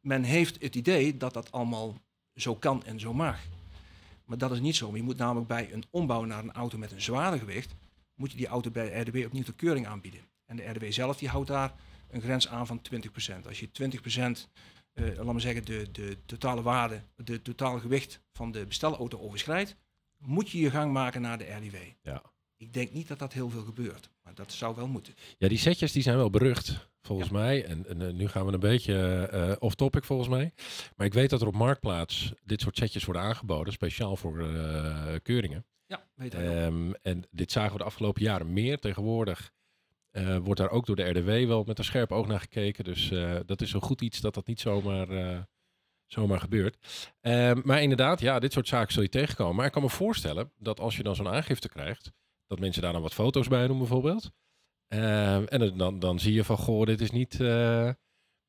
Men 0.00 0.22
heeft 0.22 0.62
het 0.62 0.74
idee 0.74 1.16
dat 1.16 1.32
dat 1.32 1.52
allemaal 1.52 1.94
zo 2.34 2.54
kan 2.54 2.84
en 2.84 3.00
zo 3.00 3.14
mag. 3.14 3.38
Maar 4.26 4.38
dat 4.38 4.52
is 4.52 4.60
niet 4.60 4.76
zo. 4.76 4.96
Je 4.96 5.02
moet 5.02 5.16
namelijk 5.16 5.46
bij 5.46 5.72
een 5.72 5.84
ombouw 5.90 6.24
naar 6.24 6.42
een 6.42 6.52
auto 6.52 6.78
met 6.78 6.92
een 6.92 7.00
zwaarder 7.02 7.38
gewicht, 7.38 7.74
moet 8.14 8.30
je 8.30 8.36
die 8.36 8.46
auto 8.46 8.70
bij 8.70 8.90
de 8.90 9.00
RDW 9.00 9.26
opnieuw 9.26 9.44
de 9.44 9.52
keuring 9.52 9.86
aanbieden. 9.86 10.20
En 10.46 10.56
de 10.56 10.64
RDW 10.70 10.84
zelf 10.88 11.16
die 11.16 11.28
houdt 11.28 11.48
daar 11.48 11.74
een 12.10 12.20
grens 12.20 12.48
aan 12.48 12.66
van 12.66 12.80
20%. 13.42 13.46
Als 13.46 13.60
je 13.60 13.68
20%, 13.68 14.50
uh, 14.94 15.06
laten 15.06 15.34
we 15.34 15.40
zeggen, 15.40 15.64
de, 15.64 15.90
de 15.92 16.18
totale 16.26 16.62
waarde, 16.62 17.02
de 17.16 17.42
totale 17.42 17.80
gewicht 17.80 18.20
van 18.32 18.52
de 18.52 18.66
bestelauto 18.66 19.18
overschrijdt, 19.18 19.76
moet 20.18 20.50
je 20.50 20.58
je 20.58 20.70
gang 20.70 20.92
maken 20.92 21.20
naar 21.20 21.38
de 21.38 21.44
RDW. 21.44 21.76
Ja. 22.02 22.22
Ik 22.58 22.72
denk 22.72 22.92
niet 22.92 23.08
dat 23.08 23.18
dat 23.18 23.32
heel 23.32 23.50
veel 23.50 23.62
gebeurt, 23.62 24.10
maar 24.22 24.34
dat 24.34 24.52
zou 24.52 24.76
wel 24.76 24.86
moeten. 24.86 25.14
Ja, 25.38 25.48
die 25.48 25.58
setjes 25.58 25.92
die 25.92 26.02
zijn 26.02 26.16
wel 26.16 26.30
berucht, 26.30 26.88
volgens 27.02 27.30
mij. 27.30 27.64
En, 27.64 27.86
en 27.86 28.00
uh, 28.00 28.12
nu 28.12 28.28
gaan 28.28 28.46
we 28.46 28.52
een 28.52 28.60
beetje 28.60 29.28
uh, 29.32 29.52
off-topic, 29.58 30.04
volgens 30.04 30.28
mij. 30.28 30.52
Maar 30.96 31.06
ik 31.06 31.14
weet 31.14 31.30
dat 31.30 31.40
er 31.40 31.46
op 31.46 31.54
Marktplaats 31.54 32.32
dit 32.44 32.60
soort 32.60 32.76
setjes 32.76 33.04
worden 33.04 33.22
aangeboden, 33.22 33.72
speciaal 33.72 34.16
voor 34.16 34.38
uh, 34.40 35.14
keuringen. 35.22 35.66
Ja, 35.86 36.06
weet 36.14 36.34
ik 36.34 36.40
um, 36.40 36.94
En 36.94 37.24
dit 37.30 37.52
zagen 37.52 37.72
we 37.72 37.78
de 37.78 37.84
afgelopen 37.84 38.22
jaren 38.22 38.52
meer. 38.52 38.78
Tegenwoordig 38.78 39.54
wordt 40.42 40.60
daar 40.60 40.70
ook 40.70 40.86
door 40.86 40.96
de 40.96 41.08
RDW 41.08 41.48
wel 41.48 41.64
met 41.64 41.78
een 41.78 41.84
scherp 41.84 42.12
oog 42.12 42.26
naar 42.26 42.40
gekeken. 42.40 42.84
Dus 42.84 43.08
dat 43.46 43.60
is 43.60 43.70
zo 43.70 43.80
goed 43.80 44.00
iets 44.00 44.20
dat 44.20 44.34
dat 44.34 44.46
niet 44.46 44.60
zomaar 44.60 45.46
zomaar 46.06 46.40
gebeurt. 46.40 46.76
Um, 47.20 47.62
maar 47.64 47.82
inderdaad, 47.82 48.20
ja, 48.20 48.38
dit 48.38 48.52
soort 48.52 48.68
zaken 48.68 48.92
zul 48.92 49.02
je 49.02 49.08
tegenkomen. 49.08 49.56
Maar 49.56 49.66
ik 49.66 49.72
kan 49.72 49.82
me 49.82 49.88
voorstellen 49.88 50.52
dat 50.58 50.80
als 50.80 50.96
je 50.96 51.02
dan 51.02 51.14
zo'n 51.14 51.28
aangifte 51.28 51.68
krijgt, 51.68 52.12
dat 52.46 52.58
mensen 52.58 52.82
daar 52.82 52.92
dan 52.92 53.02
wat 53.02 53.14
foto's 53.14 53.48
bij 53.48 53.66
doen 53.66 53.78
bijvoorbeeld. 53.78 54.30
Uh, 54.88 55.52
en 55.52 55.76
dan, 55.76 55.98
dan 55.98 56.18
zie 56.18 56.32
je 56.32 56.44
van, 56.44 56.56
goh, 56.56 56.86
dit 56.86 57.00
is 57.00 57.10
niet, 57.10 57.38
uh, 57.38 57.90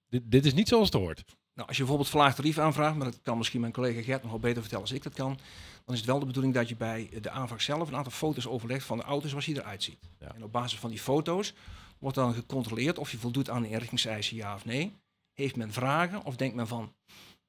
dit, 0.07 0.21
dit 0.25 0.45
is 0.45 0.53
niet 0.53 0.67
zoals 0.67 0.85
het 0.85 1.01
hoort. 1.01 1.23
Nou, 1.53 1.67
als 1.67 1.77
je 1.77 1.83
bijvoorbeeld 1.83 2.09
verlaagd 2.09 2.35
tarief 2.35 2.57
aanvraagt, 2.57 2.95
maar 2.95 3.11
dat 3.11 3.21
kan 3.21 3.37
misschien 3.37 3.61
mijn 3.61 3.73
collega 3.73 4.01
Gert 4.01 4.21
nog 4.21 4.31
wel 4.31 4.39
beter 4.39 4.61
vertellen 4.61 4.83
als 4.83 4.93
ik 4.93 5.03
dat 5.03 5.13
kan, 5.13 5.39
dan 5.85 5.93
is 5.93 5.99
het 5.99 6.09
wel 6.09 6.19
de 6.19 6.25
bedoeling 6.25 6.53
dat 6.53 6.69
je 6.69 6.75
bij 6.75 7.09
de 7.21 7.29
aanvraag 7.29 7.61
zelf 7.61 7.87
een 7.87 7.95
aantal 7.95 8.11
foto's 8.11 8.47
overlegt 8.47 8.85
van 8.85 8.97
de 8.97 9.03
auto 9.03 9.27
zoals 9.27 9.45
die 9.45 9.55
eruit 9.55 9.83
ziet. 9.83 10.09
Ja. 10.19 10.35
En 10.35 10.43
op 10.43 10.51
basis 10.51 10.79
van 10.79 10.89
die 10.89 10.99
foto's 10.99 11.53
wordt 11.99 12.15
dan 12.15 12.33
gecontroleerd 12.33 12.97
of 12.97 13.11
je 13.11 13.17
voldoet 13.17 13.49
aan 13.49 13.61
de 13.61 13.69
inrichtingseisen 13.69 14.35
ja 14.35 14.55
of 14.55 14.65
nee. 14.65 14.91
Heeft 15.33 15.55
men 15.55 15.71
vragen 15.71 16.23
of 16.25 16.35
denkt 16.35 16.55
men 16.55 16.67
van, 16.67 16.93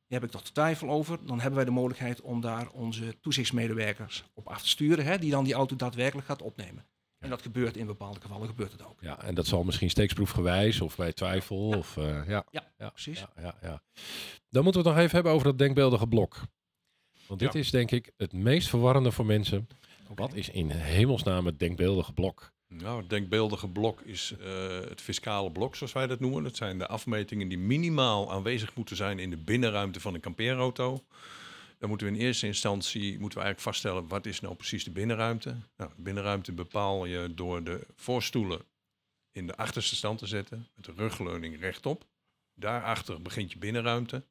daar 0.08 0.20
heb 0.20 0.24
ik 0.24 0.30
toch 0.30 0.42
twijfel 0.42 0.90
over, 0.90 1.18
dan 1.26 1.36
hebben 1.36 1.56
wij 1.56 1.64
de 1.64 1.70
mogelijkheid 1.70 2.20
om 2.20 2.40
daar 2.40 2.70
onze 2.70 3.20
toezichtsmedewerkers 3.20 4.24
op 4.34 4.48
af 4.48 4.62
te 4.62 4.68
sturen, 4.68 5.04
hè, 5.04 5.18
die 5.18 5.30
dan 5.30 5.44
die 5.44 5.54
auto 5.54 5.76
daadwerkelijk 5.76 6.26
gaat 6.26 6.42
opnemen. 6.42 6.86
En 7.18 7.30
dat 7.30 7.42
gebeurt 7.42 7.76
in 7.76 7.86
bepaalde 7.86 8.20
gevallen, 8.20 8.48
gebeurt 8.48 8.72
het 8.72 8.84
ook. 8.84 9.00
Ja, 9.00 9.22
en 9.22 9.34
dat 9.34 9.46
zal 9.46 9.64
misschien 9.64 9.90
steeksproefgewijs 9.90 10.80
of 10.80 10.96
bij 10.96 11.12
twijfel. 11.12 11.70
Ja. 11.70 11.76
Of, 11.76 11.96
uh, 11.96 12.28
ja. 12.28 12.44
Ja, 12.50 12.72
ja, 12.78 12.90
precies. 12.90 13.18
Ja, 13.18 13.30
ja, 13.36 13.54
ja. 13.62 13.82
Dan 14.50 14.62
moeten 14.62 14.82
we 14.82 14.88
het 14.88 14.96
nog 14.96 15.04
even 15.04 15.14
hebben 15.14 15.32
over 15.32 15.46
dat 15.46 15.58
denkbeeldige 15.58 16.06
blok. 16.06 16.36
Want 17.26 17.40
dit 17.40 17.54
is 17.54 17.70
denk 17.70 17.90
ik 17.90 18.12
het 18.16 18.32
meest 18.32 18.68
verwarrende 18.68 19.12
voor 19.12 19.26
mensen. 19.26 19.68
Okay. 20.02 20.26
Wat 20.26 20.34
is 20.34 20.48
in 20.48 20.70
hemelsnaam 20.70 21.46
het 21.46 21.58
denkbeeldige 21.58 22.12
blok? 22.12 22.52
Nou, 22.68 23.00
het 23.00 23.10
denkbeeldige 23.10 23.68
blok 23.68 24.00
is 24.00 24.34
uh, 24.40 24.68
het 24.68 25.00
fiscale 25.00 25.50
blok, 25.50 25.76
zoals 25.76 25.92
wij 25.92 26.06
dat 26.06 26.20
noemen. 26.20 26.42
Dat 26.42 26.56
zijn 26.56 26.78
de 26.78 26.86
afmetingen 26.86 27.48
die 27.48 27.58
minimaal 27.58 28.32
aanwezig 28.32 28.74
moeten 28.74 28.96
zijn 28.96 29.18
in 29.18 29.30
de 29.30 29.36
binnenruimte 29.36 30.00
van 30.00 30.14
een 30.14 30.20
kampeerauto. 30.20 31.04
Dan 31.78 31.88
moeten 31.88 32.06
we 32.06 32.12
in 32.12 32.20
eerste 32.20 32.46
instantie 32.46 33.18
moeten 33.18 33.38
we 33.38 33.44
eigenlijk 33.44 33.60
vaststellen 33.60 34.08
wat 34.08 34.26
is 34.26 34.40
nou 34.40 34.54
precies 34.54 34.84
de 34.84 34.90
binnenruimte. 34.90 35.56
Nou, 35.76 35.90
de 35.96 36.02
binnenruimte 36.02 36.52
bepaal 36.52 37.04
je 37.04 37.34
door 37.34 37.64
de 37.64 37.86
voorstoelen 37.94 38.60
in 39.32 39.46
de 39.46 39.56
achterste 39.56 39.96
stand 39.96 40.18
te 40.18 40.26
zetten, 40.26 40.68
met 40.74 40.84
de 40.84 40.92
rugleuning 40.96 41.60
rechtop. 41.60 42.06
Daarachter 42.54 43.22
begint 43.22 43.52
je 43.52 43.58
binnenruimte. 43.58 44.22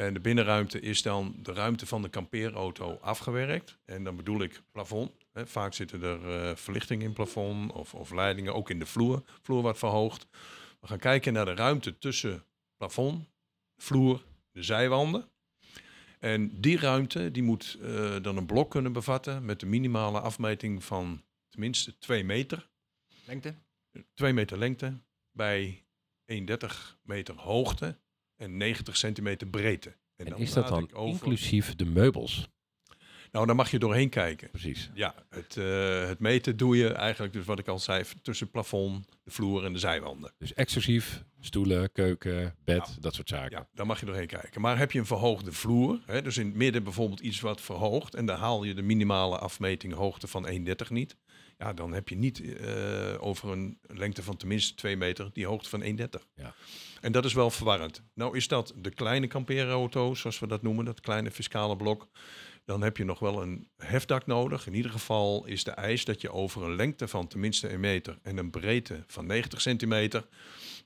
En 0.00 0.14
de 0.14 0.20
binnenruimte 0.20 0.80
is 0.80 1.02
dan 1.02 1.34
de 1.42 1.52
ruimte 1.52 1.86
van 1.86 2.02
de 2.02 2.08
kampeerauto 2.08 2.98
afgewerkt. 3.00 3.78
En 3.84 4.04
dan 4.04 4.16
bedoel 4.16 4.42
ik 4.42 4.62
plafond. 4.72 5.10
Hè. 5.32 5.46
Vaak 5.46 5.74
zitten 5.74 6.02
er 6.02 6.48
uh, 6.48 6.56
verlichting 6.56 7.02
in 7.02 7.12
plafond 7.12 7.72
of, 7.72 7.94
of 7.94 8.10
leidingen, 8.10 8.54
ook 8.54 8.70
in 8.70 8.78
de 8.78 8.86
vloer. 8.86 9.22
Vloer 9.42 9.62
wat 9.62 9.78
verhoogd. 9.78 10.26
We 10.80 10.86
gaan 10.86 10.98
kijken 10.98 11.32
naar 11.32 11.44
de 11.44 11.54
ruimte 11.54 11.98
tussen 11.98 12.44
plafond, 12.76 13.28
vloer, 13.76 14.24
de 14.52 14.62
zijwanden. 14.62 15.28
En 16.18 16.60
die 16.60 16.78
ruimte 16.78 17.30
die 17.30 17.42
moet 17.42 17.78
uh, 17.80 18.16
dan 18.22 18.36
een 18.36 18.46
blok 18.46 18.70
kunnen 18.70 18.92
bevatten 18.92 19.44
met 19.44 19.60
de 19.60 19.66
minimale 19.66 20.20
afmeting 20.20 20.84
van 20.84 21.22
tenminste 21.48 21.98
2 21.98 22.24
meter. 22.24 22.68
Lengte? 23.24 23.54
2 24.14 24.32
meter 24.32 24.58
lengte 24.58 25.00
bij 25.30 25.84
1,30 26.32 26.36
meter 27.02 27.34
hoogte 27.34 27.96
en 28.40 28.56
90 28.56 28.96
centimeter 28.96 29.46
breedte. 29.46 29.96
En, 30.16 30.26
en 30.26 30.36
is 30.36 30.52
dat 30.52 30.68
dan 30.68 30.92
over... 30.92 31.14
inclusief 31.14 31.74
de 31.74 31.84
meubels? 31.84 32.48
Nou, 33.32 33.46
daar 33.46 33.54
mag 33.54 33.70
je 33.70 33.78
doorheen 33.78 34.08
kijken. 34.08 34.50
Precies. 34.50 34.90
Ja, 34.94 35.14
het, 35.28 35.56
uh, 35.56 36.06
het 36.06 36.18
meten 36.18 36.56
doe 36.56 36.76
je 36.76 36.92
eigenlijk, 36.92 37.32
dus 37.32 37.44
wat 37.44 37.58
ik 37.58 37.68
al 37.68 37.78
zei, 37.78 38.04
tussen 38.22 38.44
het 38.44 38.54
plafond, 38.54 39.08
de 39.24 39.30
vloer 39.30 39.64
en 39.64 39.72
de 39.72 39.78
zijwanden. 39.78 40.32
Dus 40.38 40.54
exclusief 40.54 41.24
stoelen, 41.40 41.92
keuken, 41.92 42.54
bed, 42.64 42.86
ja. 42.86 43.00
dat 43.00 43.14
soort 43.14 43.28
zaken. 43.28 43.58
Ja, 43.58 43.68
daar 43.74 43.86
mag 43.86 44.00
je 44.00 44.06
doorheen 44.06 44.26
kijken. 44.26 44.60
Maar 44.60 44.78
heb 44.78 44.92
je 44.92 44.98
een 44.98 45.06
verhoogde 45.06 45.52
vloer, 45.52 46.00
hè, 46.06 46.22
dus 46.22 46.38
in 46.38 46.46
het 46.46 46.54
midden 46.54 46.82
bijvoorbeeld 46.82 47.20
iets 47.20 47.40
wat 47.40 47.60
verhoogt, 47.60 48.14
en 48.14 48.26
dan 48.26 48.38
haal 48.38 48.64
je 48.64 48.74
de 48.74 48.82
minimale 48.82 49.38
afmeting 49.38 49.94
hoogte 49.94 50.26
van 50.26 50.46
1,30 50.46 50.74
niet, 50.88 51.16
ja, 51.60 51.72
dan 51.72 51.92
heb 51.92 52.08
je 52.08 52.16
niet 52.16 52.38
uh, 52.38 52.58
over 53.18 53.50
een 53.50 53.78
lengte 53.82 54.22
van 54.22 54.36
tenminste 54.36 54.74
2 54.74 54.96
meter 54.96 55.30
die 55.32 55.46
hoogte 55.46 55.68
van 55.68 55.82
1,30. 55.82 55.86
Ja. 56.34 56.54
En 57.00 57.12
dat 57.12 57.24
is 57.24 57.32
wel 57.32 57.50
verwarrend. 57.50 58.02
Nou 58.14 58.36
is 58.36 58.48
dat 58.48 58.72
de 58.76 58.90
kleine 58.90 59.26
kampeerauto, 59.26 60.14
zoals 60.14 60.38
we 60.38 60.46
dat 60.46 60.62
noemen, 60.62 60.84
dat 60.84 61.00
kleine 61.00 61.30
fiscale 61.30 61.76
blok. 61.76 62.08
Dan 62.64 62.82
heb 62.82 62.96
je 62.96 63.04
nog 63.04 63.18
wel 63.18 63.42
een 63.42 63.68
hefdak 63.76 64.26
nodig. 64.26 64.66
In 64.66 64.74
ieder 64.74 64.90
geval 64.90 65.46
is 65.46 65.64
de 65.64 65.70
eis 65.70 66.04
dat 66.04 66.20
je 66.20 66.32
over 66.32 66.62
een 66.62 66.76
lengte 66.76 67.08
van 67.08 67.26
tenminste 67.26 67.68
1 67.68 67.80
meter 67.80 68.18
en 68.22 68.36
een 68.36 68.50
breedte 68.50 69.04
van 69.06 69.26
90 69.26 69.60
centimeter 69.60 70.26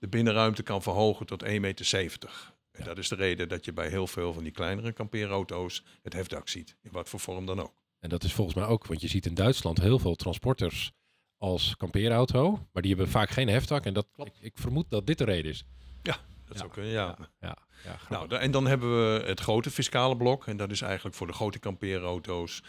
de 0.00 0.08
binnenruimte 0.08 0.62
kan 0.62 0.82
verhogen 0.82 1.26
tot 1.26 1.44
1,70 1.44 1.60
meter. 1.60 2.52
En 2.70 2.80
ja. 2.80 2.84
dat 2.84 2.98
is 2.98 3.08
de 3.08 3.14
reden 3.14 3.48
dat 3.48 3.64
je 3.64 3.72
bij 3.72 3.88
heel 3.88 4.06
veel 4.06 4.32
van 4.32 4.42
die 4.42 4.52
kleinere 4.52 4.92
kampeerauto's 4.92 5.84
het 6.02 6.12
hefdak 6.12 6.48
ziet, 6.48 6.76
in 6.82 6.90
wat 6.92 7.08
voor 7.08 7.20
vorm 7.20 7.46
dan 7.46 7.60
ook. 7.60 7.83
En 8.04 8.10
dat 8.10 8.24
is 8.24 8.32
volgens 8.32 8.56
mij 8.56 8.66
ook, 8.66 8.86
want 8.86 9.00
je 9.00 9.08
ziet 9.08 9.26
in 9.26 9.34
Duitsland 9.34 9.80
heel 9.80 9.98
veel 9.98 10.14
transporters 10.14 10.92
als 11.38 11.76
kampeerauto, 11.76 12.50
maar 12.72 12.82
die 12.82 12.94
hebben 12.94 13.10
vaak 13.10 13.30
geen 13.30 13.48
hefdak. 13.48 13.84
En 13.84 13.94
dat, 13.94 14.06
ik, 14.16 14.32
ik 14.40 14.52
vermoed 14.54 14.86
dat 14.88 15.06
dit 15.06 15.18
de 15.18 15.24
reden 15.24 15.50
is. 15.50 15.64
Ja, 16.02 16.16
Dat 16.46 16.58
zou 16.58 16.70
kunnen, 16.70 16.92
ja. 16.92 17.16
Ja, 17.40 17.58
ja. 17.84 17.98
Nou, 18.08 18.34
en 18.34 18.50
dan 18.50 18.66
hebben 18.66 18.90
we 18.90 19.26
het 19.26 19.40
grote 19.40 19.70
fiscale 19.70 20.16
blok. 20.16 20.46
En 20.46 20.56
dat 20.56 20.70
is 20.70 20.80
eigenlijk 20.80 21.16
voor 21.16 21.26
de 21.26 21.32
grote 21.32 21.58
kampeerauto's. 21.58 22.62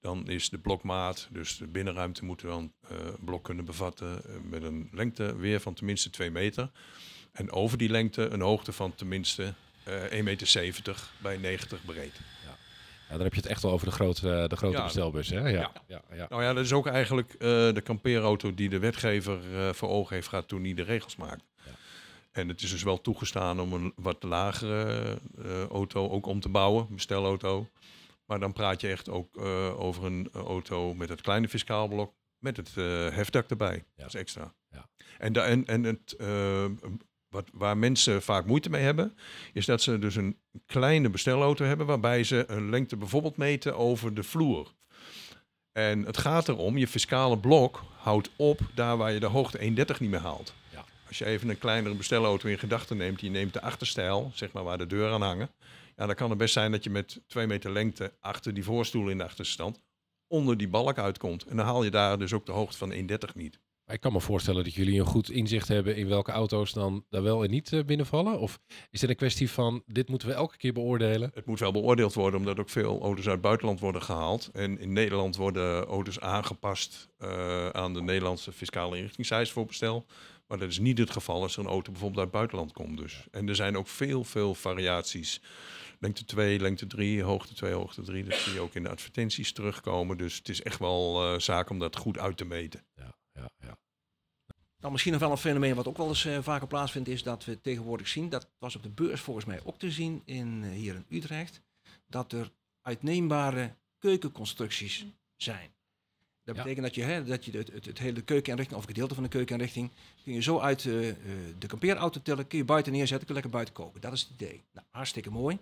Dan 0.00 0.28
is 0.28 0.48
de 0.48 0.58
blokmaat, 0.58 1.28
dus 1.30 1.56
de 1.56 1.66
binnenruimte 1.66 2.24
moet 2.24 2.40
dan 2.40 2.72
eh, 2.80 2.96
een 2.98 3.24
blok 3.24 3.44
kunnen 3.44 3.64
bevatten 3.64 4.24
eh, 4.24 4.34
met 4.42 4.62
een 4.62 4.88
lengte 4.92 5.36
weer 5.36 5.60
van 5.60 5.74
tenminste 5.74 6.10
2 6.10 6.30
meter. 6.30 6.70
En 7.32 7.52
over 7.52 7.78
die 7.78 7.88
lengte 7.88 8.28
een 8.28 8.40
hoogte 8.40 8.72
van 8.72 8.94
tenminste 8.94 9.54
eh 9.84 10.18
1,70 10.18 10.22
meter 10.22 11.10
bij 11.18 11.36
90 11.36 11.84
breed. 11.84 12.20
Ja, 13.08 13.14
dan 13.14 13.20
heb 13.20 13.34
je 13.34 13.40
het 13.40 13.48
echt 13.50 13.62
wel 13.62 13.72
over 13.72 13.86
de 13.86 13.92
grote, 13.92 14.44
de 14.48 14.56
grote 14.56 14.76
Ja. 14.76 14.82
bestelbus, 14.84 15.28
hè? 15.28 15.38
Ja, 15.38 15.48
ja. 15.48 16.02
Ja. 16.12 16.26
Nou 16.28 16.42
ja, 16.42 16.52
dat 16.52 16.64
is 16.64 16.72
ook 16.72 16.86
eigenlijk 16.86 17.32
eh, 17.32 17.38
de 17.48 17.80
kampeerauto 17.84 18.54
die 18.54 18.68
de 18.68 18.78
wetgever 18.78 19.38
eh, 19.54 19.72
voor 19.72 19.88
ogen 19.88 20.14
heeft 20.14 20.28
gehad 20.28 20.48
toen 20.48 20.64
hij 20.64 20.74
de 20.74 20.82
regels 20.82 21.16
maakt. 21.16 21.44
Ja. 21.64 21.70
En 22.32 22.48
het 22.48 22.62
is 22.62 22.70
dus 22.70 22.82
wel 22.82 23.00
toegestaan 23.00 23.60
om 23.60 23.72
een 23.72 23.92
wat 23.96 24.22
lagere 24.22 25.18
eh, 25.44 25.64
auto 25.66 26.08
ook 26.08 26.26
om 26.26 26.40
te 26.40 26.48
bouwen, 26.48 26.86
bestelauto. 26.90 27.68
Maar 28.26 28.40
dan 28.40 28.52
praat 28.52 28.80
je 28.80 28.88
echt 28.88 29.08
ook 29.08 29.36
eh, 29.36 29.80
over 29.80 30.04
een 30.04 30.28
eh, 30.32 30.40
auto 30.42 30.94
met 30.94 31.08
het 31.08 31.20
kleine 31.20 31.48
fiscaal 31.48 31.88
blok, 31.88 32.14
met 32.38 32.56
het 32.56 32.72
eh, 32.76 32.84
hefdak 33.08 33.50
erbij. 33.50 33.84
Dat 33.96 34.06
is 34.06 34.14
extra. 34.14 34.54
Ja. 34.70 34.88
En, 35.18 35.32
da- 35.32 35.44
en, 35.44 35.66
en 35.66 35.84
het, 35.84 36.12
eh, 36.18 36.64
wat, 37.28 37.48
waar 37.52 37.76
mensen 37.76 38.22
vaak 38.22 38.46
moeite 38.46 38.70
mee 38.70 38.82
hebben, 38.82 39.16
is 39.52 39.66
dat 39.66 39.82
ze 39.82 39.98
dus 39.98 40.16
een 40.16 40.38
kleine 40.66 41.10
bestelauto 41.10 41.64
hebben 41.64 41.86
waarbij 41.86 42.24
ze 42.24 42.44
een 42.46 42.70
lengte 42.70 42.96
bijvoorbeeld 42.96 43.36
meten 43.36 43.76
over 43.76 44.14
de 44.14 44.22
vloer. 44.22 44.74
En 45.72 46.02
het 46.02 46.16
gaat 46.16 46.48
erom, 46.48 46.78
je 46.78 46.88
fiscale 46.88 47.38
blok 47.38 47.84
houdt 47.96 48.30
op 48.36 48.60
daar 48.74 48.96
waar 48.96 49.12
je 49.12 49.20
de 49.20 49.26
hoogte 49.26 49.58
1,30 49.58 49.98
niet 49.98 50.10
meer 50.10 50.20
haalt. 50.20 50.54
Ja. 50.72 50.84
Als 51.08 51.18
je 51.18 51.24
even 51.24 51.48
een 51.48 51.58
kleinere 51.58 51.94
bestelauto 51.94 52.48
in 52.48 52.58
gedachten 52.58 52.96
neemt, 52.96 53.18
die 53.18 53.30
neemt 53.30 53.52
de 53.52 53.60
achterstijl, 53.60 54.30
zeg 54.34 54.52
maar 54.52 54.64
waar 54.64 54.78
de 54.78 54.86
deur 54.86 55.12
aan 55.12 55.22
hangen. 55.22 55.50
Ja, 55.96 56.06
dan 56.06 56.14
kan 56.14 56.28
het 56.28 56.38
best 56.38 56.52
zijn 56.52 56.72
dat 56.72 56.84
je 56.84 56.90
met 56.90 57.20
2 57.26 57.46
meter 57.46 57.70
lengte 57.70 58.12
achter 58.20 58.54
die 58.54 58.64
voorstoel 58.64 59.08
in 59.08 59.18
de 59.18 59.24
achterstand 59.24 59.80
onder 60.26 60.56
die 60.56 60.68
balk 60.68 60.98
uitkomt. 60.98 61.44
En 61.44 61.56
dan 61.56 61.66
haal 61.66 61.84
je 61.84 61.90
daar 61.90 62.18
dus 62.18 62.32
ook 62.32 62.46
de 62.46 62.52
hoogte 62.52 62.78
van 62.78 62.92
1,30 62.92 62.98
niet. 63.34 63.58
Maar 63.88 63.96
ik 63.96 64.02
kan 64.02 64.12
me 64.12 64.20
voorstellen 64.20 64.64
dat 64.64 64.74
jullie 64.74 65.00
een 65.00 65.06
goed 65.06 65.30
inzicht 65.30 65.68
hebben 65.68 65.96
in 65.96 66.08
welke 66.08 66.32
auto's 66.32 66.72
dan 66.72 67.04
daar 67.08 67.22
wel 67.22 67.44
en 67.44 67.50
niet 67.50 67.72
eh, 67.72 67.84
binnenvallen. 67.84 68.38
Of 68.38 68.58
is 68.90 69.00
het 69.00 69.10
een 69.10 69.16
kwestie 69.16 69.50
van, 69.50 69.82
dit 69.86 70.08
moeten 70.08 70.28
we 70.28 70.34
elke 70.34 70.56
keer 70.56 70.72
beoordelen? 70.72 71.30
Het 71.34 71.46
moet 71.46 71.58
wel 71.58 71.72
beoordeeld 71.72 72.14
worden, 72.14 72.40
omdat 72.40 72.58
ook 72.58 72.68
veel 72.68 73.00
auto's 73.02 73.24
uit 73.24 73.32
het 73.32 73.40
buitenland 73.40 73.80
worden 73.80 74.02
gehaald. 74.02 74.50
En 74.52 74.78
in 74.78 74.92
Nederland 74.92 75.36
worden 75.36 75.84
auto's 75.84 76.20
aangepast 76.20 77.08
eh, 77.18 77.68
aan 77.68 77.94
de 77.94 78.02
Nederlandse 78.02 78.52
fiscale 78.52 78.96
inrichtingseis 78.96 79.50
voor 79.50 79.66
bestel. 79.66 80.06
Maar 80.46 80.58
dat 80.58 80.68
is 80.68 80.78
niet 80.78 80.98
het 80.98 81.10
geval 81.10 81.42
als 81.42 81.56
er 81.56 81.60
een 81.64 81.70
auto 81.70 81.90
bijvoorbeeld 81.90 82.20
uit 82.20 82.28
het 82.28 82.36
buitenland 82.36 82.72
komt. 82.72 82.98
Dus. 82.98 83.26
En 83.30 83.48
er 83.48 83.56
zijn 83.56 83.76
ook 83.76 83.88
veel, 83.88 84.24
veel 84.24 84.54
variaties. 84.54 85.40
Lengte 85.98 86.24
2, 86.24 86.60
lengte 86.60 86.86
3, 86.86 87.22
hoogte 87.22 87.54
2, 87.54 87.72
hoogte 87.72 88.02
3. 88.02 88.24
Dat 88.24 88.38
zie 88.38 88.52
je 88.52 88.60
ook 88.60 88.74
in 88.74 88.82
de 88.82 88.88
advertenties 88.88 89.52
terugkomen. 89.52 90.18
Dus 90.18 90.36
het 90.36 90.48
is 90.48 90.62
echt 90.62 90.78
wel 90.78 91.22
eh, 91.22 91.38
zaak 91.38 91.70
om 91.70 91.78
dat 91.78 91.96
goed 91.96 92.18
uit 92.18 92.36
te 92.36 92.44
meten. 92.44 92.84
Ja, 92.96 93.17
ja, 93.40 93.50
ja. 93.58 93.76
Nou, 94.78 94.92
misschien 94.92 95.12
nog 95.12 95.20
wel 95.20 95.30
een 95.30 95.36
fenomeen 95.38 95.74
wat 95.74 95.88
ook 95.88 95.96
wel 95.96 96.08
eens 96.08 96.24
eh, 96.24 96.38
vaker 96.42 96.66
plaatsvindt, 96.66 97.08
is 97.08 97.22
dat 97.22 97.44
we 97.44 97.60
tegenwoordig 97.60 98.08
zien, 98.08 98.28
dat 98.28 98.48
was 98.58 98.76
op 98.76 98.82
de 98.82 98.88
beurs 98.88 99.20
volgens 99.20 99.46
mij 99.46 99.60
ook 99.64 99.78
te 99.78 99.90
zien 99.90 100.22
in, 100.24 100.60
eh, 100.64 100.70
hier 100.70 100.94
in 100.94 101.04
Utrecht, 101.08 101.60
dat 102.06 102.32
er 102.32 102.50
uitneembare 102.82 103.74
keukenconstructies 103.98 105.06
zijn. 105.36 105.70
Dat 106.44 106.56
Ja. 106.56 106.62
betekent 106.62 106.86
dat 106.86 106.94
je, 106.94 107.02
hè, 107.02 107.24
dat 107.24 107.44
je 107.44 107.58
het, 107.58 107.72
het, 107.72 107.84
het 107.84 107.98
hele 107.98 108.22
keukeninrichting 108.22 108.78
of 108.78 108.82
een 108.86 108.88
gedeelte 108.94 109.14
van 109.14 109.22
de 109.22 109.28
keukeninrichting 109.28 109.90
kun 110.24 110.32
je 110.32 110.42
zo 110.42 110.58
uit 110.60 110.84
eh, 110.86 111.08
eh, 111.08 111.16
de 111.58 111.66
kampeerauto 111.66 112.22
tillen, 112.22 112.46
kun 112.46 112.58
je 112.58 112.64
buiten 112.64 112.92
neerzetten, 112.92 113.26
kun 113.26 113.34
je 113.36 113.40
lekker 113.42 113.50
buiten 113.50 113.74
koken. 113.74 114.00
Dat 114.00 114.12
is 114.12 114.20
het 114.20 114.30
idee. 114.30 114.64
Nou, 114.72 114.86
hartstikke 114.90 115.30
mooi. 115.30 115.58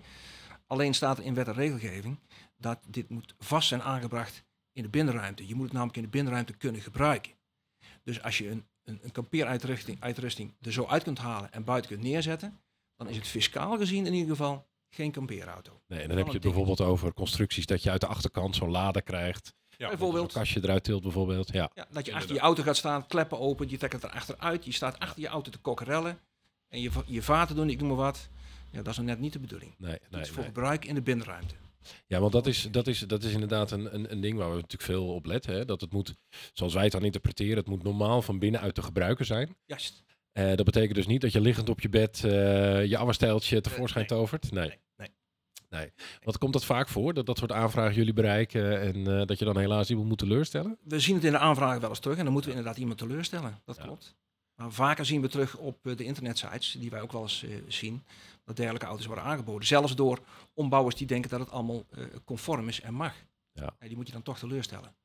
Alleen 0.66 0.94
staat 0.94 1.18
er 1.18 1.24
in 1.24 1.34
wet 1.34 1.46
en 1.46 1.54
regelgeving 1.54 2.18
dat 2.58 2.78
dit 2.88 3.08
moet 3.08 3.34
vast 3.38 3.68
zijn 3.68 3.82
aangebracht 3.82 4.44
in 4.72 4.82
de 4.82 4.88
binnenruimte. 4.88 5.46
Je 5.46 5.54
moet 5.54 5.64
het 5.64 5.72
namelijk 5.72 5.96
in 5.96 6.02
de 6.02 6.08
binnenruimte 6.08 6.52
kunnen 6.52 6.80
gebruiken. 6.80 7.32
Dus 8.06 8.22
als 8.22 8.38
je 8.38 8.50
een, 8.50 8.66
een, 8.84 8.98
een 9.02 9.12
kampeeruitrusting 9.12 10.00
uitrusting 10.00 10.54
er 10.60 10.72
zo 10.72 10.86
uit 10.86 11.02
kunt 11.02 11.18
halen 11.18 11.52
en 11.52 11.64
buiten 11.64 11.90
kunt 11.90 12.02
neerzetten, 12.02 12.60
dan 12.96 13.08
is 13.08 13.16
het 13.16 13.26
fiscaal 13.26 13.76
gezien 13.76 14.06
in 14.06 14.12
ieder 14.12 14.36
geval 14.36 14.66
geen 14.88 15.10
kampeerauto. 15.10 15.80
Nee, 15.86 16.00
en 16.00 16.08
dan 16.08 16.16
heb 16.16 16.26
je 16.26 16.32
het 16.32 16.42
bijvoorbeeld 16.42 16.80
over 16.80 17.14
constructies 17.14 17.66
dat 17.66 17.82
je 17.82 17.90
uit 17.90 18.00
de 18.00 18.06
achterkant 18.06 18.56
zo'n 18.56 18.70
lader 18.70 19.02
krijgt. 19.02 19.54
Ja, 19.76 19.88
Bijvoorbeeld. 19.88 20.32
Zo'n 20.32 20.40
kastje 20.40 20.60
eruit 20.62 20.84
tilt 20.84 21.02
bijvoorbeeld. 21.02 21.52
Ja, 21.52 21.70
Ja, 21.74 21.86
dat 21.90 22.06
je 22.06 22.14
achter 22.14 22.34
je 22.34 22.40
auto 22.40 22.62
gaat 22.62 22.76
staan, 22.76 23.06
kleppen 23.06 23.38
open, 23.38 23.68
je 23.70 23.76
trekt 23.78 23.92
het 23.92 24.02
er 24.02 24.10
achteruit, 24.10 24.64
je 24.64 24.72
staat 24.72 24.98
achter 24.98 25.22
je 25.22 25.28
auto 25.28 25.50
te 25.50 25.58
kokkerellen 25.58 26.18
en 26.68 26.80
je, 26.80 26.90
je 27.06 27.22
vaten 27.22 27.56
doen, 27.56 27.70
ik 27.70 27.78
noem 27.78 27.88
maar 27.88 27.96
wat. 27.96 28.28
Ja, 28.70 28.82
dat 28.82 28.92
is 28.92 28.98
net 28.98 29.18
niet 29.18 29.32
de 29.32 29.38
bedoeling. 29.38 29.74
nee, 29.78 29.92
Het 29.92 30.10
nee, 30.10 30.20
is 30.20 30.28
voor 30.28 30.36
nee. 30.36 30.46
gebruik 30.46 30.84
in 30.84 30.94
de 30.94 31.02
binnenruimte. 31.02 31.54
Ja, 32.06 32.20
want 32.20 32.32
dat 32.32 32.46
is, 32.46 32.68
dat 32.70 32.86
is, 32.86 32.98
dat 32.98 33.22
is 33.22 33.32
inderdaad 33.32 33.70
een, 33.70 33.94
een, 33.94 34.12
een 34.12 34.20
ding 34.20 34.38
waar 34.38 34.48
we 34.48 34.54
natuurlijk 34.54 34.82
veel 34.82 35.14
op 35.14 35.26
letten. 35.26 35.54
Hè? 35.54 35.64
Dat 35.64 35.80
het 35.80 35.92
moet, 35.92 36.14
zoals 36.52 36.74
wij 36.74 36.82
het 36.82 36.92
dan 36.92 37.04
interpreteren, 37.04 37.56
het 37.56 37.68
moet 37.68 37.82
normaal 37.82 38.22
van 38.22 38.38
binnenuit 38.38 38.74
te 38.74 38.82
gebruiken 38.82 39.26
zijn. 39.26 39.56
Juist. 39.66 40.04
Eh, 40.32 40.54
dat 40.54 40.64
betekent 40.64 40.94
dus 40.94 41.06
niet 41.06 41.20
dat 41.20 41.32
je 41.32 41.40
liggend 41.40 41.68
op 41.68 41.80
je 41.80 41.88
bed 41.88 42.24
eh, 42.24 42.84
je 42.84 42.96
afwastijltje 42.96 43.60
tevoorschijn 43.60 44.06
nee. 44.08 44.18
tovert. 44.18 44.50
Nee. 44.50 44.78
Nee, 44.96 45.10
nee. 45.70 45.92
Wat 46.22 46.38
komt 46.38 46.52
dat 46.52 46.64
vaak 46.64 46.88
voor? 46.88 47.14
Dat 47.14 47.26
dat 47.26 47.38
soort 47.38 47.52
aanvragen 47.52 47.94
jullie 47.94 48.12
bereiken 48.12 48.80
en 48.80 49.20
eh, 49.20 49.26
dat 49.26 49.38
je 49.38 49.44
dan 49.44 49.58
helaas 49.58 49.90
iemand 49.90 50.08
moet 50.08 50.18
teleurstellen? 50.18 50.78
We 50.82 51.00
zien 51.00 51.14
het 51.14 51.24
in 51.24 51.32
de 51.32 51.38
aanvragen 51.38 51.80
wel 51.80 51.88
eens 51.90 51.98
terug 51.98 52.16
en 52.18 52.24
dan 52.24 52.32
moeten 52.32 52.50
we 52.50 52.56
inderdaad 52.56 52.80
iemand 52.80 52.98
teleurstellen. 52.98 53.60
Dat 53.64 53.76
Ja. 53.76 53.82
klopt. 53.82 54.16
Maar 54.54 54.72
vaker 54.72 55.04
zien 55.04 55.20
we 55.20 55.28
terug 55.28 55.56
op 55.56 55.78
de 55.82 56.04
internetsites, 56.04 56.76
die 56.78 56.90
wij 56.90 57.00
ook 57.00 57.12
wel 57.12 57.22
eens 57.22 57.44
zien, 57.68 58.02
dat 58.46 58.56
dergelijke 58.56 58.86
auto's 58.86 59.06
worden 59.06 59.24
aangeboden. 59.24 59.66
Zelfs 59.66 59.94
door 59.94 60.20
ombouwers 60.54 60.96
die 60.96 61.06
denken 61.06 61.30
dat 61.30 61.40
het 61.40 61.50
allemaal 61.50 61.84
eh, 61.90 62.04
conform 62.24 62.68
is 62.68 62.80
en 62.80 62.94
mag. 62.94 63.14
Ja. 63.52 63.76
die 63.78 63.96
moet 63.96 64.06
je 64.06 64.12
dan 64.12 64.22
toch 64.22 64.38
teleurstellen. 64.38 64.96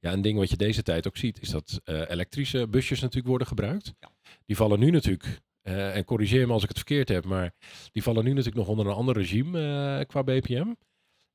Ja, 0.00 0.12
een 0.12 0.22
ding 0.22 0.38
wat 0.38 0.50
je 0.50 0.56
deze 0.56 0.82
tijd 0.82 1.06
ook 1.06 1.16
ziet, 1.16 1.40
is 1.40 1.48
dat 1.48 1.80
eh, 1.84 2.10
elektrische 2.10 2.68
busjes 2.68 3.00
natuurlijk 3.00 3.28
worden 3.28 3.46
gebruikt. 3.46 3.94
Ja. 4.00 4.10
Die 4.46 4.56
vallen 4.56 4.78
nu 4.78 4.90
natuurlijk, 4.90 5.40
eh, 5.62 5.96
en 5.96 6.04
corrigeer 6.04 6.46
me 6.46 6.52
als 6.52 6.62
ik 6.62 6.68
het 6.68 6.78
verkeerd 6.78 7.08
heb, 7.08 7.24
maar 7.24 7.54
die 7.92 8.02
vallen 8.02 8.24
nu 8.24 8.30
natuurlijk 8.30 8.56
nog 8.56 8.68
onder 8.68 8.86
een 8.86 8.92
ander 8.92 9.14
regime 9.14 9.98
eh, 9.98 10.06
qua 10.06 10.22
BPM. 10.22 10.72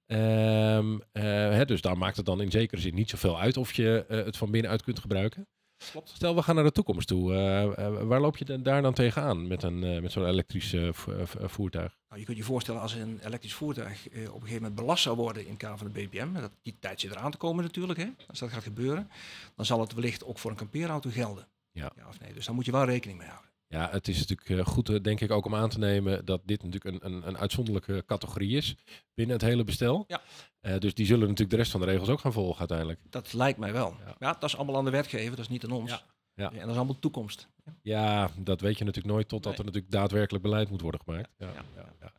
Ehm, 0.06 1.00
eh, 1.12 1.24
hè, 1.24 1.66
dus 1.66 1.82
daar 1.82 1.98
maakt 1.98 2.18
het 2.18 2.26
dan 2.26 2.42
in 2.42 2.52
zekere 2.52 2.82
zin 2.82 2.96
niet 2.96 3.10
zoveel 3.10 3.40
uit 3.40 3.58
of 3.58 3.74
je 3.74 4.06
eh, 4.08 4.26
het 4.26 4.38
van 4.38 4.52
binnenuit 4.52 4.84
kunt 4.84 5.00
gebruiken. 5.00 5.48
Klopt. 5.92 6.10
Stel, 6.10 6.36
we 6.36 6.42
gaan 6.44 6.56
naar 6.56 6.64
de 6.64 6.72
toekomst 6.72 7.08
toe. 7.08 7.34
eh, 7.34 7.64
eh, 7.86 8.02
waar 8.04 8.22
loop 8.22 8.38
je 8.38 8.46
dan- 8.46 8.64
daar 8.64 8.82
dan 8.82 8.94
tegenaan 8.94 9.48
met, 9.48 9.64
een, 9.64 9.84
eh, 9.84 10.02
met 10.02 10.12
zo'n 10.12 10.26
elektrisch 10.26 10.76
vo- 10.92 11.26
vo- 11.26 11.48
voertuig? 11.48 11.98
Nou, 12.10 12.20
je 12.20 12.26
kunt 12.26 12.38
je 12.38 12.44
voorstellen 12.44 12.82
als 12.82 12.94
een 12.94 13.20
elektrisch 13.24 13.54
voertuig 13.54 14.06
op 14.08 14.14
een 14.16 14.24
gegeven 14.26 14.54
moment 14.54 14.76
belast 14.76 15.04
zou 15.04 15.16
worden 15.16 15.44
in 15.44 15.50
het 15.50 15.58
kader 15.58 15.78
van 15.78 15.88
de 15.88 15.94
BPM, 15.94 16.34
dat 16.34 16.52
die 16.62 16.76
tijd 16.80 17.00
zit 17.00 17.12
eraan 17.12 17.32
te 17.32 17.38
komen 17.38 17.64
natuurlijk, 17.64 18.00
hè, 18.00 18.08
als 18.28 18.40
dat 18.40 18.50
gaat 18.50 18.64
gebeuren, 18.64 19.10
dan 19.56 19.66
zal 19.66 19.80
het 19.80 19.94
wellicht 19.94 20.26
ook 20.26 20.40
voor 20.40 20.52
een 20.52 20.58
kampeerauto 20.58 21.10
gelden. 21.10 21.48
Ja. 21.72 21.92
of 22.10 22.20
nee. 22.20 22.34
Dus 22.34 22.46
daar 22.46 22.56
moet 22.56 22.66
je 22.66 22.72
wel 22.72 22.86
rekening 22.86 23.20
mee 23.20 23.28
houden. 23.28 23.50
Ja, 23.76 23.90
het 23.92 24.08
is 24.08 24.20
natuurlijk 24.20 24.50
eh, 24.50 24.74
goed, 24.74 24.90
eh, 24.90 25.02
denk 25.02 25.22
ik, 25.22 25.32
ook 25.32 25.46
om 25.46 25.56
aan 25.56 25.70
te 25.70 25.80
nemen 25.80 26.26
dat 26.26 26.42
dit 26.46 26.64
natuurlijk 26.64 27.04
een, 27.04 27.12
een, 27.14 27.28
een 27.28 27.38
uitzonderlijke 27.38 28.04
categorie 28.06 28.58
is 28.58 28.76
binnen 29.14 29.36
het 29.36 29.46
hele 29.46 29.64
bestel. 29.64 30.06
Ja. 30.08 30.22
Eh, 30.60 30.78
dus 30.78 30.94
die 30.94 31.06
zullen 31.06 31.22
natuurlijk 31.22 31.50
de 31.50 31.56
rest 31.56 31.72
van 31.72 31.80
de 31.80 31.86
regels 31.86 32.10
ook 32.10 32.20
gaan 32.20 32.34
volgen 32.34 32.60
uiteindelijk. 32.60 33.00
Dat 33.10 33.34
lijkt 33.34 33.60
mij 33.60 33.74
wel. 33.74 33.96
Ja. 34.06 34.16
Ja, 34.20 34.34
dat 34.34 34.44
is 34.44 34.56
allemaal 34.56 34.78
aan 34.78 34.86
de 34.86 34.92
wetgever, 34.92 35.30
dat 35.30 35.40
is 35.40 35.48
niet 35.48 35.64
aan 35.64 35.72
ons. 35.72 35.92
Ja. 35.92 36.02
Ja. 36.36 36.52
En 36.52 36.60
dat 36.60 36.70
is 36.70 36.76
allemaal 36.76 37.00
toekomst. 37.00 37.48
Ja, 37.82 38.30
dat 38.38 38.62
weet 38.62 38.78
je 38.78 38.84
natuurlijk 38.84 39.14
nooit 39.14 39.28
totdat 39.28 39.52
Nee. 39.52 39.60
er 39.60 39.66
natuurlijk 39.66 39.94
daadwerkelijk 39.94 40.44
beleid 40.44 40.70
moet 40.70 40.82
worden 40.82 41.02
gemaakt. 41.06 41.30
Ja, 41.38 41.48
Ja. 41.48 41.64
ja, 41.76 41.94
ja. 42.00 42.12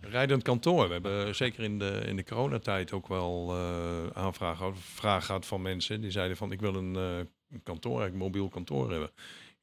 Rijdend 0.00 0.42
kantoor. 0.42 0.86
We 0.86 0.92
hebben 0.92 1.34
zeker 1.34 1.62
in 1.64 1.78
de, 1.78 2.02
in 2.06 2.16
de 2.16 2.24
coronatijd 2.24 2.92
ook 2.92 3.08
wel 3.08 3.50
eh 3.54 4.06
aanvragen 4.12 4.66
of 4.66 4.78
vragen 4.78 5.22
gehad 5.22 5.46
van 5.46 5.62
mensen. 5.62 6.00
Die 6.00 6.10
zeiden 6.10 6.36
van 6.36 6.52
ik 6.52 6.60
wil 6.60 6.74
een, 6.74 6.96
eh, 6.96 7.18
een 7.50 7.62
kantoor, 7.62 8.02
een 8.02 8.16
mobiel 8.16 8.48
kantoor 8.48 8.90
hebben. 8.90 9.10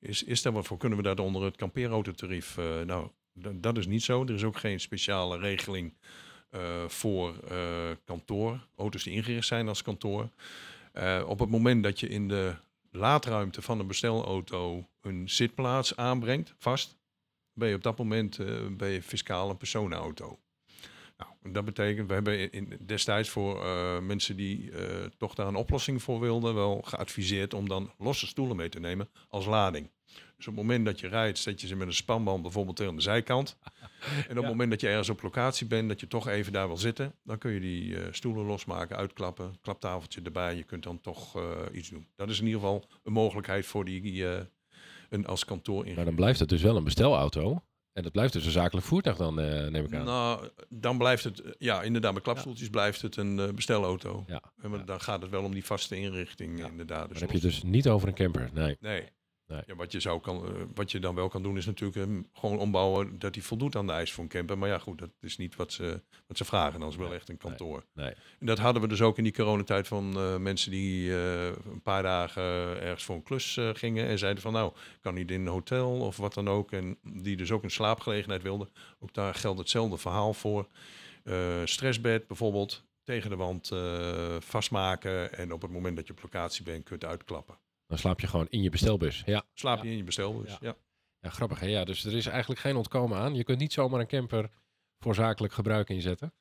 Is, 0.05 0.23
is 0.23 0.41
daar 0.41 0.53
wat 0.53 0.65
voor? 0.65 0.77
Kunnen 0.77 0.97
we 0.97 1.03
dat 1.03 1.19
onder 1.19 1.43
het 1.43 1.55
kampeerautotarief? 1.55 2.57
eh 2.57 2.81
nou, 2.81 3.09
dat 3.53 3.77
is 3.77 3.87
niet 3.87 4.03
zo. 4.03 4.23
Er 4.23 4.33
is 4.33 4.43
ook 4.43 4.57
geen 4.57 4.79
speciale 4.79 5.37
regeling 5.37 5.93
eh, 6.49 6.87
voor 6.87 7.35
eh 7.49 7.91
kantoor. 8.05 8.67
Auto's 8.75 9.03
die 9.03 9.13
ingericht 9.13 9.47
zijn 9.47 9.67
als 9.67 9.81
kantoor. 9.81 10.29
Op 11.25 11.39
het 11.39 11.49
moment 11.49 11.83
dat 11.83 11.99
je 11.99 12.07
in 12.07 12.27
de 12.27 12.55
laadruimte 12.91 13.61
van 13.61 13.79
een 13.79 13.87
bestelauto 13.87 14.87
een 15.01 15.29
zitplaats 15.29 15.95
aanbrengt, 15.95 16.53
vast, 16.57 16.97
ben 17.53 17.69
je 17.69 17.75
op 17.75 17.83
dat 17.83 17.97
moment 17.97 18.37
ben 18.77 18.89
je 18.89 19.01
fiscaal 19.01 19.49
een 19.49 19.57
personenauto. 19.57 20.39
Nou, 21.17 21.53
dat 21.53 21.65
betekent, 21.65 22.07
we 22.07 22.13
hebben 22.13 22.49
destijds 22.85 23.29
voor 23.29 23.65
mensen 24.03 24.35
die 24.35 24.71
eh, 24.71 25.05
toch 25.17 25.35
daar 25.35 25.47
een 25.47 25.55
oplossing 25.55 26.03
voor 26.03 26.19
wilden, 26.19 26.55
wel 26.55 26.81
geadviseerd 26.81 27.53
om 27.53 27.67
dan 27.67 27.91
losse 27.97 28.27
stoelen 28.27 28.55
mee 28.55 28.69
te 28.69 28.79
nemen 28.79 29.09
als 29.29 29.45
lading. 29.45 29.89
Dus 30.37 30.47
op 30.47 30.55
het 30.55 30.65
moment 30.65 30.85
dat 30.85 30.99
je 30.99 31.07
rijdt, 31.07 31.37
zet 31.37 31.61
je 31.61 31.67
ze 31.67 31.75
met 31.75 31.87
een 31.87 31.93
spanband 31.93 32.41
bijvoorbeeld 32.41 32.81
aan 32.81 32.95
de 32.95 33.01
zijkant. 33.01 33.57
En 33.99 34.21
op 34.21 34.27
het 34.27 34.41
Ja. 34.43 34.47
moment 34.47 34.69
dat 34.69 34.81
je 34.81 34.87
ergens 34.87 35.09
op 35.09 35.21
locatie 35.21 35.67
bent, 35.67 35.89
dat 35.89 35.99
je 35.99 36.07
toch 36.07 36.27
even 36.27 36.51
daar 36.53 36.67
wil 36.67 36.77
zitten, 36.77 37.13
dan 37.23 37.37
kun 37.37 37.51
je 37.51 37.59
die 37.59 37.97
eh, 37.99 38.07
stoelen 38.11 38.45
losmaken, 38.45 38.95
uitklappen, 38.97 39.55
klaptafeltje 39.61 40.21
erbij. 40.21 40.55
Je 40.55 40.63
kunt 40.63 40.83
dan 40.83 41.01
toch 41.01 41.35
eh, 41.37 41.43
iets 41.73 41.89
doen. 41.89 42.07
Dat 42.15 42.29
is 42.29 42.39
in 42.39 42.45
ieder 42.45 42.59
geval 42.59 42.87
een 43.03 43.13
mogelijkheid 43.13 43.65
voor 43.65 43.85
die 43.85 44.27
eh, 44.29 44.41
een 45.09 45.25
als 45.25 45.45
kantoor 45.45 45.85
in. 45.85 45.95
Maar 45.95 46.05
dan 46.05 46.15
blijft 46.15 46.39
het 46.39 46.49
dus 46.49 46.61
wel 46.61 46.75
een 46.77 46.83
bestelauto. 46.83 47.63
En 47.93 48.03
dat 48.03 48.11
blijft 48.11 48.33
dus 48.33 48.45
een 48.45 48.51
zakelijk 48.51 48.85
voertuig 48.87 49.17
dan, 49.17 49.35
neem 49.35 49.85
ik 49.85 49.93
aan. 49.93 50.05
Nou, 50.05 50.49
dan 50.69 50.97
blijft 50.97 51.23
het, 51.23 51.41
ja, 51.57 51.81
inderdaad, 51.81 52.13
met 52.13 52.23
klapstoeltjes 52.23 52.69
blijft 52.69 53.01
het 53.01 53.15
een 53.15 53.51
bestelauto. 53.55 54.23
ja. 54.27 54.41
En 54.61 54.69
maar 54.69 54.79
Ja. 54.79 54.85
Dan 54.85 55.01
gaat 55.01 55.21
het 55.21 55.31
wel 55.31 55.43
om 55.43 55.53
die 55.53 55.65
vaste 55.65 55.95
inrichting, 55.99 56.65
inderdaad. 56.67 56.99
Dan 56.99 57.07
Dus 57.09 57.19
heb 57.19 57.29
je 57.29 57.35
het 57.35 57.43
dus 57.45 57.63
niet 57.63 57.87
over 57.87 58.07
een 58.07 58.13
camper. 58.13 58.49
Nee. 58.53 58.77
Nee. 58.79 59.03
Nee. 59.47 59.61
Ja, 59.65 59.75
wat, 59.75 59.91
je 59.91 59.99
zou 59.99 60.21
kan, 60.21 60.45
eh, 60.45 60.61
wat 60.73 60.91
je 60.91 60.99
dan 60.99 61.15
wel 61.15 61.27
kan 61.27 61.43
doen 61.43 61.57
is 61.57 61.65
natuurlijk 61.65 61.97
hem 61.97 62.29
gewoon 62.33 62.59
ombouwen 62.59 63.19
dat 63.19 63.35
hij 63.35 63.43
voldoet 63.43 63.75
aan 63.75 63.87
de 63.87 63.93
eis 63.93 64.11
voor 64.11 64.23
een 64.23 64.29
camper. 64.29 64.57
Maar 64.57 64.69
ja, 64.69 64.77
goed, 64.77 64.99
dat 64.99 65.09
is 65.19 65.37
niet 65.37 65.55
wat 65.55 65.73
ze, 65.73 66.01
wat 66.27 66.37
ze 66.37 66.45
vragen. 66.45 66.79
Dat 66.79 66.89
is 66.89 66.95
wel 66.95 67.07
Nee, 67.07 67.15
echt 67.15 67.29
een 67.29 67.37
kantoor. 67.37 67.85
nee. 67.93 68.13
En 68.39 68.45
dat 68.45 68.57
hadden 68.57 68.81
we 68.81 68.87
dus 68.87 69.01
ook 69.01 69.17
in 69.17 69.23
die 69.23 69.33
coronatijd 69.33 69.87
van 69.87 70.13
eh, 70.15 70.37
mensen 70.37 70.71
die 70.71 71.15
eh, 71.15 71.45
een 71.45 71.81
paar 71.83 72.03
dagen 72.03 72.43
ergens 72.81 73.03
voor 73.03 73.15
een 73.15 73.23
klus 73.23 73.59
gingen. 73.73 74.07
En 74.07 74.17
zeiden 74.17 74.41
van 74.41 74.53
nou, 74.53 74.73
kan 75.01 75.13
niet 75.13 75.31
in 75.31 75.41
een 75.41 75.47
hotel 75.47 75.99
of 75.99 76.17
wat 76.17 76.33
dan 76.33 76.49
ook. 76.49 76.71
En 76.71 76.97
die 77.01 77.37
dus 77.37 77.51
ook 77.51 77.63
een 77.63 77.71
slaapgelegenheid 77.71 78.41
wilden. 78.41 78.69
Ook 78.99 79.13
daar 79.13 79.35
geldt 79.35 79.59
hetzelfde 79.59 79.97
verhaal 79.97 80.33
voor. 80.33 80.67
Stressbed 81.63 82.27
bijvoorbeeld, 82.27 82.83
tegen 83.03 83.29
de 83.29 83.35
wand 83.35 83.71
vastmaken. 84.43 85.33
En 85.33 85.51
op 85.51 85.61
het 85.61 85.71
moment 85.71 85.95
dat 85.95 86.07
je 86.07 86.13
op 86.13 86.21
locatie 86.21 86.63
bent, 86.63 86.83
kun 86.83 86.95
je 86.99 87.05
het 87.05 87.11
uitklappen. 87.11 87.57
Dan 87.87 87.97
slaap 87.97 88.19
je 88.19 88.27
gewoon 88.27 88.47
in 88.49 88.61
je 88.61 88.69
bestelbus. 88.69 89.23
Ja. 89.25 89.43
Slaap 89.53 89.77
je 89.81 89.85
Ja. 89.85 89.91
in 89.91 89.97
je 89.97 90.03
bestelbus. 90.03 90.51
Ja. 90.51 90.57
ja. 90.61 90.75
ja, 91.19 91.29
grappig 91.29 91.59
hè? 91.59 91.65
Ja, 91.67 91.83
dus 91.83 92.05
er 92.05 92.13
is 92.15 92.25
eigenlijk 92.25 92.59
geen 92.61 92.75
ontkomen 92.75 93.17
aan. 93.17 93.35
Je 93.35 93.43
kunt 93.43 93.59
niet 93.59 93.73
zomaar 93.73 93.99
een 93.99 94.07
camper 94.07 94.49
voor 94.99 95.15
zakelijk 95.15 95.53
gebruik 95.53 95.89
inzetten. 95.89 96.33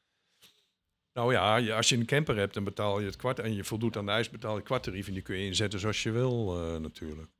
Nou 1.12 1.32
ja, 1.32 1.56
je- 1.56 1.74
als 1.74 1.88
je 1.88 1.96
een 1.96 2.06
camper 2.06 2.36
hebt, 2.36 2.54
dan 2.54 2.64
betaal 2.64 3.00
je 3.00 3.06
het 3.06 3.16
kwart 3.16 3.38
en 3.38 3.54
je 3.54 3.64
voldoet 3.64 3.96
aan 3.96 4.06
de 4.06 4.12
eis, 4.12 4.30
betaal 4.30 4.50
je 4.50 4.56
het 4.56 4.66
kwarttarief 4.66 5.06
en 5.06 5.12
die 5.12 5.22
kun 5.22 5.36
je 5.36 5.46
inzetten 5.46 5.80
zoals 5.80 6.02
je 6.02 6.10
wil 6.10 6.56
eh, 6.74 6.80
natuurlijk. 6.80 7.30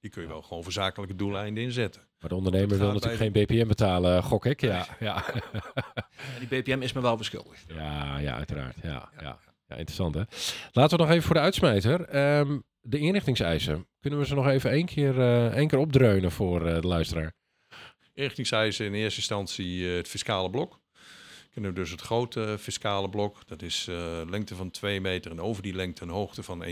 Die 0.00 0.10
kun 0.10 0.22
je 0.22 0.28
Ja. 0.28 0.34
wel 0.34 0.42
gewoon 0.42 0.62
voor 0.62 0.72
zakelijke 0.72 1.14
doeleinden 1.14 1.62
inzetten. 1.62 2.02
Maar 2.18 2.28
de 2.28 2.36
ondernemer 2.36 2.78
wil 2.78 2.92
natuurlijk 2.92 3.20
geen 3.20 3.32
BPM 3.32 3.66
betalen, 3.66 4.22
gok 4.22 4.46
ik. 4.46 4.60
Ja, 4.60 4.86
ja. 5.00 5.24
En 6.34 6.48
die 6.48 6.62
BPM 6.62 6.82
is 6.82 6.92
me 6.92 7.00
wel 7.00 7.16
beschuldigd. 7.16 7.64
ja, 7.68 8.18
ja 8.18 8.34
uiteraard. 8.34 8.76
Ja, 8.82 9.10
ja. 9.20 9.38
ja, 9.66 9.76
interessant 9.76 10.14
hè. 10.14 10.22
Laten 10.72 10.96
we 10.98 11.02
nog 11.04 11.12
even 11.12 11.22
voor 11.24 11.34
de 11.34 11.40
uitsmijter. 11.40 12.00
Ehm, 12.08 12.58
de 12.88 12.98
inrichtingseisen. 12.98 13.86
Kunnen 14.00 14.18
we 14.18 14.26
ze 14.26 14.34
nog 14.34 14.46
even 14.46 14.70
één 14.70 14.86
keer, 14.86 15.20
eh, 15.20 15.46
één 15.46 15.68
keer 15.68 15.78
opdreunen 15.78 16.30
voor 16.30 16.66
eh, 16.66 16.80
de 16.80 16.86
luisteraar? 16.86 17.32
Inrichtingseisen 18.14 18.86
in 18.86 18.94
eerste 18.94 19.18
instantie 19.18 19.88
eh, 19.88 19.96
het 19.96 20.08
fiscale 20.08 20.50
blok. 20.50 20.80
Kunnen 21.52 21.70
we 21.70 21.80
dus 21.80 21.90
het 21.90 22.00
grote 22.00 22.56
fiscale 22.58 23.08
blok, 23.08 23.46
dat 23.46 23.62
is 23.62 23.86
eh, 23.88 24.20
lengte 24.28 24.54
van 24.54 24.70
2 24.70 25.00
meter 25.00 25.30
en 25.30 25.40
over 25.40 25.62
die 25.62 25.74
lengte 25.74 26.02
een 26.02 26.08
hoogte 26.08 26.42
van 26.42 26.64
1,70 26.64 26.70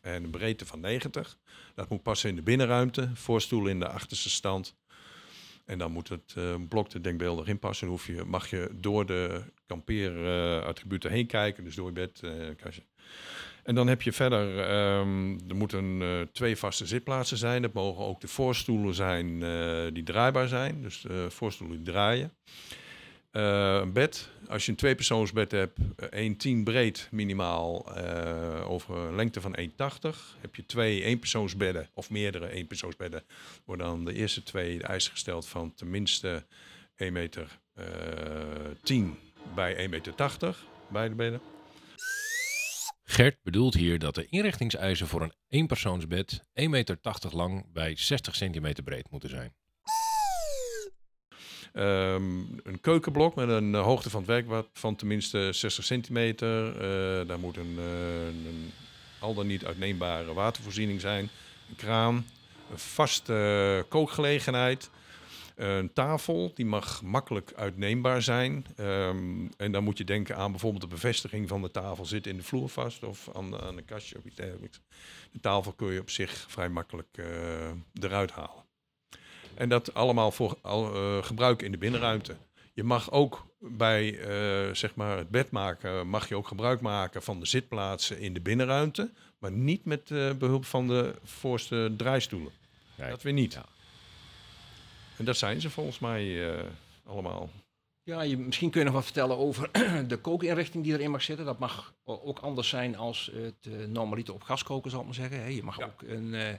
en 0.00 0.24
een 0.24 0.30
breedte 0.30 0.66
van 0.66 0.80
90. 0.80 1.38
Dat 1.74 1.88
moet 1.88 2.02
passen 2.02 2.28
in 2.28 2.36
de 2.36 2.42
binnenruimte, 2.42 3.10
voorstoel 3.14 3.66
in 3.66 3.78
de 3.78 3.88
achterste 3.88 4.30
stand. 4.30 4.76
En 5.64 5.78
dan 5.78 5.92
moet 5.92 6.08
het 6.08 6.34
blok 6.68 6.92
er 6.92 7.02
denkbeeldig 7.02 7.46
in 7.46 7.58
passen. 7.58 7.88
Dan 7.88 7.98
je, 8.06 8.24
mag 8.24 8.50
je 8.50 8.70
door 8.74 9.06
de 9.06 9.44
kampeerattributen 9.66 11.10
heen 11.10 11.26
kijken, 11.26 11.64
dus 11.64 11.74
door 11.74 11.86
je 11.86 11.92
bed. 11.92 12.20
kastje. 12.56 12.82
En 13.62 13.74
dan 13.74 13.86
heb 13.86 14.02
je 14.02 14.12
verder, 14.12 14.58
ehm, 14.58 15.38
er 15.48 15.56
moeten 15.56 16.02
eh, 16.02 16.08
twee 16.32 16.56
vaste 16.56 16.86
zitplaatsen 16.86 17.36
zijn. 17.36 17.62
Dat 17.62 17.72
mogen 17.72 18.04
ook 18.04 18.20
de 18.20 18.28
voorstoelen 18.28 18.94
zijn 18.94 19.42
eh, 19.42 19.92
die 19.92 20.02
draaibaar 20.02 20.48
zijn. 20.48 20.82
Dus 20.82 21.00
de 21.00 21.26
voorstoelen 21.30 21.76
die 21.76 21.92
draaien. 21.92 22.32
Eh, 23.32 23.78
een 23.82 23.92
bed, 23.92 24.28
als 24.48 24.64
je 24.64 24.70
een 24.70 24.76
tweepersoonsbed 24.76 25.50
hebt, 25.50 25.78
eh, 25.96 26.20
1,10 26.20 26.64
breed 26.64 27.08
minimaal, 27.10 27.94
eh, 27.96 28.70
over 28.70 28.96
een 28.96 29.14
lengte 29.14 29.40
van 29.40 29.56
1,80. 29.56 30.36
Heb 30.40 30.54
je 30.54 30.66
twee 30.66 31.02
eenpersoonsbedden 31.02 31.88
of 31.94 32.10
meerdere 32.10 32.48
eenpersoonsbedden, 32.48 33.22
worden 33.64 33.86
dan 33.86 34.04
de 34.04 34.14
eerste 34.14 34.42
twee 34.42 34.78
de 34.78 34.84
eisen 34.84 35.12
gesteld 35.12 35.46
van 35.46 35.74
tenminste 35.74 36.44
1 36.96 37.12
meter 37.12 37.58
eh 37.74 37.84
10 38.82 39.18
bij 39.54 39.76
1,80 39.76 39.88
meter, 39.90 40.56
beide 40.88 41.14
bedden. 41.14 41.51
Gert 43.12 43.36
bedoelt 43.42 43.74
hier 43.74 43.98
dat 43.98 44.14
de 44.14 44.26
inrichtingseisen 44.26 45.06
voor 45.06 45.22
een 45.22 45.32
eenpersoonsbed 45.48 46.42
1,80 46.60 46.68
meter 46.68 46.98
lang 47.30 47.72
bij 47.72 47.96
60 47.96 48.34
centimeter 48.34 48.82
breed 48.82 49.10
moeten 49.10 49.30
zijn. 49.30 49.54
Ehm, 51.72 52.40
een 52.62 52.80
keukenblok 52.80 53.34
met 53.34 53.48
een 53.48 53.74
eh, 53.74 53.82
hoogte 53.82 54.10
van 54.10 54.20
het 54.20 54.28
werkblad 54.28 54.68
van 54.72 54.96
tenminste 54.96 55.48
60 55.52 55.84
centimeter. 55.84 56.66
Eh, 56.74 57.28
daar 57.28 57.38
moet 57.38 57.56
een, 57.56 57.74
eh, 57.78 58.26
een 58.26 58.72
al 59.18 59.34
dan 59.34 59.46
niet 59.46 59.64
uitneembare 59.64 60.32
watervoorziening 60.32 61.00
zijn. 61.00 61.28
Een 61.68 61.76
kraan, 61.76 62.26
een 62.70 62.78
vaste 62.78 63.86
kookgelegenheid. 63.88 64.90
Een 65.62 65.92
tafel, 65.92 66.52
die 66.54 66.66
mag 66.66 67.02
makkelijk 67.02 67.52
uitneembaar 67.56 68.22
zijn. 68.22 68.66
Ehm, 68.76 69.46
en 69.56 69.72
dan 69.72 69.84
moet 69.84 69.98
je 69.98 70.04
denken 70.04 70.36
aan 70.36 70.50
bijvoorbeeld 70.50 70.82
de 70.82 70.88
bevestiging 70.88 71.48
van 71.48 71.62
de 71.62 71.70
tafel 71.70 72.04
zit 72.04 72.26
in 72.26 72.36
de 72.36 72.42
vloer 72.42 72.68
vast 72.68 73.02
of 73.02 73.28
aan, 73.34 73.60
aan 73.60 73.76
een 73.76 73.84
kastje 73.84 74.18
of 74.18 74.24
iets 74.24 74.36
dergelijks. 74.36 74.80
De 75.32 75.40
tafel 75.40 75.72
kun 75.72 75.92
je 75.92 76.00
op 76.00 76.10
zich 76.10 76.46
vrij 76.48 76.68
makkelijk 76.68 77.08
eh, 77.18 77.26
eruit 78.00 78.30
halen. 78.30 78.64
En 79.54 79.68
dat 79.68 79.94
allemaal 79.94 80.30
voor 80.30 80.58
al, 80.62 80.94
eh, 80.94 81.24
gebruik 81.24 81.62
in 81.62 81.70
de 81.70 81.78
binnenruimte. 81.78 82.36
Je 82.74 82.84
mag 82.84 83.10
ook 83.10 83.46
bij 83.58 84.18
eh, 84.18 84.74
zeg 84.74 84.94
maar 84.94 85.16
het 85.16 85.28
bed 85.28 85.50
maken, 85.50 86.08
mag 86.08 86.28
je 86.28 86.36
ook 86.36 86.46
gebruik 86.48 86.80
maken 86.80 87.22
van 87.22 87.40
de 87.40 87.46
zitplaatsen 87.46 88.18
in 88.18 88.34
de 88.34 88.40
binnenruimte. 88.40 89.10
Maar 89.38 89.52
niet 89.52 89.84
met 89.84 90.10
eh, 90.10 90.32
behulp 90.32 90.64
van 90.64 90.86
de 90.86 91.14
voorste 91.24 91.94
draaistoelen. 91.96 92.52
Kijk, 92.96 93.10
Dat 93.10 93.22
weer 93.22 93.32
niet. 93.32 93.52
Ja. 93.52 93.64
En 95.22 95.28
dat 95.28 95.36
zijn 95.36 95.60
ze 95.60 95.70
volgens 95.70 95.98
mij 95.98 96.52
eh, 96.54 96.64
allemaal. 97.06 97.50
Ja, 98.02 98.22
je, 98.22 98.38
misschien 98.38 98.70
kun 98.70 98.80
je 98.80 98.86
nog 98.86 98.94
wat 98.94 99.04
vertellen 99.04 99.36
over 99.36 99.70
de 100.08 100.16
kookinrichting 100.16 100.84
die 100.84 100.92
erin 100.92 101.10
mag 101.10 101.22
zitten. 101.22 101.44
Dat 101.46 101.58
mag 101.58 101.94
ook 102.04 102.38
anders 102.38 102.68
zijn 102.68 102.96
als 102.96 103.30
het 103.34 103.66
uh, 103.68 103.86
normaliter 103.86 104.34
op 104.34 104.42
gas 104.42 104.62
koken, 104.62 104.90
zal 104.90 105.00
ik 105.00 105.06
maar 105.06 105.14
zeggen. 105.14 105.54
Je 105.54 105.62
mag 105.62 105.78
Ja. 105.78 105.84
ook 105.84 106.02
een... 106.02 106.34
eh, 106.34 106.54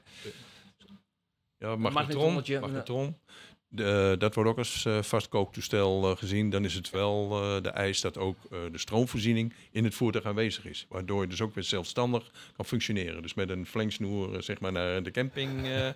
Ja, 1.57 1.75
magnetron 1.75 2.33
magnetron. 2.61 3.17
Dat. 3.75 4.19
De, 4.19 4.29
wordt 4.33 4.49
ook 4.49 4.57
als 4.57 4.85
eh, 4.85 5.01
vast 5.01 5.29
kooktoestel 5.29 6.09
eh, 6.11 6.17
gezien. 6.17 6.49
Dan 6.49 6.65
is 6.65 6.73
het 6.73 6.89
wel 6.89 7.41
eh, 7.55 7.61
de 7.61 7.69
eis 7.69 8.01
dat 8.01 8.17
ook 8.17 8.37
eh, 8.51 8.57
de 8.71 8.77
stroomvoorziening 8.77 9.53
in 9.71 9.83
het 9.83 9.95
voertuig 9.95 10.25
aanwezig 10.25 10.65
is. 10.65 10.85
Waardoor 10.89 11.21
je 11.21 11.27
dus 11.27 11.41
ook 11.41 11.55
weer 11.55 11.63
zelfstandig 11.63 12.31
kan 12.55 12.65
functioneren. 12.65 13.21
Dus 13.21 13.33
met 13.33 13.49
een 13.49 13.65
flanksnoer 13.65 14.33
eh, 14.35 14.41
zeg 14.41 14.59
maar 14.59 14.71
naar 14.71 15.03
de 15.03 15.11
camping 15.11 15.65
eh, 15.67 15.89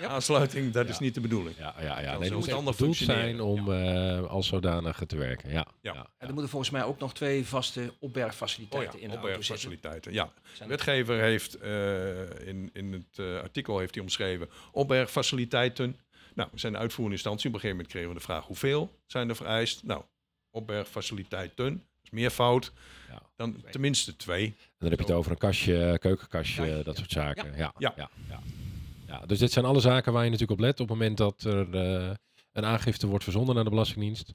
aansluiting, 0.10 0.72
dat 0.72 0.88
is 0.88 0.98
niet 0.98 1.14
de 1.14 1.20
bedoeling. 1.20 1.56
Ja, 1.58 1.74
ja, 1.80 2.00
ja. 2.00 2.18
Nee, 2.18 2.30
dat 2.30 2.62
moet 2.62 2.74
functioneren. 2.74 3.22
zijn 3.22 3.40
om 3.40 3.72
eh, 3.72 4.24
als 4.26 4.46
zodanig 4.46 5.02
te 5.06 5.16
werken. 5.16 5.50
Ja, 5.50 5.66
Ja. 5.80 5.92
ja. 5.94 6.06
en 6.18 6.26
er 6.28 6.32
moeten 6.32 6.48
volgens 6.50 6.70
mij 6.70 6.84
ook 6.84 6.98
nog 6.98 7.14
twee 7.14 7.46
vaste 7.46 7.92
opbergfaciliteiten 8.00 8.94
Oh 8.98 9.02
in 9.02 9.08
de 9.08 9.14
auto 9.14 9.28
zitten. 9.28 9.40
opbergfaciliteiten. 9.44 10.12
Ja, 10.12 10.32
de 10.58 10.66
wetgever 10.66 11.20
heeft 11.20 11.54
eh, 11.54 12.48
in, 12.48 12.70
in 12.72 12.92
het 12.92 13.26
artikel 13.42 13.78
heeft 13.78 13.94
hij 13.94 14.02
omschreven 14.02 14.48
opbergfaciliteiten. 14.72 15.96
Nou, 16.38 16.50
we 16.52 16.58
zijn 16.58 16.72
de 16.72 16.78
uitvoerende 16.78 17.16
instantie. 17.16 17.48
Op 17.48 17.54
een 17.54 17.60
gegeven 17.60 17.76
moment 17.76 17.94
kregen 17.94 18.08
we 18.08 18.18
de 18.18 18.32
vraag 18.32 18.46
hoeveel 18.46 18.90
zijn 19.06 19.28
er 19.28 19.36
vereist. 19.36 19.82
Nou, 19.82 20.02
opbergfaciliteiten, 20.50 21.72
dat 21.72 22.04
is 22.04 22.10
meervoud. 22.10 22.72
Ja. 23.08 23.22
Dan 23.36 23.64
tenminste 23.70 24.16
twee. 24.16 24.44
En 24.44 24.54
dan 24.78 24.90
heb 24.90 24.98
je 24.98 25.04
het 25.04 25.14
over 25.14 25.30
een 25.30 25.38
kastje, 25.38 25.98
keukenkastje, 26.00 26.64
Ja, 26.64 26.82
dat 26.82 26.96
soort 26.96 27.10
zaken. 27.10 27.56
Ja. 27.56 27.72
Ja. 27.78 27.92
Ja. 27.96 28.10
Ja, 28.28 28.40
ja. 29.06 29.26
Dus 29.26 29.38
dit 29.38 29.52
zijn 29.52 29.64
alle 29.64 29.80
zaken 29.80 30.12
waar 30.12 30.24
je 30.24 30.30
natuurlijk 30.30 30.60
op 30.60 30.66
let 30.66 30.80
op 30.80 30.88
het 30.88 30.98
moment 30.98 31.16
dat 31.16 31.42
er 31.42 31.74
eh, 31.74 32.10
een 32.52 32.64
aangifte 32.64 33.06
wordt 33.06 33.24
verzonden 33.24 33.54
naar 33.54 33.64
de 33.64 33.70
Belastingdienst. 33.70 34.34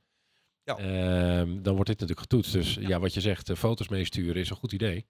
Ja. 0.63 0.77
Ehm, 0.77 1.61
dan 1.61 1.73
wordt 1.73 1.89
dit 1.89 1.99
natuurlijk 1.99 2.19
getoetst. 2.19 2.51
Dus 2.51 2.73
ja, 2.73 2.99
wat 2.99 3.13
je 3.13 3.21
zegt, 3.21 3.49
eh, 3.49 3.55
foto's 3.55 3.87
meesturen 3.87 4.41
is 4.41 4.49
een 4.49 4.55
goed 4.55 4.71
idee. 4.71 5.05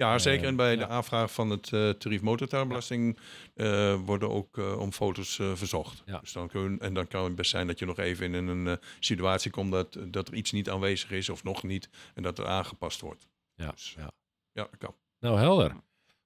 Ja, 0.00 0.14
Eh, 0.14 0.18
zeker. 0.18 0.46
En 0.46 0.56
bij 0.56 0.76
de 0.76 0.86
aanvraag 0.86 1.32
van 1.32 1.50
het 1.50 1.72
eh 1.72 1.88
tarief 1.90 2.20
motortuinbelasting 2.22 3.18
eh, 3.54 3.94
worden 4.04 4.30
ook 4.30 4.56
om 4.78 4.92
foto's 4.92 5.34
verzocht. 5.34 6.02
Dus 6.20 6.32
dan 6.32 6.48
kun, 6.48 6.78
en 6.78 6.94
dan 6.94 7.06
kan 7.06 7.24
het 7.24 7.34
best 7.34 7.50
zijn 7.50 7.66
dat 7.66 7.78
je 7.78 7.86
nog 7.86 7.98
even 7.98 8.34
in 8.34 8.46
een 8.48 8.78
situatie 9.00 9.50
komt 9.50 9.72
dat, 9.72 9.98
dat 10.06 10.28
er 10.28 10.34
iets 10.34 10.52
niet 10.52 10.70
aanwezig 10.70 11.10
is 11.10 11.28
of 11.28 11.44
nog 11.44 11.62
niet. 11.62 11.88
En 12.14 12.22
dat 12.22 12.38
er 12.38 12.46
aangepast 12.46 13.00
wordt. 13.00 13.28
Ja, 13.54 13.70
Dus, 13.70 13.94
ja. 13.98 14.10
Ja, 14.52 14.62
dat 14.62 14.76
kan. 14.78 14.94
Nou, 15.18 15.38
helder. 15.38 15.70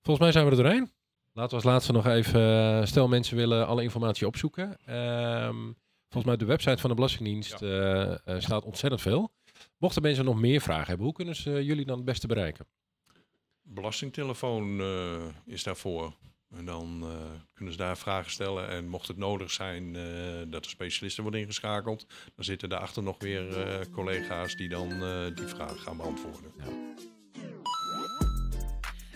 Volgens 0.02 0.18
mij 0.18 0.32
zijn 0.32 0.44
we 0.44 0.50
er 0.50 0.62
doorheen. 0.62 0.92
Laten 1.32 1.50
we 1.50 1.54
als 1.56 1.64
laatste 1.64 1.92
nog 1.92 2.06
even, 2.06 2.86
stel 2.88 3.08
mensen 3.08 3.36
willen 3.36 3.66
alle 3.66 3.82
informatie 3.82 4.26
opzoeken. 4.26 4.76
Ehm, 4.84 5.62
volgens 6.08 6.24
mij 6.24 6.36
de 6.36 6.44
website 6.44 6.78
van 6.80 6.90
de 6.90 6.96
Belastingdienst 6.96 7.54
staat 8.42 8.64
ontzettend 8.64 9.02
veel. 9.02 9.32
Mochten 9.78 10.02
mensen 10.02 10.24
nog 10.24 10.40
meer 10.40 10.60
vragen 10.60 10.86
hebben, 10.86 11.04
hoe 11.04 11.14
kunnen 11.14 11.36
ze 11.36 11.64
jullie 11.64 11.84
dan 11.84 11.96
het 11.96 12.04
beste 12.04 12.26
bereiken? 12.26 12.66
Belastingtelefoon 13.64 14.80
eh, 14.80 15.26
is 15.46 15.62
daarvoor. 15.62 16.12
En 16.56 16.64
dan 16.64 17.02
eh, 17.02 17.40
kunnen 17.54 17.74
ze 17.74 17.80
daar 17.80 17.98
vragen 17.98 18.30
stellen. 18.30 18.68
En 18.68 18.88
mocht 18.88 19.08
het 19.08 19.16
nodig 19.16 19.50
zijn 19.50 19.96
eh, 19.96 20.02
dat 20.46 20.64
er 20.64 20.70
specialisten 20.70 21.22
worden 21.22 21.40
ingeschakeld, 21.40 22.06
dan 22.34 22.44
zitten 22.44 22.68
daarachter 22.68 23.02
nog 23.02 23.18
weer 23.18 23.62
eh, 23.62 23.86
collega's 23.92 24.56
die 24.56 24.68
dan 24.68 24.90
eh, 25.02 25.34
die 25.34 25.46
vragen 25.46 25.78
gaan 25.78 25.96
beantwoorden. 25.96 26.52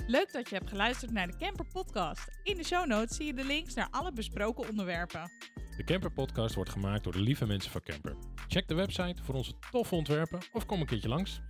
Leuk 0.06 0.32
dat 0.32 0.48
je 0.48 0.54
hebt 0.54 0.68
geluisterd 0.68 1.12
naar 1.12 1.26
de 1.26 1.36
Camper 1.36 1.66
Podcast. 1.72 2.28
In 2.42 2.56
de 2.56 2.64
show 2.64 2.86
notes 2.86 3.16
zie 3.16 3.26
je 3.26 3.34
de 3.34 3.44
links 3.44 3.74
naar 3.74 3.88
alle 3.90 4.12
besproken 4.12 4.68
onderwerpen. 4.68 5.30
De 5.76 5.84
Camper 5.84 6.12
Podcast 6.12 6.54
wordt 6.54 6.70
gemaakt 6.70 7.04
door 7.04 7.12
de 7.12 7.20
lieve 7.20 7.46
mensen 7.46 7.70
van 7.70 7.80
Camper. 7.80 8.16
Check 8.48 8.68
de 8.68 8.74
website 8.74 9.22
voor 9.22 9.34
onze 9.34 9.52
toffe 9.70 9.94
ontwerpen 9.94 10.40
of 10.52 10.66
kom 10.66 10.80
een 10.80 10.86
keertje 10.86 11.08
langs. 11.08 11.40